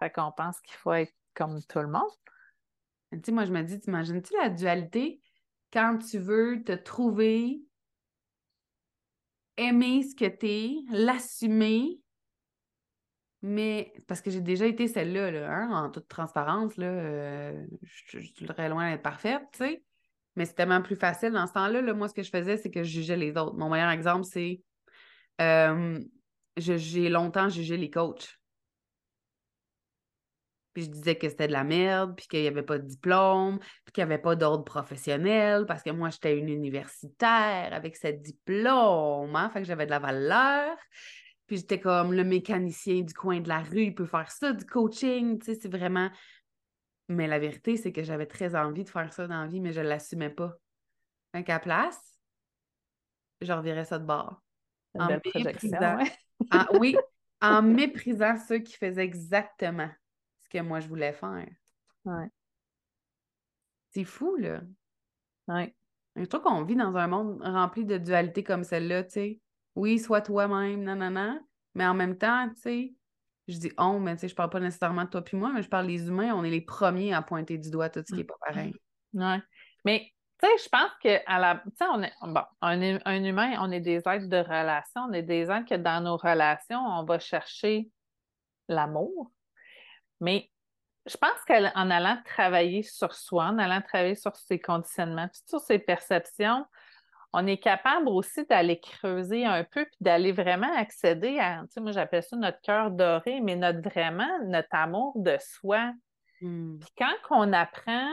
Fait 0.00 0.10
qu'on 0.10 0.32
pense 0.32 0.60
qu'il 0.62 0.74
faut 0.74 0.92
être 0.94 1.14
comme 1.34 1.62
tout 1.62 1.78
le 1.78 1.86
monde. 1.86 2.10
Tu 3.12 3.20
sais, 3.24 3.32
moi, 3.32 3.44
je 3.44 3.52
me 3.52 3.62
dis, 3.62 3.78
t'imagines-tu 3.78 4.34
la 4.36 4.48
dualité? 4.48 5.22
Quand 5.72 5.98
tu 5.98 6.18
veux 6.18 6.64
te 6.64 6.72
trouver 6.72 7.62
aimer 9.56 10.02
ce 10.02 10.14
que 10.14 10.28
tu 10.28 10.46
es, 10.46 10.74
l'assumer, 10.90 12.00
mais 13.42 13.92
parce 14.06 14.20
que 14.20 14.30
j'ai 14.30 14.40
déjà 14.40 14.66
été 14.66 14.86
celle-là, 14.86 15.30
là, 15.32 15.50
hein, 15.50 15.70
en 15.70 15.90
toute 15.90 16.08
transparence, 16.08 16.76
là, 16.76 16.86
euh, 16.86 17.66
je, 17.82 18.20
suis 18.20 18.46
très 18.46 18.68
loin 18.68 18.90
d'être 18.90 19.02
parfaite, 19.02 19.42
tu 19.52 19.58
sais. 19.58 19.84
Mais 20.36 20.46
c'est 20.46 20.54
tellement 20.54 20.80
plus 20.80 20.96
facile. 20.96 21.32
Dans 21.32 21.46
ce 21.46 21.52
temps-là, 21.52 21.82
là, 21.82 21.92
moi, 21.92 22.08
ce 22.08 22.14
que 22.14 22.22
je 22.22 22.30
faisais, 22.30 22.56
c'est 22.56 22.70
que 22.70 22.84
je 22.84 22.88
jugeais 22.90 23.16
les 23.16 23.36
autres. 23.36 23.54
Mon 23.54 23.68
meilleur 23.68 23.90
exemple, 23.90 24.24
c'est 24.24 24.62
euh, 25.40 26.00
j'ai 26.56 27.08
longtemps 27.08 27.48
jugé 27.48 27.76
les 27.76 27.90
coachs. 27.90 28.38
Puis 30.72 30.84
je 30.84 30.90
disais 30.90 31.16
que 31.16 31.28
c'était 31.28 31.48
de 31.48 31.52
la 31.52 31.64
merde, 31.64 32.14
puis 32.16 32.26
qu'il 32.26 32.40
n'y 32.40 32.48
avait 32.48 32.62
pas 32.62 32.78
de 32.78 32.86
diplôme, 32.86 33.58
puis 33.58 33.92
qu'il 33.92 34.04
n'y 34.04 34.12
avait 34.12 34.22
pas 34.22 34.36
d'ordre 34.36 34.64
professionnel, 34.64 35.66
parce 35.66 35.82
que 35.82 35.90
moi, 35.90 36.10
j'étais 36.10 36.38
une 36.38 36.48
universitaire 36.48 37.70
avec 37.72 37.96
ce 37.96 38.08
diplôme, 38.08 39.36
hein, 39.36 39.50
fait 39.50 39.60
que 39.60 39.66
j'avais 39.66 39.86
de 39.86 39.90
la 39.90 39.98
valeur. 39.98 40.76
Puis 41.46 41.58
j'étais 41.58 41.80
comme 41.80 42.12
le 42.14 42.24
mécanicien 42.24 43.02
du 43.02 43.12
coin 43.12 43.40
de 43.40 43.48
la 43.48 43.60
rue, 43.60 43.84
il 43.84 43.94
peut 43.94 44.06
faire 44.06 44.30
ça, 44.30 44.52
du 44.52 44.64
coaching, 44.64 45.38
tu 45.38 45.46
sais, 45.46 45.60
c'est 45.60 45.70
vraiment... 45.70 46.10
Mais 47.08 47.26
la 47.26 47.38
vérité, 47.38 47.76
c'est 47.76 47.92
que 47.92 48.02
j'avais 48.02 48.26
très 48.26 48.54
envie 48.54 48.84
de 48.84 48.88
faire 48.88 49.12
ça 49.12 49.26
dans 49.26 49.42
la 49.42 49.46
vie, 49.46 49.60
mais 49.60 49.72
je 49.72 49.80
ne 49.80 49.88
l'assumais 49.88 50.30
pas. 50.30 50.54
Donc, 51.34 51.50
à 51.50 51.58
place, 51.58 52.00
je 53.42 53.52
revirais 53.52 53.84
ça 53.84 53.98
de 53.98 54.06
bord. 54.06 54.40
En 54.98 55.08
méprisant... 55.08 55.98
ah, 56.50 56.68
oui, 56.78 56.96
en 57.42 57.62
méprisant 57.62 58.36
ceux 58.36 58.60
qui 58.60 58.74
faisaient 58.74 59.04
exactement 59.04 59.90
que 60.52 60.58
moi 60.60 60.80
je 60.80 60.88
voulais 60.88 61.12
faire. 61.12 61.48
Ouais. 62.04 62.28
C'est 63.90 64.04
fou, 64.04 64.36
là. 64.36 64.60
Ouais. 65.48 65.74
Je 66.16 66.24
trouve 66.24 66.42
qu'on 66.42 66.62
vit 66.62 66.76
dans 66.76 66.96
un 66.96 67.06
monde 67.06 67.40
rempli 67.42 67.84
de 67.84 67.98
dualité 67.98 68.42
comme 68.44 68.64
celle-là, 68.64 69.04
tu 69.04 69.10
sais. 69.10 69.40
Oui, 69.74 69.98
sois 69.98 70.20
toi-même, 70.20 70.82
non, 70.82 70.96
non, 70.96 71.10
non. 71.10 71.40
Mais 71.74 71.86
en 71.86 71.94
même 71.94 72.18
temps, 72.18 72.48
tu 72.50 72.60
sais, 72.60 72.94
je 73.48 73.58
dis 73.58 73.72
on, 73.78 73.98
mais 73.98 74.14
tu 74.14 74.20
sais, 74.20 74.28
je 74.28 74.34
parle 74.34 74.50
pas 74.50 74.60
nécessairement 74.60 75.04
de 75.04 75.10
toi 75.10 75.22
puis 75.22 75.36
moi, 75.36 75.50
mais 75.52 75.62
je 75.62 75.68
parle 75.68 75.86
des 75.86 76.08
humains, 76.08 76.34
on 76.34 76.44
est 76.44 76.50
les 76.50 76.60
premiers 76.60 77.14
à 77.14 77.22
pointer 77.22 77.58
du 77.58 77.70
doigt 77.70 77.88
tout 77.88 78.02
ce 78.06 78.14
qui 78.14 78.20
est 78.20 78.24
pas 78.24 78.36
pareil. 78.46 78.74
Ouais. 79.14 79.40
Mais 79.84 80.12
tu 80.42 80.48
sais, 80.48 80.64
je 80.64 80.68
pense 80.68 80.90
que 81.02 81.20
à 81.26 81.38
la. 81.38 81.62
Tu 81.64 81.70
sais, 81.76 81.84
on 81.92 82.02
est. 82.02 82.12
Bon, 82.22 82.42
un, 82.60 82.98
un, 83.04 83.24
humain, 83.24 83.56
on 83.60 83.70
est 83.70 83.80
des 83.80 83.96
êtres 83.96 84.28
de 84.28 84.38
relation. 84.38 85.02
On 85.08 85.12
est 85.12 85.22
des 85.22 85.50
êtres 85.50 85.68
que 85.68 85.74
dans 85.76 86.02
nos 86.02 86.16
relations, 86.16 86.80
on 86.80 87.04
va 87.04 87.18
chercher 87.18 87.90
l'amour. 88.68 89.30
Mais 90.22 90.48
je 91.06 91.16
pense 91.16 91.44
qu'en 91.48 91.90
allant 91.90 92.16
travailler 92.24 92.84
sur 92.84 93.12
soi, 93.14 93.46
en 93.46 93.58
allant 93.58 93.82
travailler 93.82 94.14
sur 94.14 94.36
ses 94.36 94.60
conditionnements, 94.60 95.28
sur 95.48 95.58
ses 95.60 95.80
perceptions, 95.80 96.64
on 97.32 97.46
est 97.46 97.58
capable 97.58 98.08
aussi 98.08 98.44
d'aller 98.46 98.78
creuser 98.78 99.44
un 99.44 99.64
peu 99.64 99.84
puis 99.84 99.96
d'aller 100.00 100.32
vraiment 100.32 100.72
accéder 100.76 101.38
à, 101.40 101.62
tu 101.62 101.72
sais, 101.72 101.80
moi 101.80 101.90
j'appelle 101.90 102.22
ça 102.22 102.36
notre 102.36 102.60
cœur 102.60 102.90
doré, 102.92 103.40
mais 103.40 103.56
notre 103.56 103.80
vraiment, 103.80 104.38
notre 104.44 104.68
amour 104.72 105.12
de 105.16 105.36
soi. 105.40 105.92
Hmm. 106.40 106.78
Puis 106.78 106.90
quand 106.96 107.14
on 107.30 107.52
apprend 107.52 108.10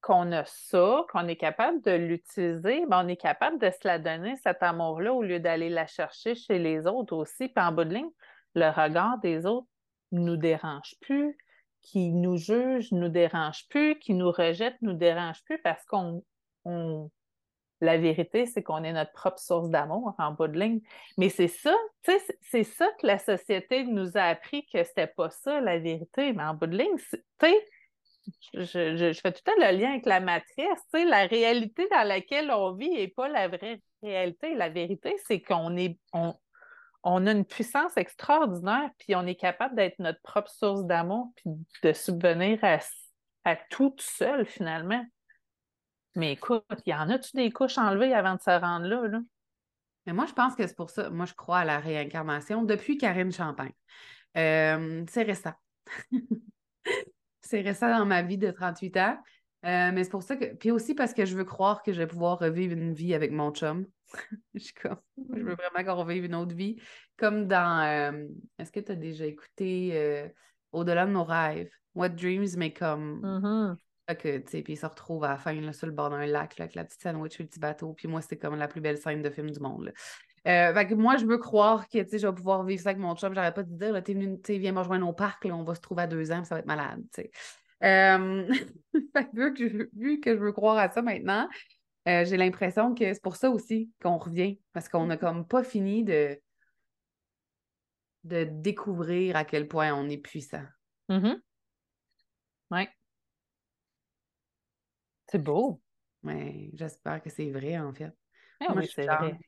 qu'on 0.00 0.32
a 0.32 0.44
ça, 0.46 1.04
qu'on 1.10 1.28
est 1.28 1.36
capable 1.36 1.82
de 1.82 1.92
l'utiliser, 1.92 2.86
ben 2.86 3.04
on 3.04 3.08
est 3.08 3.16
capable 3.16 3.58
de 3.58 3.70
se 3.70 3.86
la 3.86 3.98
donner, 3.98 4.36
cet 4.36 4.62
amour-là, 4.62 5.12
au 5.12 5.22
lieu 5.22 5.40
d'aller 5.40 5.68
la 5.68 5.86
chercher 5.86 6.34
chez 6.34 6.58
les 6.58 6.86
autres 6.86 7.14
aussi. 7.14 7.48
Puis 7.48 7.64
en 7.64 7.70
bout 7.70 7.84
de 7.84 7.94
ligne, 7.94 8.10
le 8.54 8.68
regard 8.70 9.18
des 9.18 9.46
autres 9.46 9.68
nous 10.12 10.36
dérange 10.36 10.94
plus, 11.00 11.36
qui 11.80 12.12
nous 12.12 12.36
juge 12.36 12.92
nous 12.92 13.08
dérange 13.08 13.66
plus, 13.68 13.98
qui 13.98 14.14
nous 14.14 14.30
rejette 14.30 14.76
nous 14.82 14.94
dérange 14.94 15.42
plus 15.44 15.58
parce 15.62 15.84
qu'on 15.86 16.22
la 17.82 17.98
vérité, 17.98 18.46
c'est 18.46 18.62
qu'on 18.62 18.84
est 18.84 18.92
notre 18.92 19.12
propre 19.12 19.40
source 19.40 19.68
d'amour 19.68 20.14
en 20.18 20.30
bout 20.32 20.46
de 20.46 20.58
ligne. 20.58 20.80
Mais 21.18 21.28
c'est 21.28 21.48
ça, 21.48 21.74
tu 22.04 22.12
sais, 22.12 22.38
c'est 22.40 22.62
ça 22.62 22.88
que 23.00 23.06
la 23.06 23.18
société 23.18 23.84
nous 23.84 24.16
a 24.16 24.22
appris 24.22 24.64
que 24.72 24.84
c'était 24.84 25.08
pas 25.08 25.30
ça, 25.30 25.60
la 25.60 25.80
vérité. 25.80 26.32
Mais 26.32 26.44
en 26.44 26.54
bout 26.54 26.68
de 26.68 26.78
ligne, 26.78 26.96
tu 26.96 27.18
sais, 27.40 27.66
je, 28.54 28.96
je, 28.96 29.20
fais 29.20 29.32
tout 29.32 29.42
le 29.44 29.52
temps 29.52 29.70
le 29.70 29.76
lien 29.76 29.90
avec 29.90 30.06
la 30.06 30.20
matrice, 30.20 30.80
la 30.94 31.26
réalité 31.26 31.88
dans 31.90 32.06
laquelle 32.06 32.52
on 32.52 32.72
vit 32.72 32.90
n'est 32.90 33.08
pas 33.08 33.28
la 33.28 33.48
vraie 33.48 33.80
réalité. 34.00 34.54
La 34.54 34.68
vérité, 34.68 35.16
c'est 35.26 35.40
qu'on 35.40 35.76
est, 35.76 35.98
on, 36.12 36.34
on 37.04 37.26
a 37.26 37.32
une 37.32 37.44
puissance 37.44 37.96
extraordinaire, 37.96 38.90
puis 38.98 39.14
on 39.16 39.26
est 39.26 39.34
capable 39.34 39.74
d'être 39.74 39.98
notre 39.98 40.20
propre 40.22 40.50
source 40.50 40.84
d'amour, 40.84 41.32
puis 41.36 41.50
de 41.82 41.92
subvenir 41.92 42.58
à, 42.62 43.56
tout, 43.70 43.90
tout 43.90 44.04
seul, 44.04 44.46
finalement. 44.46 45.04
Mais 46.14 46.32
écoute, 46.32 46.64
il 46.86 46.90
y 46.90 46.94
en 46.94 47.08
a-tu 47.10 47.36
des 47.36 47.50
couches 47.50 47.78
enlevées 47.78 48.14
avant 48.14 48.34
de 48.34 48.40
se 48.40 48.50
rendre 48.50 48.86
là, 48.86 49.08
là? 49.08 49.20
Mais 50.06 50.12
moi, 50.12 50.26
je 50.26 50.32
pense 50.32 50.54
que 50.54 50.66
c'est 50.66 50.76
pour 50.76 50.90
ça. 50.90 51.10
Moi, 51.10 51.26
je 51.26 51.34
crois 51.34 51.60
à 51.60 51.64
la 51.64 51.78
réincarnation 51.78 52.62
depuis 52.62 52.98
Karine 52.98 53.32
Champagne. 53.32 53.72
Euh, 54.36 55.04
c'est 55.08 55.22
récent. 55.22 55.52
c'est 57.40 57.60
récent 57.60 57.88
dans 57.88 58.04
ma 58.04 58.22
vie 58.22 58.38
de 58.38 58.50
38 58.50 58.96
ans. 58.96 59.18
Euh, 59.64 59.92
mais 59.92 60.02
c'est 60.02 60.10
pour 60.10 60.22
ça 60.22 60.36
que. 60.36 60.54
Puis 60.54 60.70
aussi 60.70 60.94
parce 60.94 61.14
que 61.14 61.24
je 61.24 61.36
veux 61.36 61.44
croire 61.44 61.82
que 61.82 61.92
je 61.92 61.98
vais 61.98 62.06
pouvoir 62.06 62.38
revivre 62.38 62.72
une 62.72 62.92
vie 62.92 63.14
avec 63.14 63.30
mon 63.30 63.52
chum. 63.52 63.86
je 64.54 64.58
suis 64.58 64.74
comme. 64.74 64.96
Je 65.16 65.40
veux 65.40 65.52
mm. 65.52 65.56
vraiment 65.56 65.84
qu'on 65.84 66.00
revive 66.00 66.24
une 66.24 66.34
autre 66.34 66.54
vie. 66.54 66.76
Comme 67.16 67.46
dans. 67.46 67.86
Euh, 67.86 68.26
est-ce 68.58 68.72
que 68.72 68.80
tu 68.80 68.92
as 68.92 68.96
déjà 68.96 69.24
écouté 69.24 69.90
euh, 69.94 70.28
Au-delà 70.72 71.06
de 71.06 71.12
nos 71.12 71.24
rêves? 71.24 71.70
What 71.94 72.10
Dreams, 72.10 72.56
mais 72.56 72.72
comme. 72.72 73.20
Mm-hmm. 73.20 73.76
Que, 74.16 74.38
tu 74.38 74.50
sais, 74.50 74.62
puis 74.62 74.74
ils 74.74 74.76
se 74.76 74.84
retrouvent 74.84 75.24
à 75.24 75.28
la 75.28 75.38
fin 75.38 75.54
là, 75.54 75.72
sur 75.72 75.86
le 75.86 75.92
bord 75.92 76.10
d'un 76.10 76.26
lac 76.26 76.58
là, 76.58 76.64
avec 76.64 76.74
la 76.74 76.84
petite 76.84 77.00
sandwich 77.00 77.38
et 77.40 77.44
le 77.44 77.48
petit 77.48 77.60
bateau. 77.60 77.94
Puis 77.94 78.08
moi, 78.08 78.20
c'était 78.20 78.36
comme 78.36 78.56
la 78.56 78.68
plus 78.68 78.82
belle 78.82 78.98
scène 78.98 79.22
de 79.22 79.30
film 79.30 79.50
du 79.50 79.60
monde. 79.60 79.90
Là. 80.44 80.74
fait 80.74 80.86
que 80.86 80.94
moi, 80.94 81.16
je 81.16 81.24
veux 81.24 81.38
croire 81.38 81.88
que 81.88 82.00
je 82.00 82.26
vais 82.26 82.34
pouvoir 82.34 82.64
vivre 82.64 82.82
ça 82.82 82.90
avec 82.90 83.00
mon 83.00 83.14
chum. 83.14 83.32
J'arrête 83.32 83.54
pas 83.54 83.62
de 83.62 83.74
dire, 83.74 84.02
t'es 84.02 84.12
venu, 84.12 84.38
viens 84.46 84.72
me 84.72 84.80
rejoindre 84.80 85.08
au 85.08 85.14
parc, 85.14 85.46
là, 85.46 85.56
on 85.56 85.62
va 85.62 85.74
se 85.74 85.80
trouver 85.80 86.02
à 86.02 86.06
deux 86.08 86.30
ans, 86.30 86.44
ça 86.44 86.56
va 86.56 86.58
être 86.58 86.66
malade. 86.66 87.02
sais. 87.14 87.30
Euh, 87.82 88.48
vu, 89.32 89.54
que 89.54 89.68
je, 89.68 89.88
vu 89.96 90.20
que 90.20 90.34
je 90.34 90.40
veux 90.40 90.52
croire 90.52 90.78
à 90.78 90.90
ça 90.90 91.02
maintenant, 91.02 91.48
euh, 92.08 92.24
j'ai 92.24 92.36
l'impression 92.36 92.94
que 92.94 93.12
c'est 93.12 93.22
pour 93.22 93.36
ça 93.36 93.50
aussi 93.50 93.90
qu'on 94.00 94.18
revient, 94.18 94.60
parce 94.72 94.88
qu'on 94.88 95.06
n'a 95.06 95.16
comme 95.16 95.46
pas 95.46 95.64
fini 95.64 96.04
de, 96.04 96.40
de 98.24 98.44
découvrir 98.44 99.36
à 99.36 99.44
quel 99.44 99.68
point 99.68 99.92
on 99.92 100.08
est 100.08 100.18
puissant. 100.18 100.64
Mm 101.08 101.34
Oui. 102.70 102.88
C'est 105.28 105.42
beau. 105.42 105.80
Ouais, 106.22 106.70
j'espère 106.74 107.22
que 107.22 107.30
c'est 107.30 107.50
vrai, 107.50 107.78
en 107.78 107.92
fait. 107.92 108.12
Ah 108.60 108.74
moi, 108.74 108.82
oui, 108.82 108.90
c'est 108.94 109.06
vrai. 109.06 109.38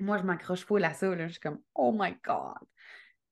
Moi, 0.00 0.18
je 0.18 0.24
m'accroche 0.24 0.66
pas 0.66 0.84
à 0.84 0.92
ça. 0.92 1.14
Là. 1.14 1.28
Je 1.28 1.32
suis 1.32 1.40
comme, 1.40 1.60
oh 1.74 1.92
my 1.96 2.14
God 2.24 2.58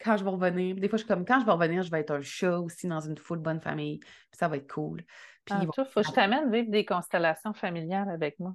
quand 0.03 0.17
je 0.17 0.25
vais 0.25 0.31
revenir. 0.31 0.77
Des 0.77 0.89
fois, 0.89 0.97
je 0.97 1.05
suis 1.05 1.09
comme, 1.09 1.25
quand 1.25 1.41
je 1.41 1.47
vais 1.47 1.53
revenir, 1.53 1.83
je 1.83 1.91
vais 1.91 2.01
être 2.01 2.11
un 2.11 2.21
chat 2.21 2.59
aussi 2.59 2.89
dans 2.89 3.01
une 3.01 3.17
foule 3.17 3.39
bonne 3.39 3.61
famille. 3.61 3.99
Puis 3.99 4.39
ça 4.39 4.49
va 4.49 4.57
être 4.57 4.73
cool. 4.73 5.03
Puis 5.45 5.55
ah, 5.59 5.65
faut 5.75 6.01
que 6.01 6.07
je 6.07 6.13
t'amène 6.13 6.51
vivre 6.51 6.71
des 6.71 6.85
constellations 6.85 7.53
familiales 7.53 8.09
avec 8.09 8.39
moi. 8.39 8.55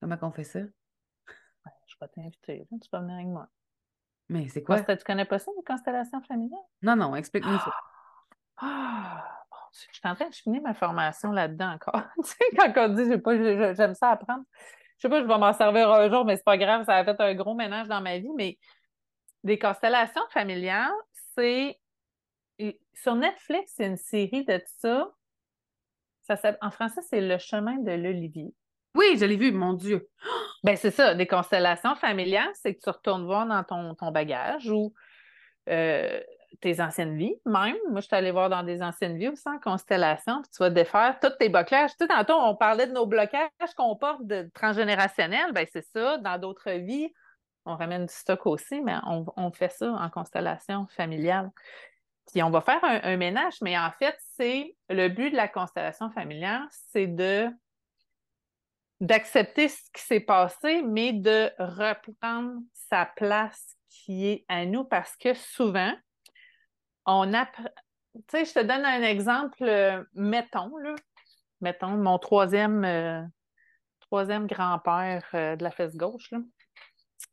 Comment 0.00 0.16
qu'on 0.16 0.32
fait 0.32 0.44
ça? 0.44 0.60
je 1.86 1.94
vais 2.00 2.08
t'inviter. 2.08 2.66
Tu 2.70 2.90
peux 2.90 2.98
venir 2.98 3.14
avec 3.14 3.26
moi. 3.26 3.48
Mais 4.28 4.48
c'est 4.48 4.62
quoi? 4.62 4.80
tu 4.80 5.04
connais 5.04 5.24
pas 5.24 5.38
ça, 5.38 5.50
les 5.56 5.64
constellations 5.64 6.20
familiales? 6.22 6.58
Non, 6.80 6.96
non, 6.96 7.14
explique-nous 7.14 7.58
ça. 7.58 7.72
Ah! 8.64 9.42
je 9.72 9.98
suis 9.98 10.08
en 10.08 10.14
train 10.14 10.28
de 10.28 10.34
finir 10.34 10.62
ma 10.62 10.74
formation 10.74 11.32
là-dedans 11.32 11.72
encore. 11.72 12.02
tu 12.24 12.30
sais, 12.30 12.44
quand 12.56 12.72
on 12.76 12.88
dit 12.90 13.04
j'aime 13.74 13.94
ça 13.94 14.10
apprendre. 14.10 14.44
Je 14.98 15.02
sais 15.02 15.08
pas, 15.08 15.20
je 15.20 15.26
vais 15.26 15.38
m'en 15.38 15.52
servir 15.52 15.90
un 15.90 16.08
jour, 16.10 16.24
mais 16.24 16.36
c'est 16.36 16.44
pas 16.44 16.58
grave, 16.58 16.84
ça 16.84 16.96
a 16.96 17.04
fait 17.04 17.20
un 17.20 17.34
gros 17.34 17.54
ménage 17.54 17.88
dans 17.88 18.00
ma 18.00 18.18
vie. 18.18 18.30
Mais 18.36 18.58
des 19.44 19.58
constellations 19.58 20.22
familiales, 20.30 20.92
c'est. 21.36 21.78
Sur 22.94 23.16
Netflix, 23.16 23.72
c'est 23.76 23.86
une 23.86 23.96
série 23.96 24.44
de 24.44 24.62
ça. 24.78 25.10
ça 26.22 26.36
en 26.60 26.70
français, 26.70 27.00
c'est 27.08 27.20
Le 27.20 27.38
chemin 27.38 27.78
de 27.78 27.90
l'Olivier. 27.90 28.54
Oui, 28.94 29.16
je 29.18 29.24
l'ai 29.24 29.36
vu, 29.36 29.52
mon 29.52 29.74
Dieu. 29.74 30.08
Ben, 30.64 30.76
c'est 30.76 30.92
ça, 30.92 31.16
des 31.16 31.26
constellations 31.26 31.96
familiales, 31.96 32.52
c'est 32.54 32.76
que 32.76 32.80
tu 32.80 32.88
retournes 32.88 33.24
voir 33.24 33.46
dans 33.46 33.64
ton, 33.64 33.96
ton 33.96 34.12
bagage 34.12 34.70
ou 34.70 34.94
euh, 35.68 36.20
tes 36.60 36.80
anciennes 36.80 37.16
vies, 37.16 37.34
même. 37.46 37.76
Moi, 37.90 38.00
je 38.00 38.06
suis 38.06 38.14
allée 38.14 38.30
voir 38.30 38.48
dans 38.48 38.62
des 38.62 38.80
anciennes 38.80 39.18
vies 39.18 39.28
aussi 39.28 39.48
en 39.48 39.58
constellation, 39.58 40.40
puis 40.40 40.50
tu 40.54 40.58
vas 40.62 40.70
défaire 40.70 41.18
tous 41.20 41.30
tes 41.38 41.48
blocages. 41.48 41.90
Tu 41.92 41.96
sais, 42.00 42.06
tantôt, 42.06 42.34
on 42.34 42.54
parlait 42.54 42.86
de 42.86 42.92
nos 42.92 43.06
blocages 43.06 43.50
qu'on 43.76 43.96
porte 43.96 44.24
de 44.24 44.48
transgénérationnels. 44.54 45.52
Ben, 45.52 45.66
c'est 45.72 45.84
ça. 45.92 46.18
Dans 46.18 46.38
d'autres 46.38 46.70
vies, 46.70 47.12
on 47.64 47.76
ramène 47.76 48.06
du 48.06 48.12
stock 48.12 48.46
aussi, 48.46 48.80
mais 48.80 48.96
on, 49.04 49.52
fait 49.52 49.70
ça 49.70 49.92
en 49.92 50.10
constellation 50.10 50.86
familiale. 50.88 51.50
Puis 52.30 52.42
on 52.42 52.50
va 52.50 52.60
faire 52.60 52.80
un, 52.82 53.16
ménage, 53.16 53.54
mais 53.62 53.76
en 53.78 53.90
fait, 53.98 54.16
c'est 54.36 54.76
le 54.88 55.08
but 55.08 55.30
de 55.30 55.36
la 55.36 55.48
constellation 55.48 56.10
familiale, 56.10 56.66
c'est 56.70 57.06
de 57.06 57.48
d'accepter 59.00 59.68
ce 59.68 59.80
qui 59.92 60.00
s'est 60.00 60.20
passé, 60.20 60.80
mais 60.82 61.12
de 61.12 61.50
reprendre 61.58 62.60
sa 62.72 63.04
place 63.04 63.76
qui 63.88 64.28
est 64.28 64.44
à 64.48 64.64
nous 64.64 64.84
parce 64.84 65.16
que 65.16 65.34
souvent, 65.34 65.92
on 67.04 67.34
a. 67.34 67.46
Tu 67.46 68.22
sais, 68.30 68.44
je 68.44 68.52
te 68.52 68.60
donne 68.60 68.84
un 68.84 69.02
exemple, 69.02 69.62
euh, 69.62 70.04
mettons, 70.14 70.76
là, 70.76 70.94
mettons, 71.60 71.96
mon 71.96 72.18
troisième, 72.18 72.84
euh, 72.84 73.22
troisième 74.00 74.46
grand-père 74.46 75.26
euh, 75.34 75.56
de 75.56 75.64
la 75.64 75.70
fesse 75.70 75.96
gauche, 75.96 76.30
là, 76.30 76.38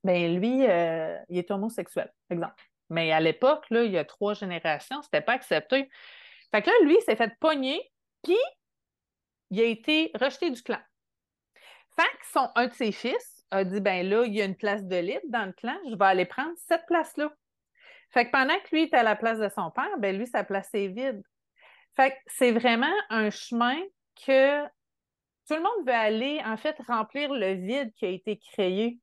Bien, 0.03 0.29
lui, 0.29 0.65
euh, 0.67 1.17
il 1.29 1.37
est 1.37 1.51
homosexuel, 1.51 2.11
exemple. 2.29 2.63
Mais 2.89 3.11
à 3.11 3.19
l'époque, 3.19 3.65
là, 3.69 3.83
il 3.83 3.91
y 3.91 3.97
a 3.97 4.05
trois 4.05 4.33
générations, 4.33 5.01
c'était 5.01 5.21
pas 5.21 5.33
accepté. 5.33 5.89
Fait 6.51 6.61
que 6.61 6.67
là, 6.67 6.73
lui, 6.83 6.95
il 6.99 7.01
s'est 7.03 7.15
fait 7.15 7.31
pogner, 7.39 7.81
puis 8.23 8.37
il 9.51 9.61
a 9.61 9.65
été 9.65 10.11
rejeté 10.15 10.49
du 10.49 10.61
clan. 10.63 10.79
Fait 11.95 12.17
que 12.17 12.25
son, 12.31 12.49
un 12.55 12.67
de 12.67 12.73
ses 12.73 12.91
fils 12.91 13.43
a 13.51 13.63
dit 13.63 13.81
ben 13.81 14.07
là, 14.07 14.25
il 14.25 14.33
y 14.33 14.41
a 14.41 14.45
une 14.45 14.55
place 14.55 14.83
de 14.83 14.95
libre 14.95 15.25
dans 15.27 15.45
le 15.45 15.53
clan, 15.53 15.77
je 15.89 15.95
vais 15.95 16.05
aller 16.05 16.25
prendre 16.25 16.53
cette 16.67 16.85
place-là. 16.85 17.31
Fait 18.11 18.25
que 18.25 18.31
pendant 18.31 18.57
que 18.59 18.75
lui 18.75 18.83
était 18.83 18.97
à 18.97 19.03
la 19.03 19.15
place 19.15 19.39
de 19.39 19.49
son 19.49 19.69
père, 19.71 19.97
ben 19.99 20.17
lui, 20.17 20.25
sa 20.25 20.43
place 20.43 20.69
est 20.73 20.87
vide. 20.87 21.21
Fait 21.95 22.11
que 22.11 22.15
c'est 22.27 22.51
vraiment 22.51 22.93
un 23.09 23.29
chemin 23.29 23.77
que 24.25 24.65
tout 24.65 25.55
le 25.55 25.61
monde 25.61 25.85
veut 25.85 25.93
aller, 25.93 26.41
en 26.45 26.57
fait, 26.57 26.75
remplir 26.87 27.33
le 27.33 27.53
vide 27.53 27.91
qui 27.95 28.05
a 28.05 28.09
été 28.09 28.37
créé. 28.37 28.99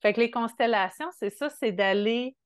Fait 0.00 0.12
que 0.12 0.20
les 0.20 0.30
constellations, 0.30 1.10
c'est 1.18 1.30
ça, 1.30 1.50
c'est 1.50 1.72
d'aller, 1.72 2.36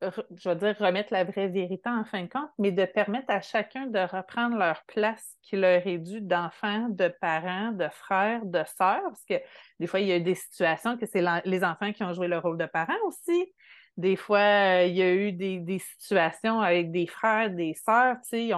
je 0.00 0.48
veux 0.48 0.54
dire, 0.54 0.76
remettre 0.78 1.12
la 1.12 1.24
vraie 1.24 1.48
vérité 1.48 1.90
en 1.90 2.04
fin 2.04 2.22
de 2.22 2.28
compte, 2.28 2.48
mais 2.58 2.72
de 2.72 2.84
permettre 2.84 3.30
à 3.30 3.40
chacun 3.40 3.86
de 3.86 3.98
reprendre 3.98 4.56
leur 4.56 4.82
place 4.84 5.36
qui 5.42 5.56
leur 5.56 5.86
est 5.86 5.98
due 5.98 6.20
d'enfants, 6.20 6.88
de 6.88 7.08
parents, 7.20 7.72
de 7.72 7.88
frères, 7.88 8.44
de 8.46 8.62
sœurs, 8.78 9.02
parce 9.02 9.24
que 9.28 9.34
des 9.78 9.86
fois, 9.86 10.00
il 10.00 10.06
y 10.06 10.12
a 10.12 10.20
des 10.20 10.36
situations 10.36 10.96
que 10.96 11.06
c'est 11.06 11.24
les 11.44 11.64
enfants 11.64 11.92
qui 11.92 12.04
ont 12.04 12.12
joué 12.12 12.28
le 12.28 12.38
rôle 12.38 12.58
de 12.58 12.66
parents 12.66 12.92
aussi. 13.06 13.52
Des 13.96 14.16
fois, 14.16 14.82
il 14.84 14.94
y 14.94 15.02
a 15.02 15.12
eu 15.12 15.32
des, 15.32 15.78
situations 15.98 16.60
avec 16.60 16.92
des 16.92 17.06
frères, 17.06 17.50
des 17.50 17.74
sœurs, 17.74 18.16
tu 18.22 18.28
sais, 18.28 18.54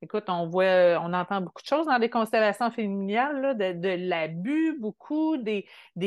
Écoute, 0.00 0.24
on 0.28 0.46
voit, 0.46 1.00
on 1.02 1.12
entend 1.12 1.40
beaucoup 1.40 1.62
de 1.62 1.66
choses 1.66 1.86
dans 1.86 1.98
les 1.98 2.10
constellations 2.10 2.70
familiales, 2.70 3.56
de, 3.58 4.08
l'abus, 4.08 4.78
beaucoup, 4.78 5.36
des, 5.36 5.64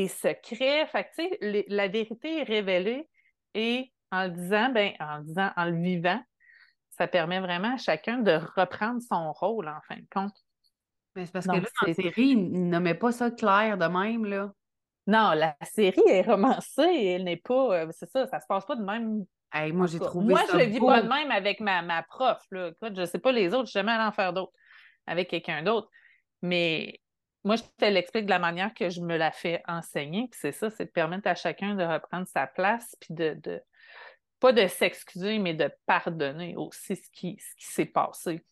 secrets. 0.08 0.88
Fait 0.88 1.04
que, 1.06 1.10
tu 1.18 1.30
sais, 1.30 1.66
la 1.68 1.88
vérité 1.90 2.40
est 2.40 2.44
révélée 2.44 3.10
et 3.54 3.92
en 4.12 4.24
le 4.24 4.30
disant, 4.30 4.70
ben, 4.70 4.94
en 5.00 5.18
le 5.18 5.24
disant, 5.24 5.52
en 5.58 5.66
le 5.66 5.82
vivant, 5.82 6.22
ça 6.92 7.08
permet 7.08 7.40
vraiment 7.40 7.74
à 7.74 7.78
chacun 7.78 8.20
de 8.20 8.40
reprendre 8.56 9.02
son 9.02 9.32
rôle, 9.34 9.68
en 9.68 9.82
fin 9.88 9.96
de 9.96 10.08
compte. 10.14 10.36
Mais 11.16 11.26
c'est 11.26 11.34
parce 11.34 11.48
que 11.48 11.52
là, 11.52 11.60
dans 11.60 11.88
la 11.88 11.94
série, 11.94 12.30
il 12.30 12.70
nommait 12.70 12.96
pas 12.96 13.12
ça 13.12 13.30
clair 13.32 13.78
de 13.78 13.86
même, 13.86 14.26
là. 14.26 14.54
Non, 15.08 15.32
la 15.32 15.56
série 15.64 16.02
est 16.08 16.22
romancée, 16.22 16.84
elle 16.84 17.26
n'est 17.26 17.38
pas. 17.38 17.82
Euh, 17.82 17.88
c'est 17.92 18.10
ça, 18.10 18.28
ça 18.28 18.40
se 18.40 18.46
passe 18.48 18.66
pas 18.66 18.76
de 18.76 18.84
même 18.84 19.26
moi, 19.74 19.88
j'ai 19.88 20.00
trouvé 20.00 20.28
Moi, 20.28 20.42
je 20.52 20.58
le 20.58 20.64
vis 20.66 20.80
pas 20.80 21.02
de 21.02 21.08
même 21.08 21.32
avec 21.32 21.60
ma, 21.60 21.82
ma 21.82 22.04
prof. 22.04 22.42
Là. 22.52 22.70
Écoute, 22.70 22.96
je 22.96 23.06
sais 23.06 23.20
pas 23.20 23.32
les 23.32 23.54
autres, 23.54 23.66
je 23.66 23.72
suis 23.72 23.80
jamais 23.80 23.92
allée 23.92 24.04
en 24.04 24.12
faire 24.12 24.34
d'autres 24.34 24.54
avec 25.08 25.30
quelqu'un 25.30 25.64
d'autre. 25.64 25.90
Mais 26.42 27.00
moi, 27.44 27.56
je 27.56 27.64
te 27.78 27.86
l'explique 27.86 28.26
de 28.26 28.30
la 28.30 28.40
manière 28.40 28.74
que 28.74 28.90
je 28.90 29.02
me 29.02 29.18
la 29.18 29.32
fais 29.32 29.62
enseigner. 29.68 30.28
Puis 30.32 30.40
c'est 30.42 30.52
ça, 30.52 30.70
c'est 30.70 30.86
de 30.86 30.92
permettre 30.92 31.28
à 31.28 31.36
chacun 31.36 31.76
de 31.76 31.84
reprendre 31.84 32.28
sa 32.28 32.48
place, 32.48 32.96
puis 33.00 33.14
de, 33.14 33.38
de 33.42 33.62
pas 34.40 34.54
de 34.54 34.68
s'excuser, 34.68 35.38
mais 35.40 35.54
de 35.54 35.70
pardonner 35.86 36.56
aussi 36.56 36.96
ce 36.96 37.10
qui, 37.12 37.38
ce 37.40 37.56
qui 37.56 37.72
s'est 37.72 37.86
passé. 37.86 38.44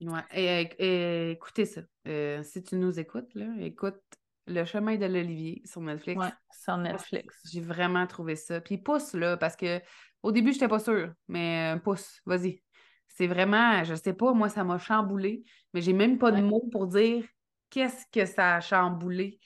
Ouais. 0.00 0.70
Et, 0.78 1.32
écoutez 1.32 1.64
ça. 1.64 1.80
Euh, 2.06 2.42
si 2.42 2.62
tu 2.62 2.76
nous 2.76 2.98
écoutes, 3.00 3.34
là, 3.34 3.46
écoute 3.60 4.00
Le 4.48 4.64
chemin 4.64 4.96
de 4.96 5.06
l'Olivier 5.06 5.62
sur 5.64 5.80
Netflix. 5.80 6.20
Ouais, 6.20 6.32
sur 6.50 6.76
Netflix. 6.78 7.40
J'ai 7.52 7.60
vraiment 7.60 8.06
trouvé 8.06 8.34
ça. 8.34 8.60
Puis 8.60 8.78
pousse, 8.78 9.12
là, 9.12 9.36
parce 9.36 9.56
que 9.56 9.80
au 10.22 10.32
début, 10.32 10.50
je 10.50 10.56
n'étais 10.56 10.68
pas 10.68 10.78
sûre, 10.78 11.12
mais 11.28 11.74
euh, 11.76 11.78
pousse, 11.78 12.20
vas-y. 12.26 12.62
C'est 13.06 13.26
vraiment, 13.26 13.84
je 13.84 13.94
sais 13.94 14.14
pas, 14.14 14.32
moi, 14.32 14.48
ça 14.48 14.64
m'a 14.64 14.78
chamboulé, 14.78 15.44
mais 15.74 15.80
j'ai 15.80 15.92
même 15.92 16.18
pas 16.18 16.30
de 16.30 16.40
mots 16.40 16.68
pour 16.72 16.86
dire 16.86 17.24
qu'est-ce 17.70 18.06
que 18.12 18.24
ça 18.24 18.56
a 18.56 18.60
chamboulé. 18.60 19.38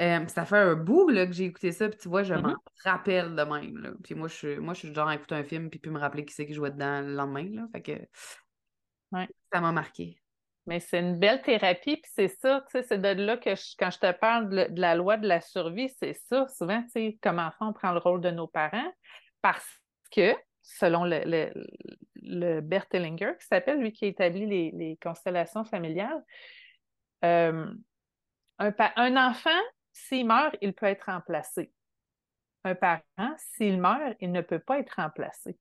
Euh, 0.00 0.26
ça 0.26 0.46
fait 0.46 0.56
un 0.56 0.74
bout 0.74 1.10
là, 1.10 1.26
que 1.26 1.32
j'ai 1.32 1.44
écouté 1.44 1.70
ça, 1.70 1.88
puis 1.88 1.98
tu 1.98 2.08
vois, 2.08 2.22
je 2.22 2.32
m'en 2.34 2.52
mm-hmm. 2.52 2.82
rappelle 2.84 3.34
de 3.34 3.42
même. 3.42 3.78
Là. 3.78 3.90
Puis 4.02 4.14
moi, 4.14 4.28
je 4.28 4.34
suis, 4.34 4.58
moi, 4.58 4.72
je 4.72 4.80
suis 4.80 4.94
genre 4.94 5.08
à 5.08 5.14
écouter 5.14 5.34
un 5.34 5.44
film, 5.44 5.68
puis 5.68 5.78
puis 5.78 5.90
me 5.90 5.98
rappeler 5.98 6.24
qui 6.24 6.34
c'est 6.34 6.46
qui 6.46 6.54
jouait 6.54 6.70
dedans 6.70 7.02
le 7.02 7.14
lendemain. 7.14 7.48
Là. 7.50 7.68
Fait 7.72 7.82
que 7.82 9.26
ça 9.52 9.60
m'a 9.60 9.72
marqué. 9.72 10.21
Mais 10.66 10.78
c'est 10.78 11.00
une 11.00 11.18
belle 11.18 11.42
thérapie, 11.42 11.96
puis 11.96 12.10
c'est 12.14 12.28
ça, 12.28 12.64
c'est 12.70 13.00
de 13.00 13.08
là 13.08 13.36
que 13.36 13.50
quand 13.78 13.90
je 13.90 13.98
te 13.98 14.12
parle 14.12 14.48
de, 14.48 14.80
la 14.80 14.94
loi 14.94 15.16
de 15.16 15.26
la 15.26 15.40
survie, 15.40 15.88
c'est 15.98 16.14
ça. 16.14 16.46
Souvent, 16.56 16.84
comme 17.20 17.40
enfant, 17.40 17.70
on 17.70 17.72
prend 17.72 17.92
le 17.92 17.98
rôle 17.98 18.20
de 18.20 18.30
nos 18.30 18.46
parents 18.46 18.92
parce 19.40 19.66
que, 20.12 20.36
selon 20.62 21.04
le, 21.04 21.50
le, 22.14 22.60
Bert 22.60 22.86
Hellinger, 22.92 23.32
qui 23.40 23.46
s'appelle, 23.46 23.80
lui 23.80 23.92
qui 23.92 24.04
a 24.04 24.08
établi 24.08 24.46
les, 24.70 24.98
constellations 25.02 25.64
familiales, 25.64 26.22
euh, 27.24 27.66
un, 28.58 29.16
enfant, 29.16 29.50
s'il 29.92 30.26
meurt, 30.26 30.56
il 30.60 30.72
peut 30.74 30.86
être 30.86 31.06
remplacé. 31.06 31.72
Un 32.62 32.76
parent, 32.76 33.02
s'il 33.36 33.80
meurt, 33.80 34.16
il 34.20 34.30
ne 34.30 34.40
peut 34.40 34.60
pas 34.60 34.78
être 34.78 34.94
remplacé. 34.96 35.58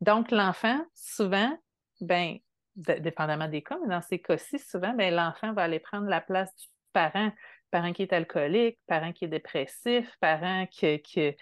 Donc, 0.00 0.32
l'enfant, 0.32 0.84
souvent, 0.94 1.56
ben, 2.00 2.38
dépendamment 2.76 3.48
des 3.48 3.62
cas, 3.62 3.78
mais 3.82 3.88
dans 3.88 4.02
ces 4.02 4.18
cas-ci, 4.18 4.58
souvent, 4.58 4.92
ben, 4.92 5.14
l'enfant 5.14 5.52
va 5.52 5.62
aller 5.62 5.80
prendre 5.80 6.06
la 6.08 6.20
place 6.20 6.54
du 6.56 6.66
parent, 6.92 7.32
parent 7.70 7.92
qui 7.92 8.02
est 8.02 8.12
alcoolique, 8.12 8.78
parent 8.86 9.12
qui 9.12 9.24
est 9.24 9.28
dépressif, 9.28 10.14
parent 10.20 10.66
qui, 10.66 11.00
qui, 11.00 11.34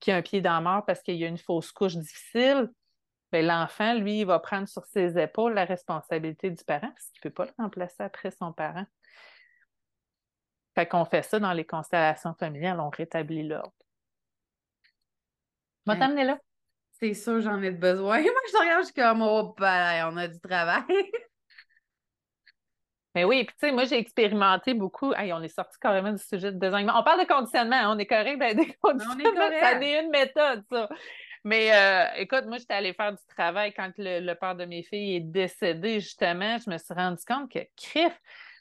qui 0.00 0.10
a 0.10 0.16
un 0.16 0.22
pied 0.22 0.40
dans 0.40 0.54
la 0.54 0.60
mort 0.60 0.84
parce 0.84 1.02
qu'il 1.02 1.16
y 1.16 1.24
a 1.24 1.28
une 1.28 1.38
fausse 1.38 1.72
couche 1.72 1.96
difficile, 1.96 2.68
ben, 3.30 3.46
l'enfant, 3.46 3.94
lui, 3.94 4.20
il 4.20 4.26
va 4.26 4.38
prendre 4.38 4.68
sur 4.68 4.84
ses 4.84 5.18
épaules 5.18 5.54
la 5.54 5.64
responsabilité 5.64 6.50
du 6.50 6.62
parent 6.64 6.88
parce 6.88 7.10
qu'il 7.10 7.20
ne 7.24 7.30
peut 7.30 7.34
pas 7.34 7.46
le 7.46 7.62
remplacer 7.62 8.02
après 8.02 8.30
son 8.30 8.52
parent. 8.52 8.84
Fait 10.74 10.86
qu'on 10.86 11.04
fait 11.04 11.22
ça 11.22 11.38
dans 11.38 11.52
les 11.52 11.64
constellations 11.64 12.34
familiales, 12.34 12.80
on 12.80 12.90
rétablit 12.90 13.42
l'ordre. 13.42 13.72
Va 15.86 15.96
t'amener 15.96 16.24
là. 16.24 16.38
C'est 17.02 17.14
sûr, 17.14 17.40
j'en 17.40 17.60
ai 17.60 17.72
besoin. 17.72 18.18
Moi, 18.22 18.30
je 18.52 18.58
regarde, 18.58 18.82
je 18.82 18.92
suis 18.92 18.94
comme, 18.94 19.22
oh, 19.22 19.56
ben, 19.58 20.08
on 20.12 20.16
a 20.16 20.28
du 20.28 20.38
travail. 20.38 20.84
Mais 23.16 23.24
oui, 23.24 23.42
puis 23.42 23.56
tu 23.60 23.66
sais, 23.66 23.72
moi, 23.72 23.84
j'ai 23.86 23.98
expérimenté 23.98 24.72
beaucoup. 24.72 25.12
Hey, 25.12 25.32
on 25.32 25.42
est 25.42 25.48
sorti 25.48 25.76
carrément 25.80 26.12
du 26.12 26.22
sujet 26.22 26.52
de 26.52 26.58
désengagements. 26.58 27.00
On 27.00 27.02
parle 27.02 27.22
de 27.22 27.26
conditionnement, 27.26 27.74
hein, 27.74 27.92
on 27.96 27.98
est 27.98 28.06
correct 28.06 28.38
ben, 28.38 28.56
des 28.56 28.72
conditionnements. 28.80 29.30
On 29.36 29.50
est 29.50 29.60
ça 29.60 29.82
est 29.82 30.00
une 30.00 30.10
méthode, 30.10 30.62
ça. 30.70 30.88
Mais 31.42 31.74
euh, 31.74 32.06
écoute, 32.18 32.44
moi, 32.46 32.58
j'étais 32.58 32.74
allée 32.74 32.92
faire 32.92 33.10
du 33.10 33.26
travail 33.36 33.74
quand 33.74 33.90
le, 33.98 34.34
père 34.34 34.54
de 34.54 34.64
mes 34.64 34.84
filles 34.84 35.16
est 35.16 35.20
décédé, 35.20 35.98
justement. 35.98 36.56
Je 36.64 36.70
me 36.70 36.78
suis 36.78 36.94
rendu 36.94 37.24
compte 37.26 37.50
que, 37.50 37.58
crif, 37.76 38.16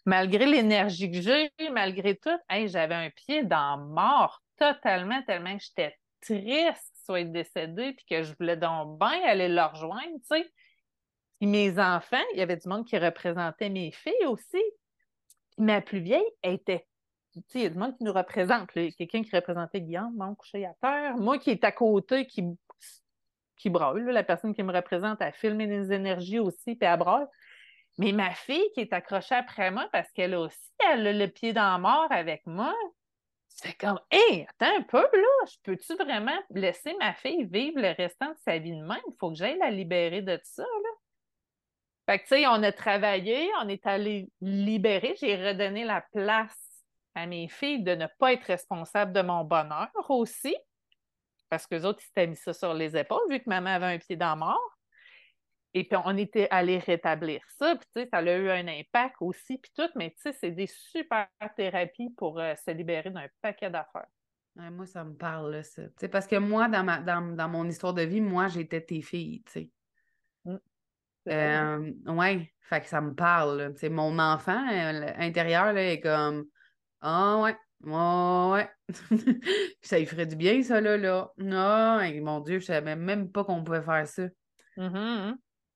malgré 0.07 0.47
l'énergie 0.47 1.11
que 1.11 1.21
j'ai, 1.21 1.51
malgré 1.71 2.17
tout, 2.17 2.39
hey, 2.49 2.67
j'avais 2.67 2.95
un 2.95 3.11
pied 3.11 3.43
dans 3.43 3.77
mort 3.77 4.41
totalement, 4.57 5.21
tellement 5.27 5.55
j'étais 5.59 5.95
triste 6.21 6.90
soit 7.05 7.23
décédé 7.23 7.93
puis 7.93 8.05
que 8.09 8.23
je 8.23 8.33
voulais 8.39 8.57
donc 8.57 8.99
bien 8.99 9.21
aller 9.25 9.47
le 9.47 9.61
rejoindre, 9.63 10.17
tu 10.29 10.37
sais 10.37 10.51
mes 11.45 11.79
enfants, 11.79 12.23
il 12.33 12.39
y 12.39 12.41
avait 12.41 12.57
du 12.57 12.67
monde 12.67 12.85
qui 12.85 12.97
représentait 12.97 13.69
mes 13.69 13.91
filles 13.91 14.25
aussi. 14.27 14.61
ma 15.57 15.81
plus 15.81 15.99
vieille, 15.99 16.23
était. 16.43 16.87
Il 17.35 17.61
y 17.61 17.65
a 17.65 17.69
du 17.69 17.77
monde 17.77 17.95
qui 17.97 18.03
nous 18.03 18.13
représente. 18.13 18.69
Quelqu'un 18.71 19.23
qui 19.23 19.35
représentait 19.35 19.81
Guillaume, 19.81 20.13
mon 20.15 20.35
couché 20.35 20.65
à 20.65 20.73
terre. 20.81 21.15
Moi 21.17 21.39
qui 21.39 21.49
est 21.49 21.63
à 21.63 21.71
côté, 21.71 22.25
qui, 22.27 22.43
qui 23.55 23.69
brûle. 23.69 24.05
La 24.05 24.23
personne 24.23 24.53
qui 24.53 24.63
me 24.63 24.73
représente, 24.73 25.21
a 25.21 25.31
filmé 25.31 25.67
des 25.67 25.93
énergies 25.93 26.39
aussi, 26.39 26.75
puis 26.75 26.87
elle 26.87 26.99
brûle. 26.99 27.27
Mais 27.97 28.11
ma 28.11 28.31
fille 28.31 28.69
qui 28.73 28.81
est 28.81 28.93
accrochée 28.93 29.35
après 29.35 29.69
moi 29.69 29.87
parce 29.91 30.09
qu'elle 30.11 30.35
aussi, 30.35 30.57
elle 30.91 31.07
a 31.07 31.13
le 31.13 31.27
pied 31.27 31.53
dans 31.53 31.71
la 31.71 31.77
mort 31.77 32.07
avec 32.09 32.45
moi. 32.45 32.73
C'est 33.63 33.73
comme, 33.73 33.99
hé, 34.09 34.47
attends 34.49 34.75
un 34.77 34.81
peu, 34.81 34.97
là, 34.97 35.45
peux-tu 35.61 35.93
vraiment 35.93 36.37
laisser 36.49 36.95
ma 36.99 37.13
fille 37.13 37.45
vivre 37.45 37.79
le 37.79 37.93
restant 37.95 38.29
de 38.29 38.37
sa 38.43 38.57
vie 38.57 38.71
de 38.71 38.83
même? 38.83 38.97
Il 39.07 39.13
faut 39.19 39.29
que 39.29 39.35
j'aille 39.35 39.59
la 39.59 39.69
libérer 39.69 40.23
de 40.23 40.39
ça, 40.41 40.63
là. 40.63 40.89
Fait 42.09 42.17
que, 42.17 42.23
tu 42.23 42.29
sais, 42.29 42.47
on 42.47 42.63
a 42.63 42.71
travaillé, 42.71 43.51
on 43.61 43.69
est 43.69 43.85
allé 43.85 44.31
libérer, 44.41 45.15
j'ai 45.21 45.35
redonné 45.35 45.83
la 45.83 46.01
place 46.11 46.57
à 47.13 47.27
mes 47.27 47.47
filles 47.49 47.83
de 47.83 47.93
ne 47.93 48.07
pas 48.17 48.33
être 48.33 48.45
responsables 48.45 49.13
de 49.13 49.21
mon 49.21 49.43
bonheur 49.43 49.91
aussi, 50.09 50.55
parce 51.47 51.67
que 51.67 51.75
autres, 51.85 51.99
ils 52.01 52.05
s'étaient 52.05 52.27
mis 52.27 52.37
ça 52.37 52.53
sur 52.53 52.73
les 52.73 52.97
épaules, 52.97 53.29
vu 53.29 53.39
que 53.39 53.47
maman 53.47 53.75
avait 53.75 53.93
un 53.93 53.99
pied 53.99 54.15
dans 54.15 54.37
mort. 54.37 54.70
Et 55.73 55.85
puis, 55.85 55.97
on 56.03 56.17
était 56.17 56.47
allé 56.51 56.79
rétablir 56.79 57.41
ça. 57.57 57.75
Puis, 57.75 57.87
tu 57.95 58.01
sais, 58.01 58.09
ça 58.11 58.17
a 58.17 58.37
eu 58.37 58.49
un 58.49 58.67
impact 58.67 59.15
aussi, 59.21 59.57
puis 59.57 59.71
tout. 59.75 59.89
Mais, 59.95 60.11
tu 60.11 60.21
sais, 60.21 60.33
c'est 60.33 60.51
des 60.51 60.67
super 60.67 61.27
thérapies 61.55 62.09
pour 62.17 62.39
euh, 62.39 62.53
se 62.55 62.71
libérer 62.71 63.09
d'un 63.09 63.27
paquet 63.41 63.69
d'affaires. 63.69 64.07
moi, 64.55 64.85
ça 64.85 65.03
me 65.03 65.13
parle, 65.13 65.63
ça. 65.63 65.83
Tu 65.83 65.93
sais, 65.97 66.07
parce 66.09 66.27
que 66.27 66.35
moi, 66.35 66.67
dans, 66.67 66.83
ma, 66.83 66.99
dans, 66.99 67.21
dans 67.35 67.49
mon 67.49 67.67
histoire 67.67 67.93
de 67.93 68.01
vie, 68.01 68.21
moi, 68.21 68.49
j'étais 68.49 68.81
tes 68.81 69.01
filles, 69.01 69.43
tu 69.45 69.51
sais. 69.51 69.69
Mm. 70.45 70.57
Euh, 71.29 71.91
ouais, 72.07 72.51
fait 72.61 72.81
que 72.81 72.87
ça 72.87 72.99
me 72.99 73.13
parle. 73.13 73.73
C'est 73.77 73.89
mon 73.89 74.17
enfant 74.19 74.67
euh, 74.71 75.11
intérieur 75.17 75.71
là, 75.73 75.91
est 75.91 75.99
comme 75.99 76.45
Ah 76.99 77.39
ouais, 77.41 77.55
ouais, 77.83 78.69
ça 79.81 79.99
lui 79.99 80.05
ferait 80.05 80.25
du 80.25 80.35
bien, 80.35 80.61
ça 80.63 80.81
là. 80.81 80.97
là. 80.97 81.31
Non, 81.37 81.99
mon 82.23 82.39
Dieu, 82.39 82.59
je 82.59 82.65
savais 82.65 82.95
même 82.95 83.31
pas 83.31 83.43
qu'on 83.43 83.63
pouvait 83.63 83.83
faire 83.83 84.07
ça. 84.07 84.23
Mm-hmm. 84.77 85.35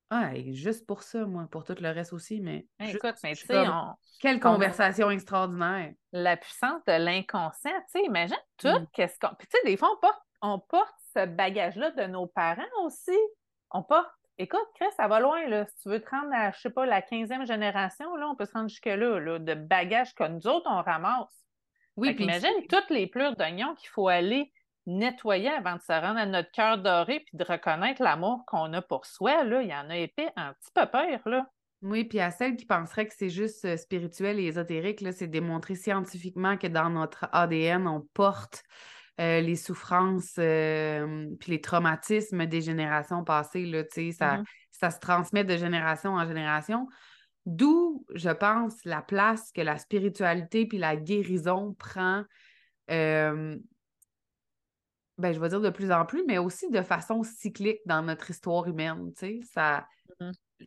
Ah, 0.09 0.31
juste 0.51 0.85
pour 0.85 1.01
ça, 1.03 1.25
moi, 1.25 1.47
pour 1.49 1.63
tout 1.63 1.75
le 1.79 1.89
reste 1.89 2.13
aussi, 2.13 2.39
mais. 2.39 2.67
écoute, 2.79 3.15
mais 3.23 3.35
tu 3.35 3.47
sais, 3.47 3.65
quelle 4.19 4.39
conversation 4.39 5.09
extraordinaire. 5.09 5.93
La 6.11 6.37
puissance 6.37 6.83
de 6.87 6.93
l'inconscient, 6.93 7.71
tu 7.91 7.99
sais, 7.99 8.05
imagine 8.05 8.37
tout, 8.57 8.67
mm. 8.67 8.87
qu'est-ce 8.93 9.19
qu'on. 9.19 9.33
Puis 9.35 9.47
tu 9.47 9.57
sais, 9.57 9.65
des 9.65 9.77
fois, 9.77 9.89
on 9.91 9.99
porte, 9.99 10.21
on 10.41 10.59
porte 10.59 10.93
ce 11.15 11.25
bagage-là 11.25 11.91
de 11.91 12.03
nos 12.03 12.27
parents 12.27 12.63
aussi. 12.83 13.17
On 13.71 13.83
porte 13.83 14.09
Écoute, 14.37 14.67
Chris, 14.75 14.91
ça 14.97 15.07
va 15.07 15.21
loin, 15.21 15.47
là. 15.47 15.65
Si 15.65 15.83
tu 15.83 15.89
veux 15.89 16.01
te 16.01 16.09
rendre 16.09 16.33
à, 16.33 16.51
je 16.51 16.59
sais 16.59 16.69
pas, 16.69 16.85
la 16.85 16.99
15e 16.99 17.47
génération, 17.47 18.15
là, 18.17 18.27
on 18.27 18.35
peut 18.35 18.45
se 18.45 18.51
rendre 18.51 18.67
jusque-là, 18.67 19.17
là, 19.17 19.39
de 19.39 19.53
bagages 19.53 20.13
que 20.13 20.27
nous 20.27 20.45
autres, 20.47 20.69
on 20.69 20.81
ramasse. 20.81 21.45
Oui, 21.95 22.13
puis 22.13 22.25
imagine 22.25 22.67
toutes 22.69 22.89
les 22.89 23.07
pleurs 23.07 23.37
d'oignons 23.37 23.73
qu'il 23.75 23.87
faut 23.87 24.09
aller 24.09 24.51
nettoyer 24.85 25.49
avant 25.49 25.75
de 25.75 25.81
se 25.81 25.91
rendre 25.91 26.19
à 26.19 26.25
notre 26.25 26.51
cœur 26.51 26.77
doré 26.77 27.21
puis 27.21 27.37
de 27.37 27.43
reconnaître 27.43 28.01
l'amour 28.01 28.43
qu'on 28.45 28.71
a 28.73 28.81
pour 28.81 29.05
soi, 29.05 29.43
là, 29.43 29.61
il 29.61 29.69
y 29.69 29.75
en 29.75 29.89
a 29.89 29.97
épais 29.97 30.31
un 30.35 30.53
petit 30.53 30.71
peu 30.73 30.85
peur, 30.85 31.19
là. 31.25 31.49
Oui, 31.81 32.03
puis 32.05 32.19
à 32.19 32.31
celles 32.31 32.55
qui 32.55 32.65
penseraient 32.65 33.07
que 33.07 33.13
c'est 33.15 33.29
juste 33.29 33.65
euh, 33.65 33.77
spirituel 33.77 34.39
et 34.39 34.45
ésotérique, 34.45 35.03
c'est 35.11 35.27
démontré 35.27 35.75
scientifiquement 35.75 36.57
que 36.57 36.67
dans 36.67 36.89
notre 36.89 37.27
ADN, 37.31 37.87
on 37.87 38.01
porte 38.13 38.63
euh, 39.21 39.39
les 39.41 39.55
souffrances 39.55 40.35
euh, 40.39 41.27
puis 41.39 41.51
les 41.51 41.61
traumatismes 41.61 42.45
des 42.47 42.61
générations 42.61 43.23
passées, 43.23 43.65
là, 43.65 43.83
ça, 44.11 44.37
Mhm. 44.37 44.43
ça 44.71 44.89
se 44.89 44.99
transmet 44.99 45.43
de 45.43 45.57
génération 45.57 46.13
en 46.15 46.25
génération. 46.27 46.87
D'où, 47.45 48.05
je 48.15 48.31
pense, 48.31 48.83
la 48.85 49.01
place 49.01 49.51
que 49.51 49.61
la 49.61 49.77
spiritualité 49.77 50.65
puis 50.65 50.79
la 50.79 50.95
guérison 50.95 51.75
prend, 51.77 52.23
euh, 52.89 53.55
ben, 55.17 55.33
je 55.33 55.39
vais 55.39 55.49
dire 55.49 55.61
de 55.61 55.69
plus 55.69 55.91
en 55.91 56.05
plus, 56.05 56.23
mais 56.27 56.37
aussi 56.37 56.69
de 56.69 56.81
façon 56.81 57.23
cyclique 57.23 57.79
dans 57.85 58.01
notre 58.01 58.29
histoire 58.29 58.67
humaine, 58.67 59.11
tu 59.13 59.19
sais, 59.19 59.39
ça... 59.53 59.87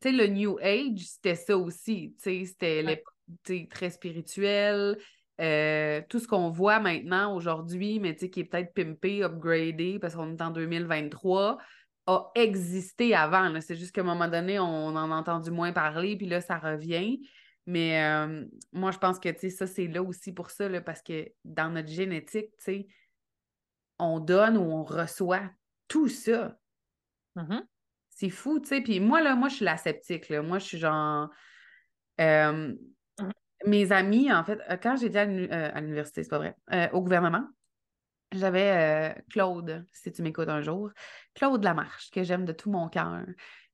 Sais, 0.02 0.12
le 0.12 0.26
New 0.26 0.58
Age, 0.60 0.98
c'était 0.98 1.34
ça 1.34 1.56
aussi, 1.56 2.14
tu 2.18 2.22
sais, 2.22 2.44
c'était 2.44 2.82
Ouais. 2.84 3.02
l'époque, 3.46 3.68
très 3.70 3.90
spirituel, 3.90 4.98
euh, 5.40 6.02
tout 6.08 6.18
ce 6.18 6.28
qu'on 6.28 6.50
voit 6.50 6.78
maintenant, 6.80 7.34
aujourd'hui, 7.34 7.98
mais 7.98 8.14
tu 8.14 8.20
sais, 8.20 8.30
qui 8.30 8.40
est 8.40 8.44
peut-être 8.44 8.74
pimpé, 8.74 9.22
upgradé, 9.22 9.98
parce 9.98 10.14
qu'on 10.14 10.30
est 10.36 10.42
en 10.42 10.50
2023, 10.50 11.58
a 12.06 12.30
existé 12.34 13.14
avant. 13.14 13.60
C'est 13.60 13.76
juste 13.76 13.92
qu'à 13.92 14.00
un 14.00 14.04
moment 14.04 14.28
donné, 14.28 14.58
on 14.58 14.64
en 14.88 15.10
a 15.10 15.14
entendu 15.14 15.50
moins 15.50 15.72
parler, 15.72 16.16
puis 16.16 16.26
là, 16.26 16.40
ça 16.40 16.58
revient. 16.58 17.20
Mais 17.66 18.02
euh, 18.02 18.44
moi, 18.72 18.90
je 18.92 18.98
pense 18.98 19.18
que, 19.18 19.28
tu 19.28 19.40
sais, 19.40 19.50
ça, 19.50 19.66
c'est 19.66 19.86
là 19.86 20.02
aussi 20.02 20.32
pour 20.32 20.50
ça, 20.50 20.68
là, 20.68 20.80
parce 20.80 21.02
que 21.02 21.28
dans 21.44 21.70
notre 21.70 21.90
génétique, 21.90 22.50
tu 22.58 22.64
sais, 22.64 22.86
on 23.98 24.20
donne 24.20 24.56
ou 24.56 24.62
on 24.62 24.84
reçoit 24.84 25.50
tout 25.88 26.08
ça. 26.08 26.56
Mhm. 27.36 27.66
C'est 28.10 28.30
fou, 28.30 28.58
tu 28.60 28.68
sais. 28.68 28.80
Puis 28.80 29.00
moi, 29.00 29.20
là, 29.20 29.34
moi, 29.36 29.48
je 29.48 29.56
suis 29.56 29.64
la 29.64 29.76
sceptique, 29.76 30.28
là. 30.28 30.42
Moi, 30.42 30.58
je 30.58 30.64
suis 30.64 30.78
genre... 30.78 31.28
euh, 32.20 32.74
Mhm. 33.20 33.32
mes 33.66 33.90
amis, 33.92 34.32
en 34.32 34.44
fait, 34.44 34.60
euh, 34.70 34.76
quand 34.76 34.96
j'étais 34.96 35.26
euh, 35.26 35.70
à 35.74 35.80
l'université, 35.80 36.22
c'est 36.22 36.28
pas 36.30 36.38
vrai, 36.38 36.54
euh, 36.72 36.88
au 36.92 37.02
gouvernement, 37.02 37.44
j'avais 38.32 39.16
euh, 39.16 39.22
Claude, 39.30 39.84
si 39.92 40.12
tu 40.12 40.22
m'écoutes 40.22 40.48
un 40.48 40.60
jour, 40.60 40.90
Claude 41.34 41.64
Lamarche, 41.64 42.10
que 42.10 42.22
j'aime 42.22 42.44
de 42.44 42.52
tout 42.52 42.70
mon 42.70 42.88
cœur, 42.88 43.24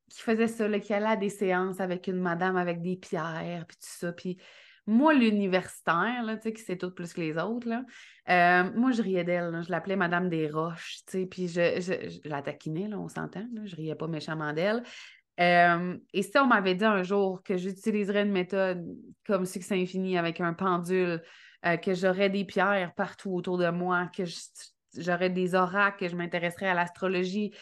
qui 0.09 0.21
faisait 0.23 0.49
ça, 0.49 0.69
là, 0.69 0.79
qui 0.81 0.95
allait 0.95 1.07
à 1.07 1.17
des 1.17 1.29
séances 1.29 1.81
avec 1.81 2.07
une 2.07 2.21
madame 2.21 2.57
avec 2.57 2.81
des 2.81 2.97
pierres, 2.97 3.65
puis 3.67 3.77
tout 3.77 3.89
ça. 3.89 4.13
Puis 4.13 4.39
moi, 4.87 5.15
l'universitaire, 5.15 6.23
là, 6.25 6.37
tu 6.37 6.43
sais, 6.43 6.53
qui 6.53 6.63
sait 6.63 6.77
tout 6.77 6.91
plus 6.91 7.13
que 7.13 7.21
les 7.21 7.37
autres, 7.39 7.69
là, 7.69 7.85
euh, 8.29 8.71
moi, 8.75 8.93
je 8.93 9.03
riais 9.03 9.25
d'elle, 9.25 9.63
je 9.65 9.71
l'appelais 9.71 9.97
Madame 9.97 10.29
des 10.29 10.49
Roches, 10.49 10.99
tu 11.07 11.21
sais, 11.21 11.27
puis 11.27 11.49
je, 11.49 11.81
je, 11.81 12.29
la 12.29 12.43
taquinais, 12.43 12.89
là, 12.89 12.99
on 12.99 13.09
s'entend, 13.09 13.47
je 13.65 13.77
riais 13.77 13.95
pas 13.95 14.07
méchamment 14.07 14.53
d'elle. 14.53 14.83
Euh, 15.41 15.97
et 16.13 16.23
si 16.23 16.39
on 16.39 16.47
m'avait 16.47 16.75
dit 16.75 16.85
un 16.85 17.03
jour 17.03 17.43
que 17.43 17.57
j'utiliserais 17.57 18.23
une 18.23 18.31
méthode 18.31 18.87
comme 19.27 19.47
Succès 19.47 19.75
Infini 19.75 20.17
avec 20.17 20.41
un 20.41 20.53
pendule, 20.53 21.23
euh, 21.67 21.77
que 21.77 21.95
j'aurais 21.95 22.31
des 22.31 22.45
pierres 22.45 22.93
partout 22.95 23.33
autour 23.33 23.59
de 23.59 23.69
moi, 23.71 24.11
que 24.15 24.25
j'aurais 24.97 25.31
des 25.31 25.55
oracles, 25.55 26.05
que 26.05 26.09
je 26.09 26.17
m'intéresserais 26.17 26.69
à 26.69 26.75
l'astrologie, 26.75 27.53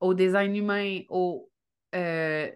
au 0.00 0.14
design 0.14 0.56
humain, 0.56 1.00
au, 1.10 1.50
euh, 1.94 2.50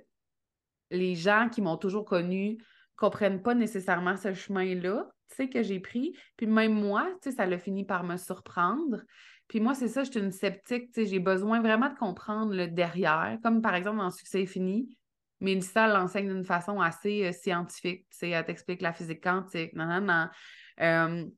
les 0.91 1.15
gens 1.15 1.49
qui 1.53 1.61
m'ont 1.61 1.77
toujours 1.77 2.05
connue 2.05 2.59
comprennent 2.97 3.43
pas 3.43 3.55
nécessairement 3.55 4.17
ce 4.17 4.33
chemin-là, 4.35 5.09
tu 5.31 5.37
sais, 5.37 5.49
que 5.49 5.63
j'ai 5.63 5.81
pris. 5.81 6.17
Puis 6.37 6.47
même 6.47 6.75
moi, 6.75 7.09
tu 7.23 7.31
sais, 7.31 7.37
ça 7.37 7.47
l'a 7.47 7.59
fini 7.59 7.85
par 7.85 8.05
me 8.05 8.17
surprendre. 8.17 9.03
Puis 9.49 9.61
moi, 9.61 9.75
c'est 9.75 9.89
ça, 9.89 10.05
je 10.05 10.11
suis 10.11 10.21
une 10.21 10.33
sceptique, 10.33 10.93
tu 10.93 11.03
sais, 11.03 11.07
j'ai 11.07 11.19
besoin 11.19 11.61
vraiment 11.61 11.91
de 11.91 11.99
comprendre 11.99 12.55
le 12.55 12.67
derrière, 12.67 13.39
comme 13.43 13.61
par 13.61 13.75
exemple 13.75 13.99
dans 13.99 14.11
Succès 14.11 14.47
fini. 14.47 14.97
Mélissa 15.41 15.87
l'enseigne 15.87 16.29
d'une 16.29 16.45
façon 16.45 16.81
assez 16.81 17.25
euh, 17.27 17.33
scientifique, 17.33 18.07
tu 18.11 18.19
sais, 18.19 18.31
elle 18.31 18.45
t'explique 18.45 18.81
la 18.81 18.93
physique 18.93 19.23
quantique, 19.23 19.75
non, 19.75 19.87
non, 19.87 20.01
non. 20.01 20.29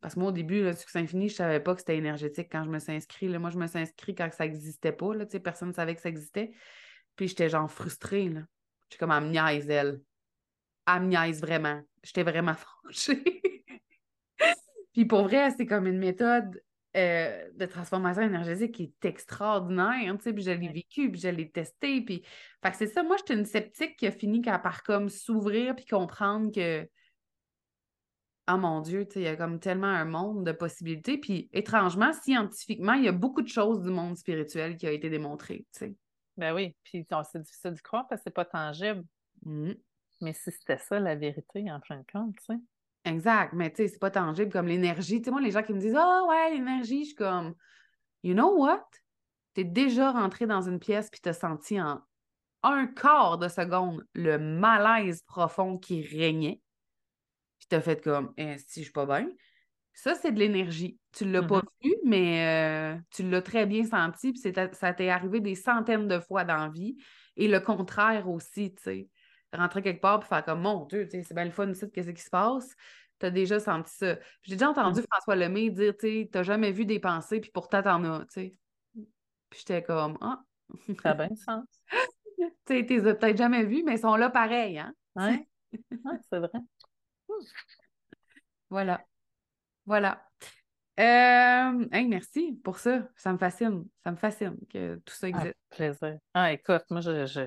Parce 0.01 0.15
que 0.15 0.21
moi, 0.21 0.29
au 0.29 0.33
début, 0.33 0.63
le 0.63 0.73
succès 0.73 1.01
infini, 1.01 1.29
je 1.29 1.35
savais 1.35 1.61
pas 1.61 1.75
que 1.75 1.81
c'était 1.81 1.97
énergétique 1.97 2.49
quand 2.51 2.65
je 2.65 2.71
me 2.71 2.79
suis 2.79 2.93
inscrite. 2.93 3.31
Là. 3.31 3.39
Moi, 3.39 3.51
je 3.51 3.59
me 3.59 3.67
suis 3.67 3.79
inscrite 3.79 4.17
quand 4.17 4.31
ça 4.33 4.45
n'existait 4.45 4.93
pas, 4.93 5.15
là, 5.15 5.27
personne 5.43 5.69
ne 5.69 5.75
savait 5.75 5.95
que 5.95 6.01
ça 6.01 6.09
existait. 6.09 6.53
Puis 7.17 7.29
j'étais 7.29 7.49
genre 7.49 7.71
frustrée, 7.71 8.29
là. 8.29 8.43
J'étais 8.89 8.99
comme, 8.99 9.13
elle 9.13 9.25
me. 9.25 10.01
Elle 10.87 11.03
me 11.03 11.07
niaise 11.09 11.41
vraiment. 11.41 11.81
J'étais 12.03 12.23
vraiment 12.23 12.55
fâchée. 12.55 13.43
Puis 14.93 15.05
pour 15.05 15.25
vrai, 15.25 15.51
c'est 15.51 15.67
comme 15.67 15.87
une 15.87 15.99
méthode 15.99 16.61
euh, 16.97 17.51
de 17.55 17.67
transformation 17.67 18.23
énergétique 18.23 18.73
qui 18.73 18.85
est 18.85 19.05
extraordinaire, 19.05 20.17
tu 20.17 20.23
sais, 20.23 20.33
puis 20.33 20.43
je 20.43 20.51
l'ai 20.51 20.69
vécu, 20.69 21.11
puis 21.11 21.21
je 21.21 21.29
l'ai 21.29 21.51
testé, 21.51 22.01
puis... 22.01 22.25
Fait 22.63 22.71
que 22.71 22.77
c'est 22.79 22.87
ça, 22.87 23.03
moi, 23.03 23.17
j'étais 23.19 23.35
une 23.35 23.45
sceptique 23.45 23.99
qui 23.99 24.07
a 24.07 24.11
fini 24.11 24.41
par 24.41 24.63
par 24.63 24.83
comme 24.83 25.11
s'ouvrir 25.11 25.77
puis 25.77 25.85
comprendre 25.85 26.51
que, 26.51 26.89
oh 28.51 28.57
mon 28.57 28.81
Dieu, 28.81 29.05
tu 29.05 29.13
sais, 29.15 29.21
il 29.21 29.25
y 29.25 29.29
a 29.29 29.37
comme 29.37 29.61
tellement 29.61 29.89
un 29.89 30.07
monde 30.07 30.47
de 30.47 30.53
possibilités, 30.53 31.19
puis 31.19 31.51
étrangement, 31.53 32.15
scientifiquement, 32.15 32.95
il 32.95 33.05
y 33.05 33.09
a 33.09 33.13
beaucoup 33.13 33.43
de 33.43 33.49
choses 33.49 33.83
du 33.83 33.91
monde 33.91 34.17
spirituel 34.17 34.79
qui 34.79 34.87
a 34.87 34.93
été 34.93 35.11
démontré, 35.11 35.67
tu 35.75 35.79
sais. 35.79 35.95
Ben 36.39 36.55
oui, 36.55 36.75
puis 36.83 37.07
c'est 37.31 37.43
difficile 37.43 37.73
d'y 37.73 37.83
croire 37.83 38.07
parce 38.09 38.23
que 38.23 38.25
c'est 38.29 38.35
pas 38.35 38.47
tangible. 38.47 39.05
Mhm. 39.45 39.75
Mais 40.21 40.33
si 40.33 40.51
c'était 40.51 40.79
ça 40.79 41.01
la 41.01 41.15
vérité, 41.15 41.71
en 41.71 41.81
fin 41.81 41.99
de 41.99 42.07
compte, 42.13 42.37
tu 42.39 42.45
sais. 42.47 42.61
Exact, 43.05 43.53
mais 43.53 43.71
tu 43.71 43.77
sais, 43.77 43.89
c'est 43.89 43.99
pas 44.01 44.11
tangible 44.11 44.51
comme 44.51 44.67
l'énergie. 44.67 45.19
Tu 45.21 45.27
sais, 45.27 45.31
moi, 45.31 45.41
les 45.41 45.53
gens 45.53 45.63
qui 45.63 45.73
me 45.73 45.79
disent 45.79 45.95
Ah 45.97 46.25
ouais, 46.29 46.51
l'énergie, 46.55 47.01
je 47.05 47.07
suis 47.09 47.15
comme 47.15 47.55
You 48.25 48.35
know 48.35 48.57
what? 48.59 48.87
T'es 49.55 49.65
déjà 49.65 50.13
rentré 50.13 50.47
dans 50.47 50.63
une 50.63 50.81
pièce 50.81 51.11
puis 51.11 51.21
t'as 51.21 51.33
senti 51.33 51.81
en 51.81 52.03
un 52.63 52.87
quart 52.89 53.39
de 53.39 53.49
seconde 53.49 54.07
le 54.15 54.39
malaise 54.39 55.23
profond 55.23 55.79
qui 55.79 56.03
régnait. 56.03 56.63
Puis 57.59 57.69
t'as 57.69 57.81
fait 57.81 58.03
comme 58.03 58.33
Eh, 58.37 58.59
si 58.59 58.81
je 58.81 58.85
suis 58.87 58.93
pas 58.93 59.07
bien. 59.07 59.29
Ça, 59.95 60.15
c'est 60.15 60.33
de 60.33 60.39
l'énergie. 60.39 60.99
Tu 61.13 61.25
l'as 61.25 61.43
pas 61.43 61.61
Mhm. 61.61 61.69
vu, 61.83 61.95
mais 62.05 62.97
euh, 62.97 63.01
tu 63.11 63.29
l'as 63.29 63.43
très 63.43 63.67
bien 63.67 63.85
senti, 63.85 64.33
puis 64.33 64.43
ça 64.73 64.95
t'est 64.95 65.09
arrivé 65.11 65.41
des 65.41 65.55
centaines 65.55 66.09
de 66.09 66.21
fois 66.21 66.45
dans 66.45 66.59
la 66.59 66.69
vie. 66.69 66.97
Et 67.37 67.49
le 67.49 67.61
contraire 67.61 68.29
aussi, 68.29 68.75
tu 68.75 68.83
sais. 68.83 69.11
Rentrer 69.53 69.83
quelque 69.83 70.01
part 70.01 70.21
puis 70.21 70.29
faire 70.29 70.45
comme 70.45 70.61
Mon 70.61 70.85
Dieu, 70.87 71.09
c'est 71.11 71.33
bien 71.35 71.45
le 71.45 71.51
fun 71.51 71.73
qu'est-ce 71.73 72.11
qui 72.11 72.23
se 72.23 72.31
passe? 72.31 72.75
T'as 73.19 73.31
déjà 73.31 73.59
senti 73.59 73.93
ça. 73.95 74.17
J'ai 74.43 74.57
déjà 74.57 74.71
entendu 74.71 75.01
Mhm. 75.01 75.07
François 75.11 75.37
Lemay 75.37 75.71
dire, 75.71 75.95
tu 75.99 76.29
t'as 76.31 76.43
jamais 76.43 76.73
vu 76.73 76.85
des 76.85 77.01
pensées, 77.01 77.41
puis 77.41 77.51
pourtant 77.51 77.83
t'en 77.83 78.05
as, 78.05 78.21
tu 78.27 78.27
sais. 78.33 78.59
Puis 79.49 79.61
j'étais 79.61 79.83
comme 79.83 80.19
Ah, 80.21 80.43
Ça 81.03 81.11
a 81.11 81.15
bien 81.15 81.29
du 81.29 81.37
sens. 81.37 81.65
tu 82.37 82.45
sais, 82.69 82.85
t'es 82.87 83.01
peut-être 83.01 83.37
jamais 83.39 83.65
vues, 83.65 83.83
mais 83.85 83.93
elles 83.93 84.01
sont 84.01 84.17
là 84.17 84.29
pareil, 84.31 84.79
hein? 84.79 84.93
Ouais, 85.15 85.47
ouais, 85.73 86.19
c'est 86.31 86.39
vrai. 86.39 86.51
Voilà. 88.69 89.05
Voilà. 89.87 90.27
Euh, 90.99 91.87
hey, 91.93 92.07
merci 92.09 92.59
pour 92.65 92.79
ça. 92.79 93.09
Ça 93.17 93.33
me 93.33 93.39
fascine. 93.39 93.87
Ça 94.03 94.11
me 94.11 94.17
fascine 94.17 94.57
que 94.69 94.97
tout 95.05 95.15
ça 95.15 95.29
Ah, 95.29 95.39
existe. 95.39 95.57
plaisir. 95.71 96.19
Ah, 96.35 96.53
écoute, 96.53 96.85
moi, 96.91 97.01
je, 97.01 97.27
je, 97.27 97.41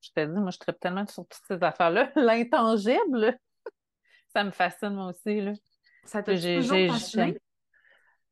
je 0.00 0.10
te 0.10 0.24
dis, 0.24 0.38
moi, 0.40 0.50
je 0.50 0.58
tripe 0.58 0.78
tellement 0.80 1.06
sur 1.06 1.24
toutes 1.28 1.42
ces 1.48 1.62
affaires-là. 1.62 2.10
L'intangible, 2.16 3.38
ça 4.34 4.44
me 4.44 4.50
fascine, 4.50 4.90
moi 4.94 5.06
aussi, 5.06 5.40
là. 5.40 5.52
Ça 6.04 6.22
t'a 6.22 6.32
toujours? 6.60 6.76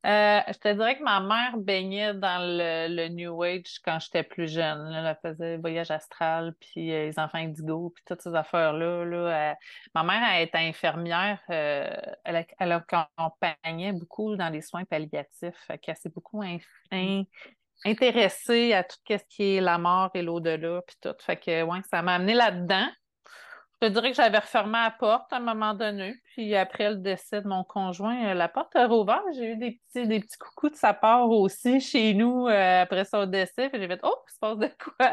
Euh, 0.06 0.40
je 0.46 0.58
te 0.58 0.72
dirais 0.72 0.96
que 0.96 1.02
ma 1.02 1.18
mère 1.20 1.58
baignait 1.58 2.14
dans 2.14 2.38
le, 2.40 2.86
le 2.94 3.08
New 3.08 3.42
Age 3.42 3.80
quand 3.84 3.98
j'étais 3.98 4.22
plus 4.22 4.48
jeune. 4.50 4.90
là. 4.90 5.10
Elle 5.22 5.30
faisait 5.30 5.56
voyage 5.58 5.90
astral, 5.90 6.54
puis 6.60 6.92
euh, 6.92 7.06
les 7.06 7.18
enfants 7.18 7.38
indigo, 7.38 7.90
puis 7.94 8.04
toutes 8.06 8.22
ces 8.22 8.32
affaires-là. 8.34 9.04
Là. 9.04 9.56
Ma 9.96 10.04
mère, 10.04 10.22
elle 10.32 10.46
était 10.46 10.58
infirmière. 10.58 11.40
euh, 11.50 11.90
elle, 12.24 12.46
elle 12.60 12.72
accompagnait 12.72 13.92
beaucoup 13.92 14.36
dans 14.36 14.48
les 14.50 14.62
soins 14.62 14.84
palliatifs. 14.84 15.56
Fait 15.66 15.78
qu'elle 15.78 15.96
s'est 15.96 16.10
beaucoup 16.10 16.42
in- 16.42 16.58
in- 16.92 17.24
intéressée 17.84 18.72
à 18.72 18.84
tout 18.84 18.96
ce 19.08 19.16
qui 19.28 19.56
est 19.56 19.60
la 19.60 19.78
mort 19.78 20.10
et 20.14 20.22
l'au-delà, 20.22 20.82
puis 20.86 20.96
tout. 21.00 21.14
Fait 21.20 21.36
que, 21.38 21.62
ouais, 21.62 21.78
ça 21.90 22.02
m'a 22.02 22.14
amené 22.16 22.34
là-dedans. 22.34 22.88
Je 23.80 23.86
te 23.86 23.92
dirais 23.92 24.10
que 24.10 24.16
j'avais 24.16 24.38
refermé 24.38 24.72
la 24.72 24.90
porte 24.90 25.32
à 25.32 25.36
un 25.36 25.40
moment 25.40 25.72
donné. 25.72 26.16
Puis 26.34 26.54
après 26.56 26.90
le 26.90 26.96
décès 26.96 27.42
de 27.42 27.46
mon 27.48 27.62
conjoint, 27.62 28.30
euh, 28.30 28.34
la 28.34 28.48
porte 28.48 28.74
a 28.74 28.88
rouvert. 28.88 29.22
J'ai 29.36 29.52
eu 29.52 29.56
des 29.56 29.80
petits, 29.92 30.08
des 30.08 30.18
petits 30.20 30.36
coucous 30.36 30.70
de 30.70 30.74
sa 30.74 30.94
part 30.94 31.30
aussi 31.30 31.80
chez 31.80 32.12
nous 32.14 32.48
euh, 32.48 32.82
après 32.82 33.04
son 33.04 33.26
décès. 33.26 33.68
Puis 33.70 33.80
j'ai 33.80 33.86
fait 33.86 34.00
Oh, 34.02 34.16
il 34.28 34.32
se 34.32 34.38
passe 34.40 34.58
de 34.58 34.70
quoi? 34.82 35.12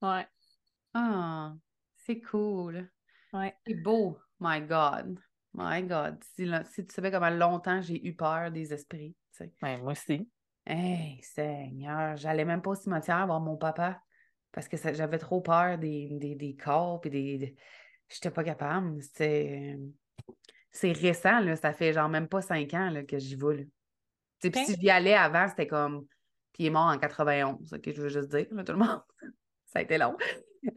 ouais, 0.02 0.26
Ah, 0.94 1.54
c'est 1.96 2.20
cool. 2.20 2.90
ouais. 3.34 3.54
C'est 3.66 3.74
beau. 3.74 4.18
My 4.40 4.62
God. 4.62 5.18
My 5.52 5.82
God. 5.82 6.22
Si, 6.36 6.48
si 6.72 6.86
tu 6.86 6.94
savais 6.94 7.10
comment 7.10 7.28
longtemps 7.30 7.82
j'ai 7.82 8.02
eu 8.06 8.14
peur 8.14 8.50
des 8.50 8.72
esprits, 8.72 9.14
tu 9.32 9.44
sais. 9.44 9.52
Ouais, 9.62 9.76
moi 9.76 9.92
aussi. 9.92 10.26
Hey, 10.70 11.18
Seigneur, 11.22 12.16
j'allais 12.16 12.44
même 12.44 12.60
pas 12.60 12.70
au 12.70 12.74
cimetière 12.74 13.26
voir 13.26 13.40
mon 13.40 13.56
papa 13.56 14.02
parce 14.52 14.68
que 14.68 14.76
j'avais 14.92 15.18
trop 15.18 15.40
peur 15.40 15.78
des, 15.78 16.18
des, 16.18 16.34
des 16.34 16.56
corps 16.56 17.00
puis 17.00 17.10
des... 17.10 17.38
des- 17.38 17.56
J'étais 18.10 18.30
pas 18.30 18.42
capable. 18.44 19.02
C'est 20.70 20.92
récent, 20.92 21.40
là. 21.40 21.56
Ça 21.56 21.72
fait 21.72 21.92
genre 21.92 22.08
même 22.08 22.28
pas 22.28 22.40
cinq 22.40 22.72
ans 22.74 22.90
là, 22.90 23.02
que 23.04 23.18
j'y 23.18 23.36
vais. 23.36 23.68
Puis 24.50 24.60
si 24.60 24.74
j'y 24.80 24.90
allais 24.90 25.14
avant, 25.14 25.48
c'était 25.48 25.66
comme. 25.66 26.06
Puis 26.52 26.64
il 26.64 26.66
est 26.66 26.70
mort 26.70 26.86
en 26.86 26.98
91, 26.98 27.72
OK, 27.72 27.90
je 27.92 28.00
veux 28.00 28.08
juste 28.08 28.28
dire, 28.28 28.46
là, 28.50 28.64
tout 28.64 28.72
le 28.72 28.78
monde. 28.78 29.02
ça 29.66 29.78
a 29.80 29.82
été 29.82 29.98
long. 29.98 30.16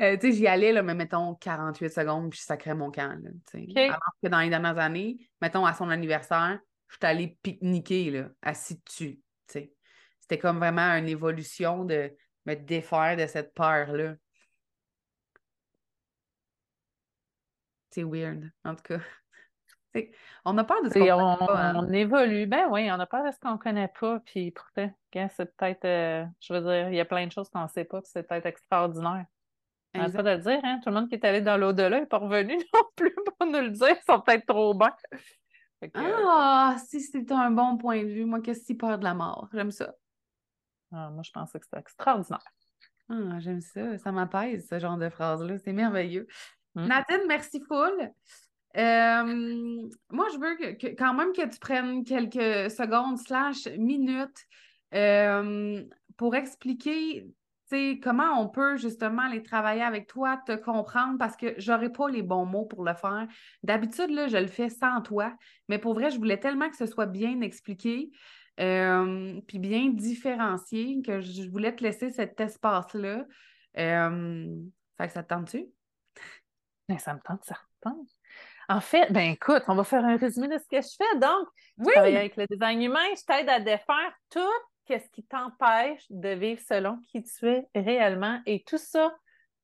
Euh, 0.02 0.18
tu 0.18 0.32
sais, 0.32 0.38
j'y 0.38 0.48
allais, 0.48 0.72
là, 0.74 0.84
mais 0.84 0.94
mettons 0.94 1.36
48 1.36 1.90
secondes, 1.90 2.30
puis 2.30 2.40
je 2.40 2.46
sacrais 2.46 2.76
mon 2.76 2.92
camp. 2.92 3.18
Là, 3.24 3.30
OK. 3.54 3.78
Alors 3.78 4.00
que 4.22 4.28
dans 4.28 4.40
les 4.42 4.50
dernières 4.50 4.78
années, 4.78 5.30
mettons 5.42 5.66
à 5.66 5.74
son 5.74 5.90
anniversaire, 5.90 6.60
je 6.88 6.96
suis 6.96 7.06
allée 7.06 7.38
pique-niquer, 7.42 8.12
là, 8.12 8.30
assis 8.42 8.82
dessus. 8.86 9.16
tu 9.48 9.54
sais. 9.54 9.74
C'était 10.32 10.40
comme 10.40 10.60
vraiment 10.60 10.96
une 10.96 11.10
évolution 11.10 11.84
de 11.84 12.10
me 12.46 12.56
défaire 12.56 13.18
de 13.18 13.28
cette 13.28 13.54
peur-là. 13.54 14.14
C'est 17.90 18.04
weird, 18.04 18.50
en 18.64 18.76
tout 18.76 18.84
cas. 18.84 19.00
On 20.46 20.58
a 20.58 20.64
peur 20.64 20.82
de 20.84 20.90
ce 20.90 20.94
qu'on 20.94 21.00
connaît 21.02 21.46
pas, 21.46 21.62
hein. 21.62 21.74
on 21.76 21.92
évolue. 21.92 22.46
Ben 22.46 22.70
oui, 22.72 22.90
on 22.90 22.98
a 22.98 23.06
peur 23.06 23.26
de 23.26 23.32
ce 23.32 23.40
qu'on 23.40 23.58
connaît 23.58 23.90
pas. 23.90 24.22
Puis 24.22 24.52
pourtant, 24.52 24.90
c'est 25.12 25.54
peut-être, 25.58 25.84
euh, 25.84 26.26
je 26.40 26.54
veux 26.54 26.62
dire, 26.62 26.88
il 26.88 26.96
y 26.96 27.02
a 27.02 27.06
plein 27.06 27.28
de 27.28 27.32
choses 27.34 27.50
qu'on 27.50 27.64
ne 27.64 27.68
sait 27.68 27.84
pas, 27.84 28.00
puis 28.00 28.10
c'est 28.14 28.24
peut-être 28.24 28.46
extraordinaire. 28.46 29.26
On 29.96 30.10
pas 30.12 30.24
de 30.24 30.30
le 30.30 30.38
dire, 30.38 30.62
hein? 30.64 30.80
Tout 30.82 30.92
le 30.92 30.96
monde 30.96 31.10
qui 31.10 31.16
est 31.16 31.26
allé 31.26 31.42
dans 31.42 31.58
l'au-delà 31.58 32.00
n'est 32.00 32.06
pas 32.06 32.20
revenu 32.20 32.56
non 32.74 32.84
plus 32.96 33.14
pour 33.14 33.48
nous 33.48 33.60
le 33.60 33.72
dire. 33.72 33.90
Ils 33.90 34.06
sont 34.10 34.22
peut-être 34.22 34.46
trop 34.46 34.74
bons. 34.74 34.88
Que, 35.82 35.88
euh, 35.88 36.26
Ah, 36.26 36.78
si 36.88 37.02
c'est 37.02 37.30
un 37.34 37.52
bon 37.52 37.76
point 37.76 38.02
de 38.02 38.08
vue. 38.08 38.24
Moi, 38.24 38.40
qu'est-ce 38.40 38.64
qui 38.64 38.76
peur 38.76 38.98
de 38.98 39.04
la 39.04 39.14
mort? 39.14 39.50
J'aime 39.52 39.72
ça. 39.72 39.94
Ah, 40.92 41.10
moi, 41.10 41.24
je 41.24 41.32
pensais 41.32 41.60
que 41.60 41.66
c'était 41.66 41.80
extraordinaire. 41.80 42.44
Ah, 43.10 43.40
j'aime 43.40 43.62
ça. 43.62 43.98
Ça 43.98 44.12
m'apaise, 44.12 44.68
ce 44.70 44.80
genre 44.80 44.98
de 44.98 45.10
phrase-là. 45.10 45.58
C'est 45.58 45.74
merveilleux. 45.74 46.28
Mm. 46.76 46.86
Nadine, 46.88 47.26
merci 47.28 47.62
full. 47.68 48.12
Euh, 48.78 49.90
moi, 50.10 50.28
je 50.34 50.40
veux 50.40 50.56
que, 50.56 50.72
que- 50.78 50.96
quand 50.96 51.14
même 51.14 51.34
que 51.34 51.48
tu 51.48 51.60
prennes 51.60 52.04
quelques 52.06 52.72
secondes 52.72 53.18
slash 53.18 53.68
minutes 53.78 54.46
euh, 54.94 55.84
pour 56.16 56.36
expliquer 56.36 57.28
comment 58.04 58.40
on 58.42 58.50
peut 58.50 58.76
justement 58.78 59.24
aller 59.24 59.42
travailler 59.42 59.82
avec 59.82 60.08
toi, 60.08 60.38
te 60.46 60.56
comprendre, 60.56 61.18
parce 61.18 61.38
que 61.38 61.54
j'aurais 61.58 61.92
pas 61.92 62.10
les 62.10 62.22
bons 62.22 62.46
mots 62.46 62.66
pour 62.66 62.84
le 62.84 62.94
faire. 62.94 63.28
D'habitude, 63.64 64.10
là, 64.10 64.28
je 64.28 64.38
le 64.38 64.48
fais 64.48 64.70
sans 64.70 65.02
toi, 65.02 65.34
mais 65.70 65.78
pour 65.78 65.94
vrai, 65.94 66.12
je 66.12 66.18
voulais 66.18 66.40
tellement 66.40 66.70
que 66.70 66.76
ce 66.76 66.86
soit 66.86 67.06
bien 67.06 67.40
expliqué, 67.42 68.12
euh, 68.60 69.40
puis 69.48 69.60
bien 69.60 69.90
différencié, 69.90 71.02
que 71.02 71.22
je 71.22 71.50
voulais 71.50 71.76
te 71.76 71.84
laisser 71.84 72.10
cet 72.10 72.40
espace-là. 72.40 73.26
Euh, 73.78 74.56
fait 74.98 75.08
que 75.08 75.14
ça 75.14 75.24
te 75.24 75.30
tente-tu? 75.30 75.66
Ben, 76.90 76.98
ça 76.98 77.14
me 77.14 77.20
tente 77.22 77.44
certain. 77.44 77.98
En 78.70 78.82
fait, 78.82 79.12
ben 79.12 79.32
écoute, 79.32 79.64
on 79.68 79.76
va 79.76 79.84
faire 79.84 80.06
un 80.06 80.18
résumé 80.18 80.48
de 80.48 80.58
ce 80.58 80.68
que 80.68 80.82
je 80.82 80.96
fais. 80.98 81.20
Donc, 81.20 81.48
Oui! 81.78 81.92
travailler 81.94 82.18
avec 82.18 82.36
le 82.38 82.46
design 82.48 82.82
humain, 82.82 83.08
je 83.18 83.26
t'aide 83.26 83.50
à 83.50 83.60
défaire 83.60 84.14
tout 84.30 84.40
ce 85.00 85.10
qui 85.12 85.24
t'empêche 85.24 86.06
de 86.10 86.30
vivre 86.30 86.62
selon 86.68 86.98
qui 87.08 87.24
tu 87.24 87.48
es 87.48 87.68
réellement 87.76 88.40
et 88.46 88.64
tout 88.64 88.78
ça 88.78 89.16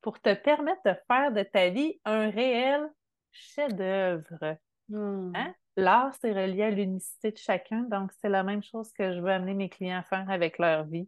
pour 0.02 0.22
te 0.22 0.34
permettre 0.34 0.82
de 0.86 0.96
faire 1.08 1.32
de 1.32 1.44
ta 1.44 1.70
vie 1.70 2.00
un 2.06 2.30
réel 2.30 2.88
chef-d'œuvre. 3.32 4.58
Hmm. 4.90 5.34
Hein? 5.36 5.54
L'art, 5.78 6.14
c'est 6.20 6.34
relié 6.34 6.64
à 6.64 6.70
l'unicité 6.72 7.32
de 7.32 7.38
chacun, 7.38 7.82
donc 7.84 8.12
c'est 8.20 8.30
la 8.30 8.44
même 8.44 8.64
chose 8.64 8.92
que 8.94 9.14
je 9.14 9.20
veux 9.20 9.30
amener 9.32 9.54
mes 9.54 9.70
clients 9.70 10.00
à 10.00 10.04
faire 10.04 10.30
avec 10.30 10.58
leur 10.58 10.86
vie, 10.86 11.08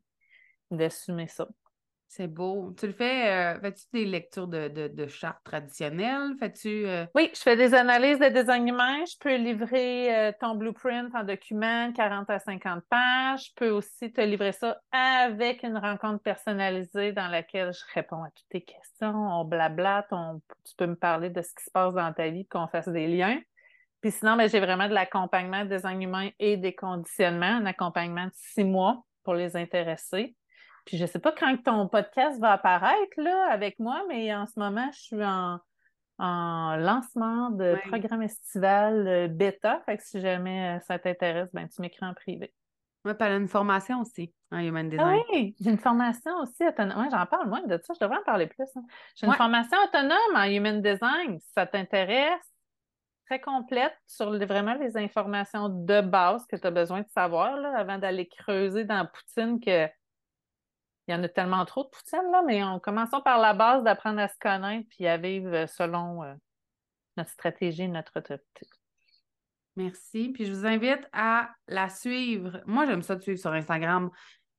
d'assumer 0.72 1.28
ça. 1.28 1.48
C'est 2.12 2.28
beau. 2.28 2.74
Tu 2.78 2.88
le 2.88 2.94
fais, 2.94 3.56
euh, 3.56 3.60
fais-tu 3.62 3.84
des 3.94 4.06
lectures 4.06 4.48
de, 4.48 4.68
de, 4.68 4.88
de 4.88 5.08
chartes 5.08 5.44
traditionnelles? 5.44 6.34
Fais-tu. 6.40 6.88
euh, 6.88 7.06
Oui, 7.14 7.30
je 7.36 7.40
fais 7.40 7.56
des 7.56 7.76
analyses 7.76 8.18
de 8.18 8.30
design 8.30 8.68
humain. 8.68 9.06
Je 9.06 9.16
peux 9.20 9.36
livrer 9.36 10.16
euh, 10.16 10.32
ton 10.40 10.56
blueprint 10.56 11.14
en 11.14 11.24
document, 11.24 11.92
40 11.94 12.28
à 12.32 12.40
50 12.40 12.84
pages. 12.90 13.50
Je 13.50 13.54
peux 13.56 13.70
aussi 13.70 14.12
te 14.12 14.22
livrer 14.22 14.54
ça 14.54 14.80
avec 14.92 15.62
une 15.62 15.78
rencontre 15.78 16.24
personnalisée 16.24 17.12
dans 17.12 17.28
laquelle 17.28 17.74
je 17.74 17.84
réponds 17.94 18.24
à 18.24 18.32
toutes 18.32 18.50
tes 18.50 18.62
questions. 18.62 19.14
On 19.14 19.46
blablate, 19.46 20.08
on- 20.12 20.42
tu 20.66 20.76
peux 20.78 20.88
me 20.88 20.96
parler 20.96 21.30
de 21.30 21.44
ce 21.44 21.54
qui 21.54 21.64
se 21.64 21.72
passe 21.72 21.94
dans 21.94 22.12
ta 22.12 22.30
vie, 22.30 22.48
qu'on 22.48 22.68
fasse 22.68 22.90
des 22.90 23.08
liens. 23.08 23.40
Puis 24.02 24.12
sinon, 24.12 24.36
ben, 24.38 24.50
j'ai 24.50 24.60
vraiment 24.60 24.88
de 24.88 24.94
l'accompagnement 24.94 25.66
de 25.66 25.76
design 25.76 26.02
humain 26.02 26.30
et 26.40 26.56
des 26.58 26.74
conditionnements, 26.74 27.46
un 27.48 27.66
accompagnement 27.66 28.26
de 28.26 28.32
six 28.34 28.64
mois 28.64 29.04
pour 29.24 29.34
les 29.34 29.56
intéresser. 29.58 30.36
Puis 30.86 30.98
je 30.98 31.04
ne 31.04 31.08
sais 31.08 31.20
pas 31.20 31.34
quand 31.34 31.56
ton 31.64 31.88
podcast 31.88 32.40
va 32.40 32.54
apparaître 32.54 33.14
là, 33.18 33.48
avec 33.52 33.78
moi, 33.80 34.04
mais 34.08 34.34
en 34.34 34.46
ce 34.48 34.58
moment, 34.60 34.90
je 34.94 35.00
suis 35.00 35.24
en, 35.24 35.60
en 36.18 36.76
lancement 36.78 37.50
de 37.52 37.78
programme 37.90 38.22
estival 38.24 39.08
euh, 39.08 39.28
bêta. 39.28 39.82
Fait 39.86 39.98
que 39.98 40.04
si 40.04 40.20
jamais 40.22 40.78
euh, 40.78 40.80
ça 40.82 40.98
t'intéresse, 40.98 41.50
ben, 41.54 41.68
tu 41.68 41.82
m'écris 41.82 42.06
en 42.06 42.14
privé. 42.14 42.54
Ouais, 43.06 43.14
puis 43.14 43.26
elle 43.28 43.34
a 43.34 43.38
une 43.38 43.48
formation 43.48 44.02
aussi 44.02 44.34
en 44.52 44.60
Human 44.60 44.88
Ah 44.88 44.90
Design. 44.90 45.20
oui, 45.32 45.56
j'ai 45.60 45.70
une 45.70 45.78
formation 45.78 46.32
aussi 46.42 46.66
autonome. 46.68 47.00
Ouais, 47.02 47.10
j'en 47.12 47.26
parle 47.26 47.48
moins 47.50 47.62
de 47.66 47.80
ça, 47.84 47.94
je 47.94 48.00
devrais 48.04 48.18
en 48.20 48.24
parler 48.24 48.48
plus. 48.48 48.66
hein. 48.76 48.82
J'ai 49.16 49.26
une 49.26 49.32
Ouais. 49.32 49.38
formation 49.38 49.78
autonome 49.86 50.36
en 50.36 50.44
Human 50.44 50.82
Design. 50.82 51.40
Si 51.40 51.52
ça 51.54 51.66
t'intéresse, 51.66 52.42
très 53.30 53.40
complète 53.40 53.94
sur 54.08 54.32
vraiment 54.46 54.74
les 54.74 54.98
informations 54.98 55.70
de 55.70 56.02
base 56.02 56.48
que 56.48 56.56
tu 56.56 56.66
as 56.66 56.72
besoin 56.72 57.02
de 57.02 57.10
savoir 57.10 57.58
là, 57.58 57.78
avant 57.78 58.00
d'aller 58.00 58.28
creuser 58.28 58.86
dans 58.86 59.06
poutine 59.06 59.60
que 59.60 59.88
il 61.08 61.12
y 61.12 61.16
en 61.16 61.24
a 61.24 61.30
tellement 61.30 61.66
trop 61.66 61.84
de 61.84 61.90
poutine, 61.90 62.32
là, 62.32 62.44
mais 62.46 62.64
on 62.64 62.80
commençons 62.80 63.22
par 63.22 63.40
la 63.40 63.54
base 63.54 63.84
d'apprendre 63.84 64.20
à 64.20 64.28
se 64.28 64.38
connaître 64.40 64.88
puis 64.90 65.08
à 65.08 65.18
vivre 65.18 65.66
selon 65.68 66.24
euh, 66.24 66.34
notre 67.18 67.32
stratégie, 67.32 67.88
notre 67.88 68.20
autorité. 68.20 68.68
Merci. 69.76 70.30
Puis 70.30 70.46
je 70.46 70.52
vous 70.52 70.66
invite 70.66 71.08
à 71.14 71.50
la 71.68 71.90
suivre. 71.90 72.62
Moi, 72.66 72.86
j'aime 72.86 73.02
ça 73.02 73.16
te 73.16 73.22
suivre 73.22 73.40
sur 73.40 73.52
Instagram. 73.52 74.12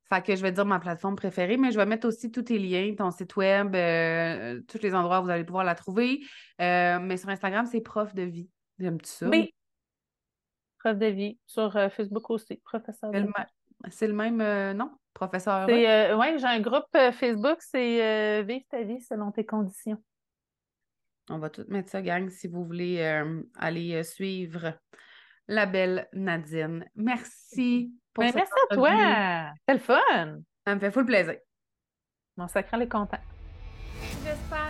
Fait 0.08 0.22
que 0.22 0.34
je 0.34 0.42
vais 0.42 0.50
dire 0.50 0.66
ma 0.66 0.80
plateforme 0.80 1.14
préférée, 1.14 1.56
mais 1.56 1.70
je 1.70 1.76
vais 1.76 1.86
mettre 1.86 2.08
aussi 2.08 2.32
tous 2.32 2.42
tes 2.42 2.58
liens, 2.58 2.94
ton 2.96 3.12
site 3.12 3.36
web, 3.36 3.76
euh, 3.76 4.60
tous 4.66 4.82
les 4.82 4.92
endroits 4.92 5.20
où 5.20 5.24
vous 5.24 5.30
allez 5.30 5.44
pouvoir 5.44 5.62
la 5.64 5.76
trouver. 5.76 6.20
Euh, 6.60 6.98
mais 7.00 7.16
sur 7.16 7.28
Instagram, 7.28 7.66
c'est 7.66 7.80
prof 7.80 8.12
de 8.12 8.22
vie. 8.22 8.48
J'aime-tu 8.80 9.08
ça? 9.10 9.28
Oui. 9.28 9.54
Prof 10.78 10.96
de 10.96 11.06
vie. 11.06 11.38
Sur 11.46 11.76
euh, 11.76 11.90
Facebook 11.90 12.30
aussi, 12.30 12.56
professeur 12.64 13.10
de 13.10 13.26
C'est 13.90 14.06
le, 14.06 14.12
le 14.12 14.16
même 14.16 14.40
euh, 14.40 14.72
nom, 14.72 14.90
professeur. 15.12 15.66
C'est, 15.68 16.10
euh, 16.10 16.16
ouais, 16.16 16.38
j'ai 16.38 16.46
un 16.46 16.60
groupe 16.60 16.86
euh, 16.96 17.12
Facebook, 17.12 17.58
c'est 17.60 18.02
euh, 18.02 18.42
Vive 18.42 18.64
ta 18.70 18.82
vie 18.82 19.00
selon 19.02 19.30
tes 19.30 19.44
conditions. 19.44 20.02
On 21.28 21.38
va 21.38 21.50
tout 21.50 21.64
mettre 21.68 21.90
ça, 21.90 22.00
gang, 22.02 22.28
si 22.30 22.48
vous 22.48 22.64
voulez 22.64 23.00
euh, 23.00 23.42
aller 23.56 23.94
euh, 23.94 24.02
suivre 24.02 24.72
la 25.46 25.66
belle 25.66 26.08
Nadine. 26.12 26.88
Merci 26.94 27.92
pour 28.14 28.24
Ben, 28.24 28.32
cette 28.32 28.36
merci 28.36 28.52
à 28.70 28.74
toi! 28.74 29.52
C'est 29.68 29.74
le 29.74 29.80
fun! 29.80 30.40
Ça 30.66 30.74
me 30.74 30.80
fait 30.80 30.90
full 30.90 31.04
plaisir. 31.04 31.36
Mon 32.36 32.48
sacral 32.48 32.82
est 32.82 32.88
content. 32.88 33.18
J'espère 34.24 34.69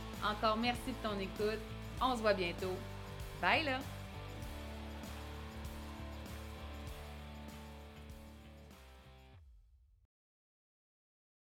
Encore 0.23 0.57
merci 0.57 0.87
de 0.87 1.07
ton 1.07 1.19
écoute. 1.19 1.59
On 2.01 2.15
se 2.15 2.21
voit 2.21 2.33
bientôt. 2.33 2.75
Bye 3.41 3.63
là! 3.63 3.79